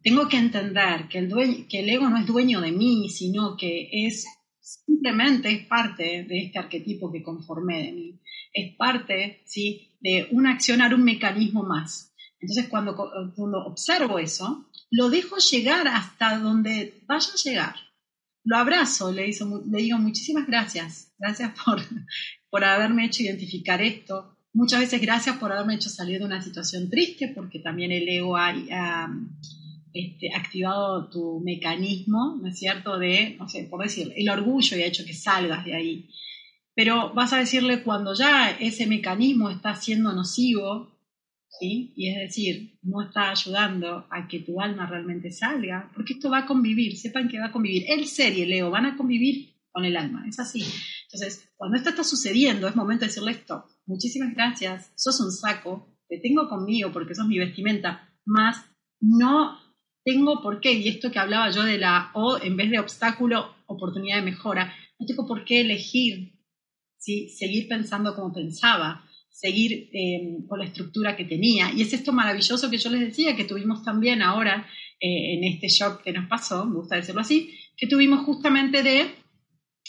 Tengo 0.02 0.28
que 0.28 0.38
entender 0.38 1.08
que 1.08 1.18
el, 1.18 1.66
que 1.68 1.80
el 1.80 1.88
ego 1.90 2.08
no 2.08 2.16
es 2.18 2.26
dueño 2.26 2.60
de 2.60 2.72
mí, 2.72 3.08
sino 3.10 3.56
que 3.56 3.88
es 3.90 4.24
simplemente 4.60 5.52
es 5.52 5.66
parte 5.66 6.24
de 6.24 6.38
este 6.38 6.58
arquetipo 6.58 7.12
que 7.12 7.22
conformé 7.22 7.84
de 7.84 7.92
mí. 7.92 8.20
Es 8.52 8.76
parte, 8.76 9.42
¿sí?, 9.46 9.92
de 10.00 10.28
un 10.30 10.46
accionar, 10.46 10.94
un 10.94 11.04
mecanismo 11.04 11.62
más. 11.62 12.14
Entonces, 12.40 12.68
cuando, 12.68 12.94
cuando 12.94 13.64
observo 13.64 14.18
eso, 14.18 14.68
lo 14.90 15.10
dejo 15.10 15.36
llegar 15.38 15.88
hasta 15.88 16.38
donde 16.38 17.02
vaya 17.06 17.30
a 17.32 17.36
llegar 17.36 17.85
lo 18.46 18.56
abrazo, 18.56 19.12
le, 19.12 19.26
le 19.26 19.78
digo 19.78 19.98
muchísimas 19.98 20.46
gracias, 20.46 21.12
gracias 21.18 21.52
por, 21.64 21.80
por 22.50 22.64
haberme 22.64 23.04
hecho 23.04 23.24
identificar 23.24 23.82
esto. 23.82 24.38
Muchas 24.54 24.80
veces 24.80 25.00
gracias 25.00 25.36
por 25.36 25.52
haberme 25.52 25.74
hecho 25.74 25.90
salir 25.90 26.20
de 26.20 26.24
una 26.24 26.40
situación 26.40 26.88
triste, 26.88 27.32
porque 27.34 27.58
también 27.58 27.90
el 27.90 28.08
ego 28.08 28.36
ha, 28.36 28.54
este, 29.92 30.32
activado 30.32 31.10
tu 31.10 31.40
mecanismo, 31.40 32.38
¿no 32.40 32.48
es 32.48 32.58
cierto?, 32.58 32.98
de, 32.98 33.36
no 33.38 33.48
sé, 33.48 33.64
por 33.64 33.82
decir, 33.82 34.12
el 34.16 34.28
orgullo 34.30 34.76
y 34.76 34.82
ha 34.82 34.86
hecho 34.86 35.04
que 35.04 35.12
salgas 35.12 35.64
de 35.64 35.74
ahí. 35.74 36.08
pero 36.74 37.12
vas 37.14 37.32
a 37.32 37.38
decirle 37.38 37.82
cuando 37.82 38.14
ya 38.14 38.50
ese 38.50 38.86
mecanismo 38.86 39.50
está 39.50 39.74
siendo 39.74 40.12
nocivo, 40.12 40.95
¿sí? 41.58 41.92
Y 41.96 42.10
es 42.10 42.18
decir, 42.18 42.78
no 42.82 43.02
está 43.02 43.30
ayudando 43.30 44.06
a 44.10 44.28
que 44.28 44.40
tu 44.40 44.60
alma 44.60 44.86
realmente 44.86 45.30
salga, 45.30 45.90
porque 45.94 46.14
esto 46.14 46.30
va 46.30 46.38
a 46.38 46.46
convivir, 46.46 46.96
sepan 46.96 47.28
que 47.28 47.38
va 47.38 47.46
a 47.46 47.52
convivir. 47.52 47.84
El 47.88 48.06
ser 48.06 48.36
y 48.36 48.42
el 48.42 48.52
ego 48.52 48.70
van 48.70 48.86
a 48.86 48.96
convivir 48.96 49.54
con 49.70 49.84
el 49.84 49.96
alma, 49.96 50.24
es 50.28 50.38
así. 50.38 50.64
Entonces, 51.04 51.50
cuando 51.56 51.76
esto 51.76 51.90
está 51.90 52.04
sucediendo, 52.04 52.68
es 52.68 52.76
momento 52.76 53.02
de 53.02 53.08
decirle 53.08 53.32
esto, 53.32 53.64
muchísimas 53.86 54.34
gracias, 54.34 54.92
sos 54.96 55.20
un 55.20 55.30
saco, 55.30 55.94
te 56.08 56.18
tengo 56.18 56.48
conmigo 56.48 56.92
porque 56.92 57.14
sos 57.14 57.26
mi 57.26 57.38
vestimenta, 57.38 58.10
más 58.24 58.64
no 59.00 59.58
tengo 60.04 60.40
por 60.42 60.60
qué, 60.60 60.72
y 60.72 60.88
esto 60.88 61.10
que 61.10 61.18
hablaba 61.18 61.50
yo 61.50 61.62
de 61.62 61.78
la 61.78 62.10
O, 62.14 62.38
en 62.40 62.56
vez 62.56 62.70
de 62.70 62.78
obstáculo, 62.78 63.54
oportunidad 63.66 64.16
de 64.16 64.22
mejora, 64.22 64.72
no 64.98 65.06
tengo 65.06 65.26
por 65.26 65.44
qué 65.44 65.60
elegir, 65.60 66.32
¿sí? 66.98 67.28
seguir 67.28 67.68
pensando 67.68 68.14
como 68.14 68.32
pensaba, 68.32 69.04
seguir 69.36 69.90
eh, 69.92 70.38
con 70.48 70.58
la 70.58 70.64
estructura 70.64 71.14
que 71.14 71.26
tenía. 71.26 71.70
Y 71.70 71.82
es 71.82 71.92
esto 71.92 72.12
maravilloso 72.12 72.70
que 72.70 72.78
yo 72.78 72.88
les 72.88 73.00
decía, 73.00 73.36
que 73.36 73.44
tuvimos 73.44 73.84
también 73.84 74.22
ahora 74.22 74.66
eh, 74.98 75.34
en 75.34 75.44
este 75.44 75.68
shock 75.68 76.02
que 76.02 76.12
nos 76.12 76.26
pasó, 76.26 76.64
me 76.64 76.76
gusta 76.76 76.96
decirlo 76.96 77.20
así, 77.20 77.54
que 77.76 77.86
tuvimos 77.86 78.24
justamente 78.24 78.82
de 78.82 79.14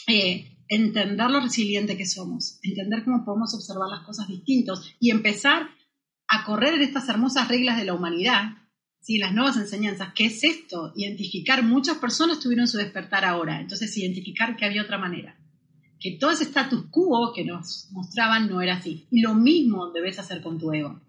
eh, 0.06 0.58
entender 0.68 1.30
lo 1.30 1.40
resiliente 1.40 1.96
que 1.96 2.04
somos, 2.04 2.58
entender 2.62 3.04
cómo 3.04 3.24
podemos 3.24 3.54
observar 3.54 3.88
las 3.88 4.04
cosas 4.04 4.28
distintos 4.28 4.94
y 5.00 5.10
empezar 5.10 5.70
a 6.28 6.44
correr 6.44 6.74
en 6.74 6.82
estas 6.82 7.08
hermosas 7.08 7.48
reglas 7.48 7.78
de 7.78 7.86
la 7.86 7.94
humanidad, 7.94 8.50
¿sí? 9.00 9.16
las 9.16 9.32
nuevas 9.32 9.56
enseñanzas. 9.56 10.12
¿Qué 10.14 10.26
es 10.26 10.44
esto? 10.44 10.92
Identificar, 10.94 11.64
muchas 11.64 11.96
personas 11.96 12.38
tuvieron 12.38 12.68
su 12.68 12.76
despertar 12.76 13.24
ahora, 13.24 13.62
entonces 13.62 13.96
identificar 13.96 14.56
que 14.56 14.66
había 14.66 14.82
otra 14.82 14.98
manera 14.98 15.37
que 16.00 16.18
todo 16.18 16.30
ese 16.30 16.44
status 16.44 16.86
quo 16.90 17.32
que 17.34 17.44
nos 17.44 17.88
mostraban 17.92 18.48
no 18.48 18.60
era 18.60 18.76
así. 18.76 19.06
Y 19.10 19.20
lo 19.20 19.34
mismo 19.34 19.90
debes 19.90 20.18
hacer 20.18 20.42
con 20.42 20.58
tu 20.58 20.72
ego. 20.72 21.00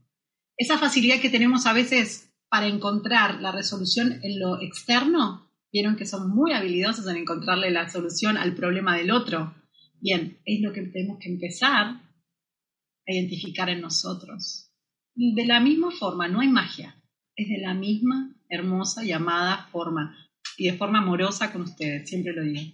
Esa 0.57 0.77
facilidad 0.77 1.21
que 1.21 1.29
tenemos 1.29 1.65
a 1.65 1.73
veces 1.73 2.29
para 2.49 2.67
encontrar 2.67 3.41
la 3.41 3.51
resolución 3.51 4.19
en 4.23 4.39
lo 4.39 4.61
externo, 4.61 5.49
vieron 5.71 5.95
que 5.95 6.05
son 6.05 6.29
muy 6.29 6.51
habilidosos 6.51 7.07
en 7.07 7.17
encontrarle 7.17 7.69
la 7.69 7.89
solución 7.89 8.37
al 8.37 8.55
problema 8.55 8.97
del 8.97 9.11
otro. 9.11 9.55
Bien, 10.01 10.39
es 10.45 10.61
lo 10.61 10.73
que 10.73 10.81
tenemos 10.81 11.19
que 11.19 11.29
empezar 11.29 11.85
a 11.85 13.13
identificar 13.13 13.69
en 13.69 13.81
nosotros. 13.81 14.71
De 15.15 15.45
la 15.45 15.59
misma 15.59 15.91
forma, 15.91 16.27
no 16.27 16.39
hay 16.39 16.47
magia, 16.47 16.95
es 17.35 17.49
de 17.49 17.59
la 17.59 17.73
misma 17.73 18.35
hermosa 18.49 19.03
llamada 19.03 19.67
forma 19.71 20.17
y 20.57 20.65
de 20.65 20.77
forma 20.77 20.99
amorosa 20.99 21.51
con 21.51 21.61
ustedes, 21.61 22.09
siempre 22.09 22.33
lo 22.33 22.43
digo. 22.43 22.73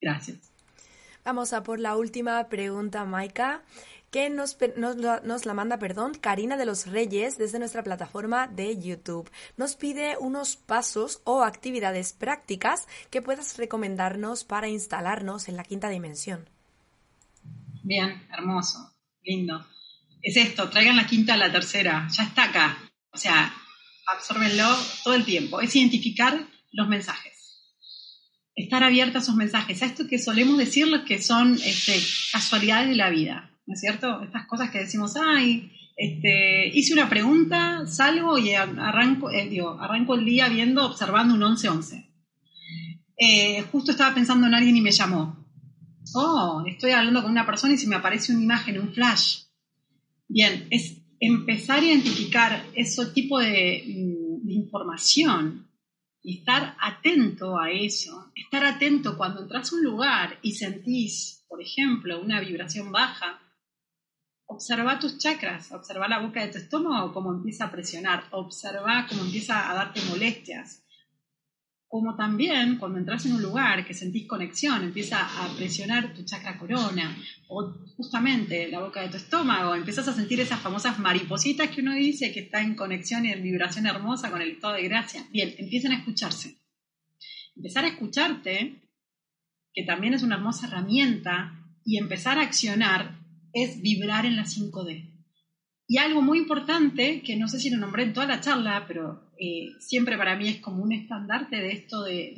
Gracias. 0.00 0.55
Vamos 1.26 1.52
a 1.52 1.64
por 1.64 1.80
la 1.80 1.96
última 1.96 2.48
pregunta, 2.48 3.04
Maika, 3.04 3.64
que 4.12 4.30
nos, 4.30 4.56
nos, 4.76 5.44
la 5.44 5.54
manda, 5.54 5.76
perdón, 5.76 6.14
Karina 6.14 6.56
de 6.56 6.66
los 6.66 6.86
Reyes 6.86 7.36
desde 7.36 7.58
nuestra 7.58 7.82
plataforma 7.82 8.46
de 8.46 8.80
YouTube. 8.80 9.28
Nos 9.56 9.74
pide 9.74 10.16
unos 10.20 10.54
pasos 10.54 11.22
o 11.24 11.42
actividades 11.42 12.12
prácticas 12.12 12.86
que 13.10 13.22
puedas 13.22 13.58
recomendarnos 13.58 14.44
para 14.44 14.68
instalarnos 14.68 15.48
en 15.48 15.56
la 15.56 15.64
quinta 15.64 15.88
dimensión. 15.88 16.48
Bien, 17.82 18.24
hermoso, 18.32 18.94
lindo. 19.24 19.66
Es 20.22 20.36
esto, 20.36 20.70
traigan 20.70 20.94
la 20.94 21.08
quinta 21.08 21.34
a 21.34 21.38
la 21.38 21.50
tercera, 21.50 22.06
ya 22.08 22.22
está 22.22 22.44
acá. 22.44 22.78
O 23.10 23.18
sea, 23.18 23.52
absorbenlo 24.06 24.68
todo 25.02 25.14
el 25.14 25.24
tiempo. 25.24 25.60
Es 25.60 25.74
identificar 25.74 26.46
los 26.70 26.86
mensajes 26.86 27.35
estar 28.56 28.82
abierta 28.82 29.18
a 29.18 29.22
esos 29.22 29.36
mensajes, 29.36 29.82
a 29.82 29.86
esto 29.86 30.08
que 30.08 30.18
solemos 30.18 30.56
decir 30.56 30.86
que 31.06 31.20
son 31.20 31.54
este, 31.54 32.00
casualidades 32.32 32.88
de 32.88 32.96
la 32.96 33.10
vida, 33.10 33.50
¿no 33.66 33.74
es 33.74 33.80
cierto? 33.80 34.22
Estas 34.22 34.46
cosas 34.46 34.70
que 34.70 34.78
decimos, 34.78 35.14
ay, 35.16 35.70
este, 35.94 36.68
hice 36.68 36.94
una 36.94 37.08
pregunta, 37.08 37.86
salgo 37.86 38.38
y 38.38 38.54
arranco, 38.54 39.30
eh, 39.30 39.50
arranco 39.78 40.14
el 40.14 40.24
día 40.24 40.48
viendo, 40.48 40.86
observando 40.86 41.34
un 41.34 41.42
11-11. 41.42 42.06
Eh, 43.18 43.62
justo 43.70 43.92
estaba 43.92 44.14
pensando 44.14 44.46
en 44.46 44.54
alguien 44.54 44.76
y 44.76 44.80
me 44.80 44.90
llamó. 44.90 45.46
Oh, 46.14 46.64
estoy 46.66 46.92
hablando 46.92 47.22
con 47.22 47.30
una 47.30 47.46
persona 47.46 47.74
y 47.74 47.78
se 47.78 47.88
me 47.88 47.96
aparece 47.96 48.32
una 48.32 48.42
imagen, 48.42 48.80
un 48.80 48.92
flash. 48.92 49.42
Bien, 50.28 50.66
es 50.70 50.98
empezar 51.20 51.80
a 51.80 51.84
identificar 51.84 52.64
ese 52.74 53.06
tipo 53.06 53.38
de, 53.38 53.84
mm, 53.86 54.46
de 54.46 54.54
información 54.54 55.66
y 56.26 56.38
estar 56.38 56.76
atento 56.80 57.56
a 57.56 57.70
eso, 57.70 58.32
estar 58.34 58.64
atento 58.64 59.16
cuando 59.16 59.42
entras 59.42 59.72
a 59.72 59.76
un 59.76 59.84
lugar 59.84 60.40
y 60.42 60.54
sentís, 60.54 61.44
por 61.46 61.62
ejemplo, 61.62 62.20
una 62.20 62.40
vibración 62.40 62.90
baja, 62.90 63.40
observa 64.46 64.98
tus 64.98 65.18
chakras, 65.18 65.70
observa 65.70 66.08
la 66.08 66.18
boca 66.18 66.44
de 66.44 66.50
tu 66.50 66.58
estómago, 66.58 67.14
cómo 67.14 67.30
empieza 67.30 67.66
a 67.66 67.70
presionar, 67.70 68.24
observa 68.32 69.06
cómo 69.08 69.22
empieza 69.22 69.70
a 69.70 69.74
darte 69.76 70.00
molestias, 70.10 70.84
como 71.88 72.16
también 72.16 72.78
cuando 72.78 72.98
entras 72.98 73.24
en 73.26 73.32
un 73.32 73.42
lugar 73.42 73.86
que 73.86 73.94
sentís 73.94 74.26
conexión, 74.26 74.82
empieza 74.82 75.20
a 75.20 75.54
presionar 75.56 76.12
tu 76.14 76.24
chakra 76.24 76.58
corona 76.58 77.16
o 77.48 77.72
justamente 77.96 78.68
la 78.68 78.80
boca 78.80 79.02
de 79.02 79.08
tu 79.08 79.16
estómago, 79.16 79.74
empiezas 79.74 80.08
a 80.08 80.12
sentir 80.12 80.40
esas 80.40 80.60
famosas 80.60 80.98
maripositas 80.98 81.70
que 81.70 81.80
uno 81.80 81.94
dice 81.94 82.32
que 82.32 82.40
está 82.40 82.60
en 82.60 82.74
conexión 82.74 83.24
y 83.24 83.30
en 83.30 83.42
vibración 83.42 83.86
hermosa 83.86 84.30
con 84.30 84.42
el 84.42 84.50
estado 84.50 84.74
de 84.74 84.82
gracia. 84.82 85.26
Bien, 85.30 85.54
empiezan 85.58 85.92
a 85.92 85.98
escucharse. 85.98 86.56
Empezar 87.54 87.84
a 87.84 87.88
escucharte, 87.88 88.82
que 89.72 89.84
también 89.84 90.14
es 90.14 90.22
una 90.22 90.36
hermosa 90.36 90.66
herramienta, 90.66 91.62
y 91.84 91.98
empezar 91.98 92.38
a 92.38 92.42
accionar 92.42 93.16
es 93.52 93.80
vibrar 93.80 94.26
en 94.26 94.36
la 94.36 94.44
5D. 94.44 95.08
Y 95.86 95.98
algo 95.98 96.20
muy 96.20 96.38
importante, 96.38 97.22
que 97.22 97.36
no 97.36 97.46
sé 97.46 97.60
si 97.60 97.70
lo 97.70 97.78
nombré 97.78 98.02
en 98.02 98.12
toda 98.12 98.26
la 98.26 98.40
charla, 98.40 98.84
pero 98.88 99.25
eh, 99.38 99.68
siempre 99.80 100.16
para 100.16 100.36
mí 100.36 100.48
es 100.48 100.60
como 100.60 100.82
un 100.82 100.92
estandarte 100.92 101.56
de 101.56 101.72
esto 101.72 102.02
de, 102.02 102.32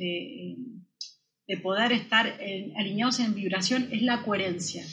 de, 1.47 1.57
poder 1.63 1.91
estar 1.91 2.39
alineados 2.77 3.19
en 3.19 3.33
vibración, 3.33 3.89
es 3.91 4.03
la 4.03 4.21
coherencia. 4.23 4.83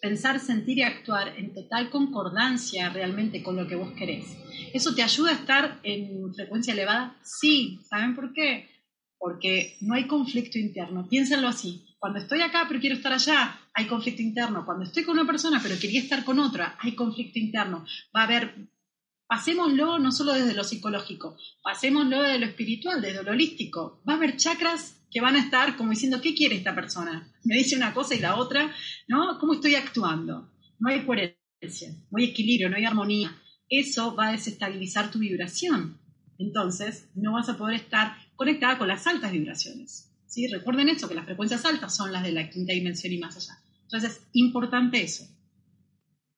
Pensar, 0.00 0.40
sentir 0.40 0.78
y 0.78 0.82
actuar 0.82 1.38
en 1.38 1.54
total 1.54 1.90
concordancia 1.90 2.88
realmente 2.90 3.40
con 3.42 3.54
lo 3.54 3.68
que 3.68 3.76
vos 3.76 3.92
querés. 3.92 4.36
¿Eso 4.72 4.94
te 4.94 5.02
ayuda 5.02 5.30
a 5.30 5.34
estar 5.34 5.80
en 5.82 6.34
frecuencia 6.34 6.72
elevada? 6.72 7.16
Sí. 7.22 7.78
¿Saben 7.88 8.14
por 8.14 8.32
qué? 8.32 8.68
Porque 9.18 9.76
no 9.80 9.94
hay 9.94 10.06
conflicto 10.06 10.58
interno. 10.58 11.08
Piénsenlo 11.08 11.46
así. 11.46 11.84
Cuando 11.98 12.18
estoy 12.18 12.40
acá 12.40 12.64
pero 12.66 12.80
quiero 12.80 12.96
estar 12.96 13.12
allá, 13.12 13.60
hay 13.74 13.86
conflicto 13.86 14.22
interno. 14.22 14.64
Cuando 14.64 14.84
estoy 14.84 15.04
con 15.04 15.18
una 15.18 15.26
persona 15.26 15.60
pero 15.62 15.78
quería 15.78 16.00
estar 16.00 16.24
con 16.24 16.40
otra, 16.40 16.76
hay 16.80 16.94
conflicto 16.94 17.38
interno. 17.38 17.84
Va 18.16 18.22
a 18.22 18.24
haber, 18.24 18.70
pasémoslo 19.32 19.98
no 19.98 20.12
solo 20.12 20.34
desde 20.34 20.52
lo 20.52 20.62
psicológico, 20.62 21.38
pasémoslo 21.62 22.20
desde 22.20 22.38
lo 22.38 22.44
espiritual, 22.44 23.00
desde 23.00 23.22
lo 23.22 23.30
holístico. 23.30 24.02
Va 24.06 24.12
a 24.12 24.16
haber 24.16 24.36
chakras 24.36 25.06
que 25.10 25.22
van 25.22 25.36
a 25.36 25.38
estar 25.38 25.74
como 25.78 25.88
diciendo, 25.88 26.20
¿qué 26.20 26.34
quiere 26.34 26.56
esta 26.56 26.74
persona? 26.74 27.32
Me 27.42 27.56
dice 27.56 27.74
una 27.74 27.94
cosa 27.94 28.14
y 28.14 28.18
la 28.18 28.36
otra, 28.36 28.70
¿no? 29.08 29.38
¿Cómo 29.38 29.54
estoy 29.54 29.74
actuando? 29.74 30.52
No 30.78 30.90
hay 30.90 31.06
coherencia, 31.06 31.96
no 32.10 32.18
hay 32.18 32.24
equilibrio, 32.24 32.68
no 32.68 32.76
hay 32.76 32.84
armonía. 32.84 33.34
Eso 33.70 34.14
va 34.14 34.28
a 34.28 34.32
desestabilizar 34.32 35.10
tu 35.10 35.18
vibración. 35.18 35.98
Entonces, 36.36 37.08
no 37.14 37.32
vas 37.32 37.48
a 37.48 37.56
poder 37.56 37.76
estar 37.76 38.14
conectada 38.36 38.76
con 38.76 38.88
las 38.88 39.06
altas 39.06 39.32
vibraciones. 39.32 40.12
Recuerden 40.52 40.90
eso, 40.90 41.08
que 41.08 41.14
las 41.14 41.24
frecuencias 41.24 41.64
altas 41.64 41.96
son 41.96 42.12
las 42.12 42.22
de 42.22 42.32
la 42.32 42.50
quinta 42.50 42.74
dimensión 42.74 43.14
y 43.14 43.18
más 43.18 43.38
allá. 43.38 43.58
Entonces, 43.84 44.12
es 44.12 44.28
importante 44.34 45.02
eso, 45.02 45.24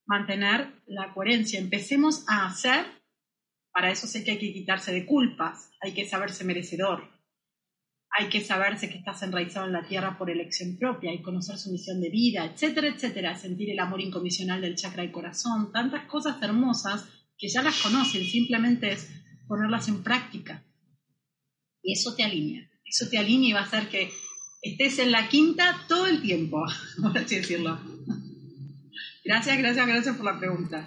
mantener 0.06 0.82
la 0.86 1.12
coherencia. 1.12 1.60
Empecemos 1.60 2.24
a 2.28 2.46
hacer, 2.46 2.84
para 3.72 3.90
eso 3.90 4.06
sé 4.06 4.24
que 4.24 4.32
hay 4.32 4.38
que 4.38 4.52
quitarse 4.52 4.92
de 4.92 5.06
culpas, 5.06 5.70
hay 5.80 5.92
que 5.92 6.06
saberse 6.06 6.44
merecedor, 6.44 7.10
hay 8.10 8.28
que 8.28 8.42
saberse 8.42 8.88
que 8.88 8.98
estás 8.98 9.22
enraizado 9.22 9.66
en 9.66 9.72
la 9.72 9.86
tierra 9.86 10.16
por 10.16 10.30
elección 10.30 10.76
propia, 10.78 11.12
y 11.12 11.22
conocer 11.22 11.58
su 11.58 11.72
misión 11.72 12.00
de 12.00 12.10
vida, 12.10 12.44
etcétera, 12.44 12.88
etcétera, 12.88 13.36
sentir 13.36 13.70
el 13.70 13.80
amor 13.80 14.00
incondicional 14.00 14.60
del 14.60 14.76
chakra 14.76 15.02
del 15.02 15.12
corazón, 15.12 15.72
tantas 15.72 16.06
cosas 16.06 16.40
hermosas 16.42 17.08
que 17.36 17.48
ya 17.48 17.62
las 17.62 17.82
conocen, 17.82 18.24
simplemente 18.24 18.92
es 18.92 19.10
ponerlas 19.48 19.88
en 19.88 20.02
práctica. 20.02 20.64
Y 21.82 21.92
eso 21.92 22.14
te 22.14 22.22
alinea 22.22 22.70
eso 22.94 23.08
te 23.08 23.18
alinea 23.18 23.48
y 23.48 23.52
va 23.52 23.60
a 23.60 23.64
hacer 23.64 23.88
que 23.88 24.10
estés 24.62 24.98
en 24.98 25.10
la 25.10 25.28
quinta 25.28 25.84
todo 25.88 26.06
el 26.06 26.22
tiempo, 26.22 26.64
por 27.02 27.16
así 27.18 27.36
decirlo. 27.36 27.78
Gracias, 29.24 29.58
gracias, 29.58 29.86
gracias 29.86 30.16
por 30.16 30.26
la 30.26 30.38
pregunta. 30.38 30.86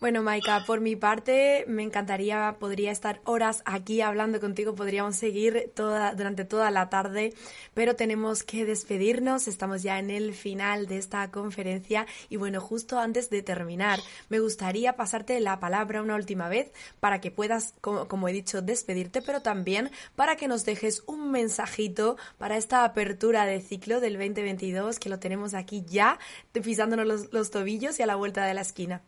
Bueno, 0.00 0.24
Maika, 0.24 0.64
por 0.66 0.80
mi 0.80 0.96
parte 0.96 1.64
me 1.68 1.84
encantaría, 1.84 2.56
podría 2.58 2.90
estar 2.90 3.20
horas 3.24 3.62
aquí 3.64 4.00
hablando 4.00 4.40
contigo, 4.40 4.74
podríamos 4.74 5.14
seguir 5.14 5.70
toda, 5.72 6.14
durante 6.14 6.44
toda 6.44 6.72
la 6.72 6.90
tarde, 6.90 7.32
pero 7.74 7.94
tenemos 7.94 8.42
que 8.42 8.64
despedirnos, 8.64 9.46
estamos 9.46 9.84
ya 9.84 10.00
en 10.00 10.10
el 10.10 10.34
final 10.34 10.88
de 10.88 10.98
esta 10.98 11.30
conferencia 11.30 12.06
y 12.28 12.36
bueno, 12.36 12.60
justo 12.60 12.98
antes 12.98 13.30
de 13.30 13.42
terminar, 13.42 14.00
me 14.28 14.40
gustaría 14.40 14.96
pasarte 14.96 15.38
la 15.38 15.60
palabra 15.60 16.02
una 16.02 16.16
última 16.16 16.48
vez 16.48 16.72
para 16.98 17.20
que 17.20 17.30
puedas, 17.30 17.74
como, 17.80 18.28
he 18.28 18.32
dicho, 18.32 18.62
despedirte, 18.62 19.22
pero 19.22 19.42
también 19.42 19.90
para 20.16 20.34
que 20.34 20.48
nos 20.48 20.64
dejes 20.64 21.04
un 21.06 21.30
mensajito 21.30 22.16
para 22.36 22.56
esta 22.56 22.84
apertura 22.84 23.46
de 23.46 23.60
ciclo 23.60 24.00
del 24.00 24.14
2022, 24.14 24.98
que 24.98 25.08
lo 25.08 25.20
tenemos 25.20 25.54
aquí 25.54 25.84
ya, 25.86 26.18
pisándonos 26.52 27.32
los 27.32 27.50
tobillos 27.52 28.00
y 28.00 28.02
a 28.02 28.06
la 28.06 28.16
vuelta 28.16 28.44
de 28.44 28.54
la 28.54 28.62
esquina. 28.62 29.00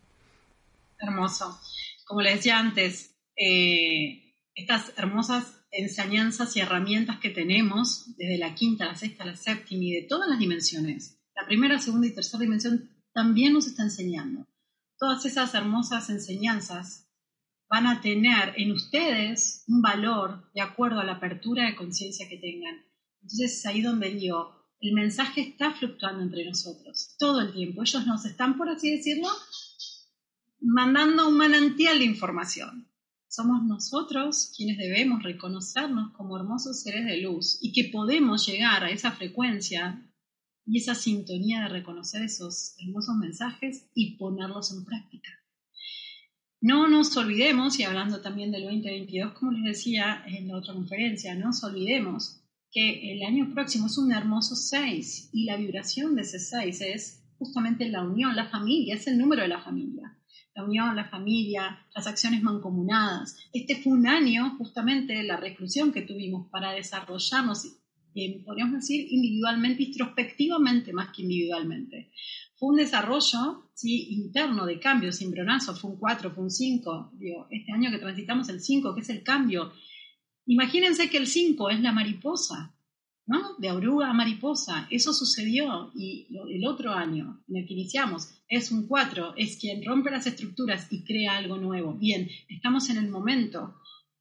Hermoso. 0.99 1.59
Como 2.05 2.21
les 2.21 2.35
decía 2.35 2.59
antes, 2.59 3.15
eh, 3.35 4.33
estas 4.55 4.93
hermosas 4.97 5.53
enseñanzas 5.71 6.55
y 6.55 6.61
herramientas 6.61 7.19
que 7.19 7.29
tenemos 7.29 8.15
desde 8.17 8.37
la 8.37 8.55
quinta, 8.55 8.85
la 8.85 8.95
sexta, 8.95 9.25
la 9.25 9.35
séptima 9.35 9.83
y 9.83 9.91
de 9.91 10.07
todas 10.07 10.29
las 10.29 10.39
dimensiones, 10.39 11.19
la 11.35 11.45
primera, 11.45 11.79
segunda 11.79 12.07
y 12.07 12.15
tercera 12.15 12.41
dimensión 12.41 12.89
también 13.13 13.53
nos 13.53 13.67
está 13.67 13.83
enseñando. 13.83 14.47
Todas 14.97 15.25
esas 15.25 15.53
hermosas 15.53 16.09
enseñanzas 16.09 17.07
van 17.69 17.85
a 17.85 18.01
tener 18.01 18.53
en 18.57 18.71
ustedes 18.71 19.63
un 19.67 19.81
valor 19.81 20.49
de 20.53 20.61
acuerdo 20.61 20.99
a 20.99 21.03
la 21.03 21.13
apertura 21.13 21.65
de 21.65 21.75
conciencia 21.75 22.27
que 22.27 22.37
tengan. 22.37 22.75
Entonces 23.21 23.59
es 23.59 23.65
ahí 23.65 23.81
donde 23.81 24.09
digo, 24.09 24.57
el 24.79 24.93
mensaje 24.93 25.41
está 25.41 25.73
fluctuando 25.73 26.23
entre 26.23 26.45
nosotros 26.45 27.15
todo 27.19 27.41
el 27.41 27.53
tiempo. 27.53 27.81
Ellos 27.81 28.05
nos 28.05 28.25
están, 28.25 28.57
por 28.57 28.69
así 28.69 28.95
decirlo, 28.95 29.29
mandando 30.69 31.29
un 31.29 31.37
manantial 31.37 31.99
de 31.99 32.03
información. 32.03 32.91
Somos 33.29 33.63
nosotros 33.63 34.51
quienes 34.55 34.77
debemos 34.77 35.23
reconocernos 35.23 36.11
como 36.11 36.35
hermosos 36.35 36.81
seres 36.81 37.05
de 37.05 37.21
luz 37.21 37.57
y 37.61 37.71
que 37.71 37.85
podemos 37.85 38.45
llegar 38.45 38.83
a 38.83 38.89
esa 38.89 39.13
frecuencia 39.13 40.05
y 40.65 40.79
esa 40.79 40.93
sintonía 40.93 41.61
de 41.61 41.69
reconocer 41.69 42.21
esos 42.23 42.75
hermosos 42.79 43.15
mensajes 43.15 43.89
y 43.93 44.17
ponerlos 44.17 44.73
en 44.73 44.83
práctica. 44.83 45.29
No 46.59 46.89
nos 46.89 47.15
olvidemos, 47.15 47.79
y 47.79 47.83
hablando 47.83 48.19
también 48.19 48.51
del 48.51 48.63
2022, 48.63 49.33
como 49.35 49.53
les 49.53 49.63
decía 49.63 50.21
en 50.27 50.49
la 50.49 50.57
otra 50.57 50.73
conferencia, 50.73 51.33
no 51.35 51.47
nos 51.47 51.63
olvidemos 51.63 52.41
que 52.71 53.13
el 53.13 53.23
año 53.23 53.53
próximo 53.53 53.85
es 53.85 53.97
un 53.97 54.11
hermoso 54.11 54.53
6 54.53 55.29
y 55.31 55.45
la 55.45 55.55
vibración 55.55 56.15
de 56.15 56.23
ese 56.23 56.39
6 56.39 56.81
es 56.81 57.23
justamente 57.37 57.87
la 57.87 58.03
unión, 58.03 58.35
la 58.35 58.49
familia, 58.49 58.95
es 58.95 59.07
el 59.07 59.17
número 59.17 59.43
de 59.43 59.47
la 59.47 59.61
familia 59.61 60.16
la 60.57 60.63
unión, 60.63 60.95
la 60.95 61.05
familia, 61.05 61.85
las 61.93 62.07
acciones 62.07 62.41
mancomunadas. 62.41 63.37
Este 63.53 63.75
fue 63.75 63.93
un 63.93 64.07
año 64.07 64.55
justamente 64.57 65.13
de 65.13 65.23
la 65.23 65.37
reclusión 65.37 65.91
que 65.91 66.01
tuvimos 66.01 66.49
para 66.49 66.71
desarrollarnos, 66.71 67.77
eh, 68.15 68.41
podríamos 68.43 68.73
decir, 68.73 69.05
individualmente, 69.11 69.83
introspectivamente 69.83 70.93
más 70.93 71.15
que 71.15 71.21
individualmente. 71.21 72.11
Fue 72.55 72.69
un 72.69 72.77
desarrollo 72.77 73.69
¿sí? 73.75 74.07
interno 74.09 74.65
de 74.65 74.79
cambio, 74.79 75.11
cimbronazo, 75.11 75.75
fue 75.75 75.91
un 75.91 75.99
4, 75.99 76.33
fue 76.33 76.45
un 76.45 76.49
5. 76.49 77.11
este 77.51 77.71
año 77.71 77.91
que 77.91 77.99
transitamos 77.99 78.49
el 78.49 78.59
5, 78.59 78.95
que 78.95 79.01
es 79.01 79.09
el 79.09 79.21
cambio. 79.21 79.71
Imagínense 80.47 81.07
que 81.07 81.17
el 81.17 81.27
5 81.27 81.69
es 81.69 81.81
la 81.81 81.91
mariposa, 81.91 82.75
¿no? 83.27 83.55
De 83.57 83.71
oruga 83.71 84.09
a 84.09 84.13
mariposa. 84.13 84.87
Eso 84.89 85.13
sucedió 85.13 85.91
y 85.93 86.27
el 86.49 86.65
otro 86.65 86.93
año 86.93 87.43
en 87.47 87.57
el 87.57 87.67
que 87.67 87.73
iniciamos 87.73 88.29
es 88.47 88.71
un 88.71 88.87
4, 88.87 89.33
es 89.35 89.57
quien 89.57 89.85
rompe 89.85 90.09
las 90.09 90.25
estructuras 90.25 90.87
y 90.89 91.03
crea 91.03 91.37
algo 91.37 91.57
nuevo. 91.57 91.93
Bien, 91.93 92.29
estamos 92.47 92.89
en 92.89 92.97
el 92.97 93.09
momento 93.09 93.75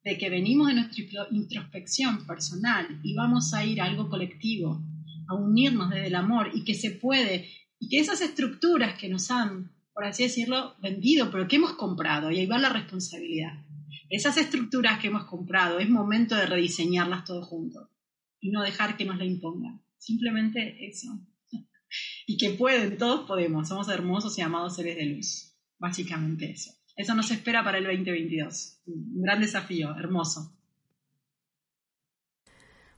de 0.05 0.19
que 0.19 0.29
venimos 0.29 0.69
de 0.69 0.75
nuestra 0.75 1.05
introspección 1.31 2.27
personal 2.27 3.01
y 3.03 3.15
vamos 3.15 3.55
a 3.55 3.65
ir 3.65 3.81
a 3.81 3.85
algo 3.85 4.09
colectivo, 4.09 4.83
a 5.29 5.35
unirnos 5.35 5.91
desde 5.91 6.09
el 6.09 6.15
amor 6.15 6.51
y 6.53 6.65
que 6.65 6.75
se 6.75 6.91
puede, 6.91 7.49
y 7.79 7.89
que 7.89 8.01
esas 8.01 8.21
estructuras 8.21 8.99
que 8.99 9.09
nos 9.09 9.31
han, 9.31 9.73
por 9.93 10.05
así 10.05 10.25
decirlo, 10.25 10.75
vendido, 10.81 11.31
pero 11.31 11.47
que 11.47 11.57
hemos 11.57 11.75
comprado, 11.75 12.31
y 12.31 12.39
ahí 12.39 12.47
va 12.47 12.59
la 12.59 12.69
responsabilidad. 12.69 13.65
Esas 14.09 14.37
estructuras 14.37 15.01
que 15.01 15.09
hemos 15.09 15.25
comprado, 15.25 15.81
es 15.81 15.91
momento 15.91 16.37
de 16.37 16.47
rediseñarlas 16.47 17.25
todos 17.25 17.47
juntos 17.47 17.89
y 18.41 18.51
no 18.51 18.63
dejar 18.63 18.97
que 18.97 19.05
nos 19.05 19.19
la 19.19 19.25
impongan. 19.25 19.83
Simplemente 19.99 20.87
eso. 20.87 21.09
y 22.27 22.37
que 22.37 22.51
pueden, 22.51 22.97
todos 22.99 23.27
podemos, 23.27 23.69
somos 23.69 23.89
hermosos 23.89 24.39
y 24.39 24.43
amados 24.43 24.77
seres 24.77 24.97
de 24.97 25.07
luz. 25.07 25.57
Básicamente 25.79 26.51
eso. 26.51 26.73
Eso 26.97 27.15
nos 27.15 27.31
espera 27.31 27.63
para 27.63 27.79
el 27.79 27.85
2022. 27.85 28.83
Un 28.87 29.21
gran 29.23 29.41
desafío, 29.41 29.95
hermoso. 29.97 30.56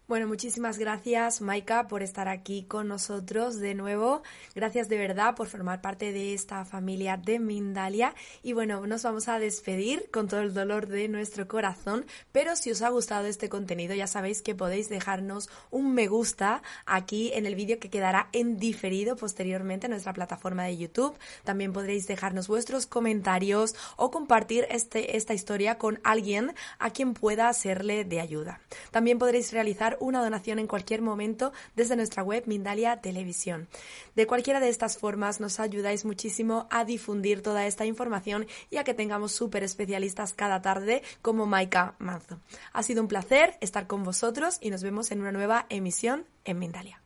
Bueno, 0.08 0.26
muchísimas 0.26 0.78
gracias, 0.78 1.42
Maika, 1.42 1.86
por 1.86 2.02
estar 2.02 2.28
aquí 2.28 2.62
con 2.62 2.88
nosotros 2.88 3.60
de 3.60 3.74
nuevo. 3.74 4.22
Gracias 4.54 4.88
de 4.88 4.96
verdad 4.96 5.34
por 5.34 5.48
formar 5.48 5.82
parte 5.82 6.12
de 6.12 6.32
esta 6.32 6.64
familia 6.64 7.18
de 7.18 7.38
Mindalia. 7.38 8.14
Y 8.42 8.54
bueno, 8.54 8.86
nos 8.86 9.02
vamos 9.02 9.28
a 9.28 9.38
despedir 9.38 10.08
con 10.10 10.26
todo 10.26 10.40
el 10.40 10.54
dolor 10.54 10.86
de 10.86 11.08
nuestro 11.08 11.46
corazón. 11.46 12.06
Pero 12.32 12.56
si 12.56 12.70
os 12.70 12.80
ha 12.80 12.88
gustado 12.88 13.26
este 13.26 13.50
contenido, 13.50 13.94
ya 13.94 14.06
sabéis 14.06 14.40
que 14.40 14.54
podéis 14.54 14.88
dejarnos 14.88 15.50
un 15.70 15.92
me 15.92 16.06
gusta 16.06 16.62
aquí 16.86 17.30
en 17.34 17.44
el 17.44 17.54
vídeo 17.54 17.78
que 17.78 17.90
quedará 17.90 18.30
en 18.32 18.56
diferido 18.56 19.14
posteriormente 19.14 19.88
en 19.88 19.90
nuestra 19.90 20.14
plataforma 20.14 20.64
de 20.64 20.78
YouTube. 20.78 21.18
También 21.44 21.74
podréis 21.74 22.06
dejarnos 22.06 22.48
vuestros 22.48 22.86
comentarios 22.86 23.76
o 23.98 24.10
compartir 24.10 24.66
este, 24.70 25.18
esta 25.18 25.34
historia 25.34 25.76
con 25.76 26.00
alguien 26.02 26.54
a 26.78 26.88
quien 26.88 27.12
pueda 27.12 27.52
serle 27.52 28.06
de 28.06 28.22
ayuda. 28.22 28.62
También 28.90 29.18
podréis 29.18 29.52
realizar 29.52 29.97
una 30.00 30.22
donación 30.22 30.58
en 30.58 30.66
cualquier 30.66 31.02
momento 31.02 31.52
desde 31.76 31.96
nuestra 31.96 32.22
web 32.22 32.44
Mindalia 32.46 33.00
Televisión. 33.00 33.68
De 34.14 34.26
cualquiera 34.26 34.60
de 34.60 34.68
estas 34.68 34.98
formas 34.98 35.40
nos 35.40 35.60
ayudáis 35.60 36.04
muchísimo 36.04 36.66
a 36.70 36.84
difundir 36.84 37.42
toda 37.42 37.66
esta 37.66 37.86
información 37.86 38.46
y 38.70 38.76
a 38.76 38.84
que 38.84 38.94
tengamos 38.94 39.32
súper 39.32 39.62
especialistas 39.62 40.32
cada 40.32 40.62
tarde 40.62 41.02
como 41.22 41.46
Maika 41.46 41.94
Manzo. 41.98 42.38
Ha 42.72 42.82
sido 42.82 43.02
un 43.02 43.08
placer 43.08 43.56
estar 43.60 43.86
con 43.86 44.04
vosotros 44.04 44.58
y 44.60 44.70
nos 44.70 44.82
vemos 44.82 45.10
en 45.10 45.20
una 45.20 45.32
nueva 45.32 45.66
emisión 45.68 46.26
en 46.44 46.58
Mindalia. 46.58 47.00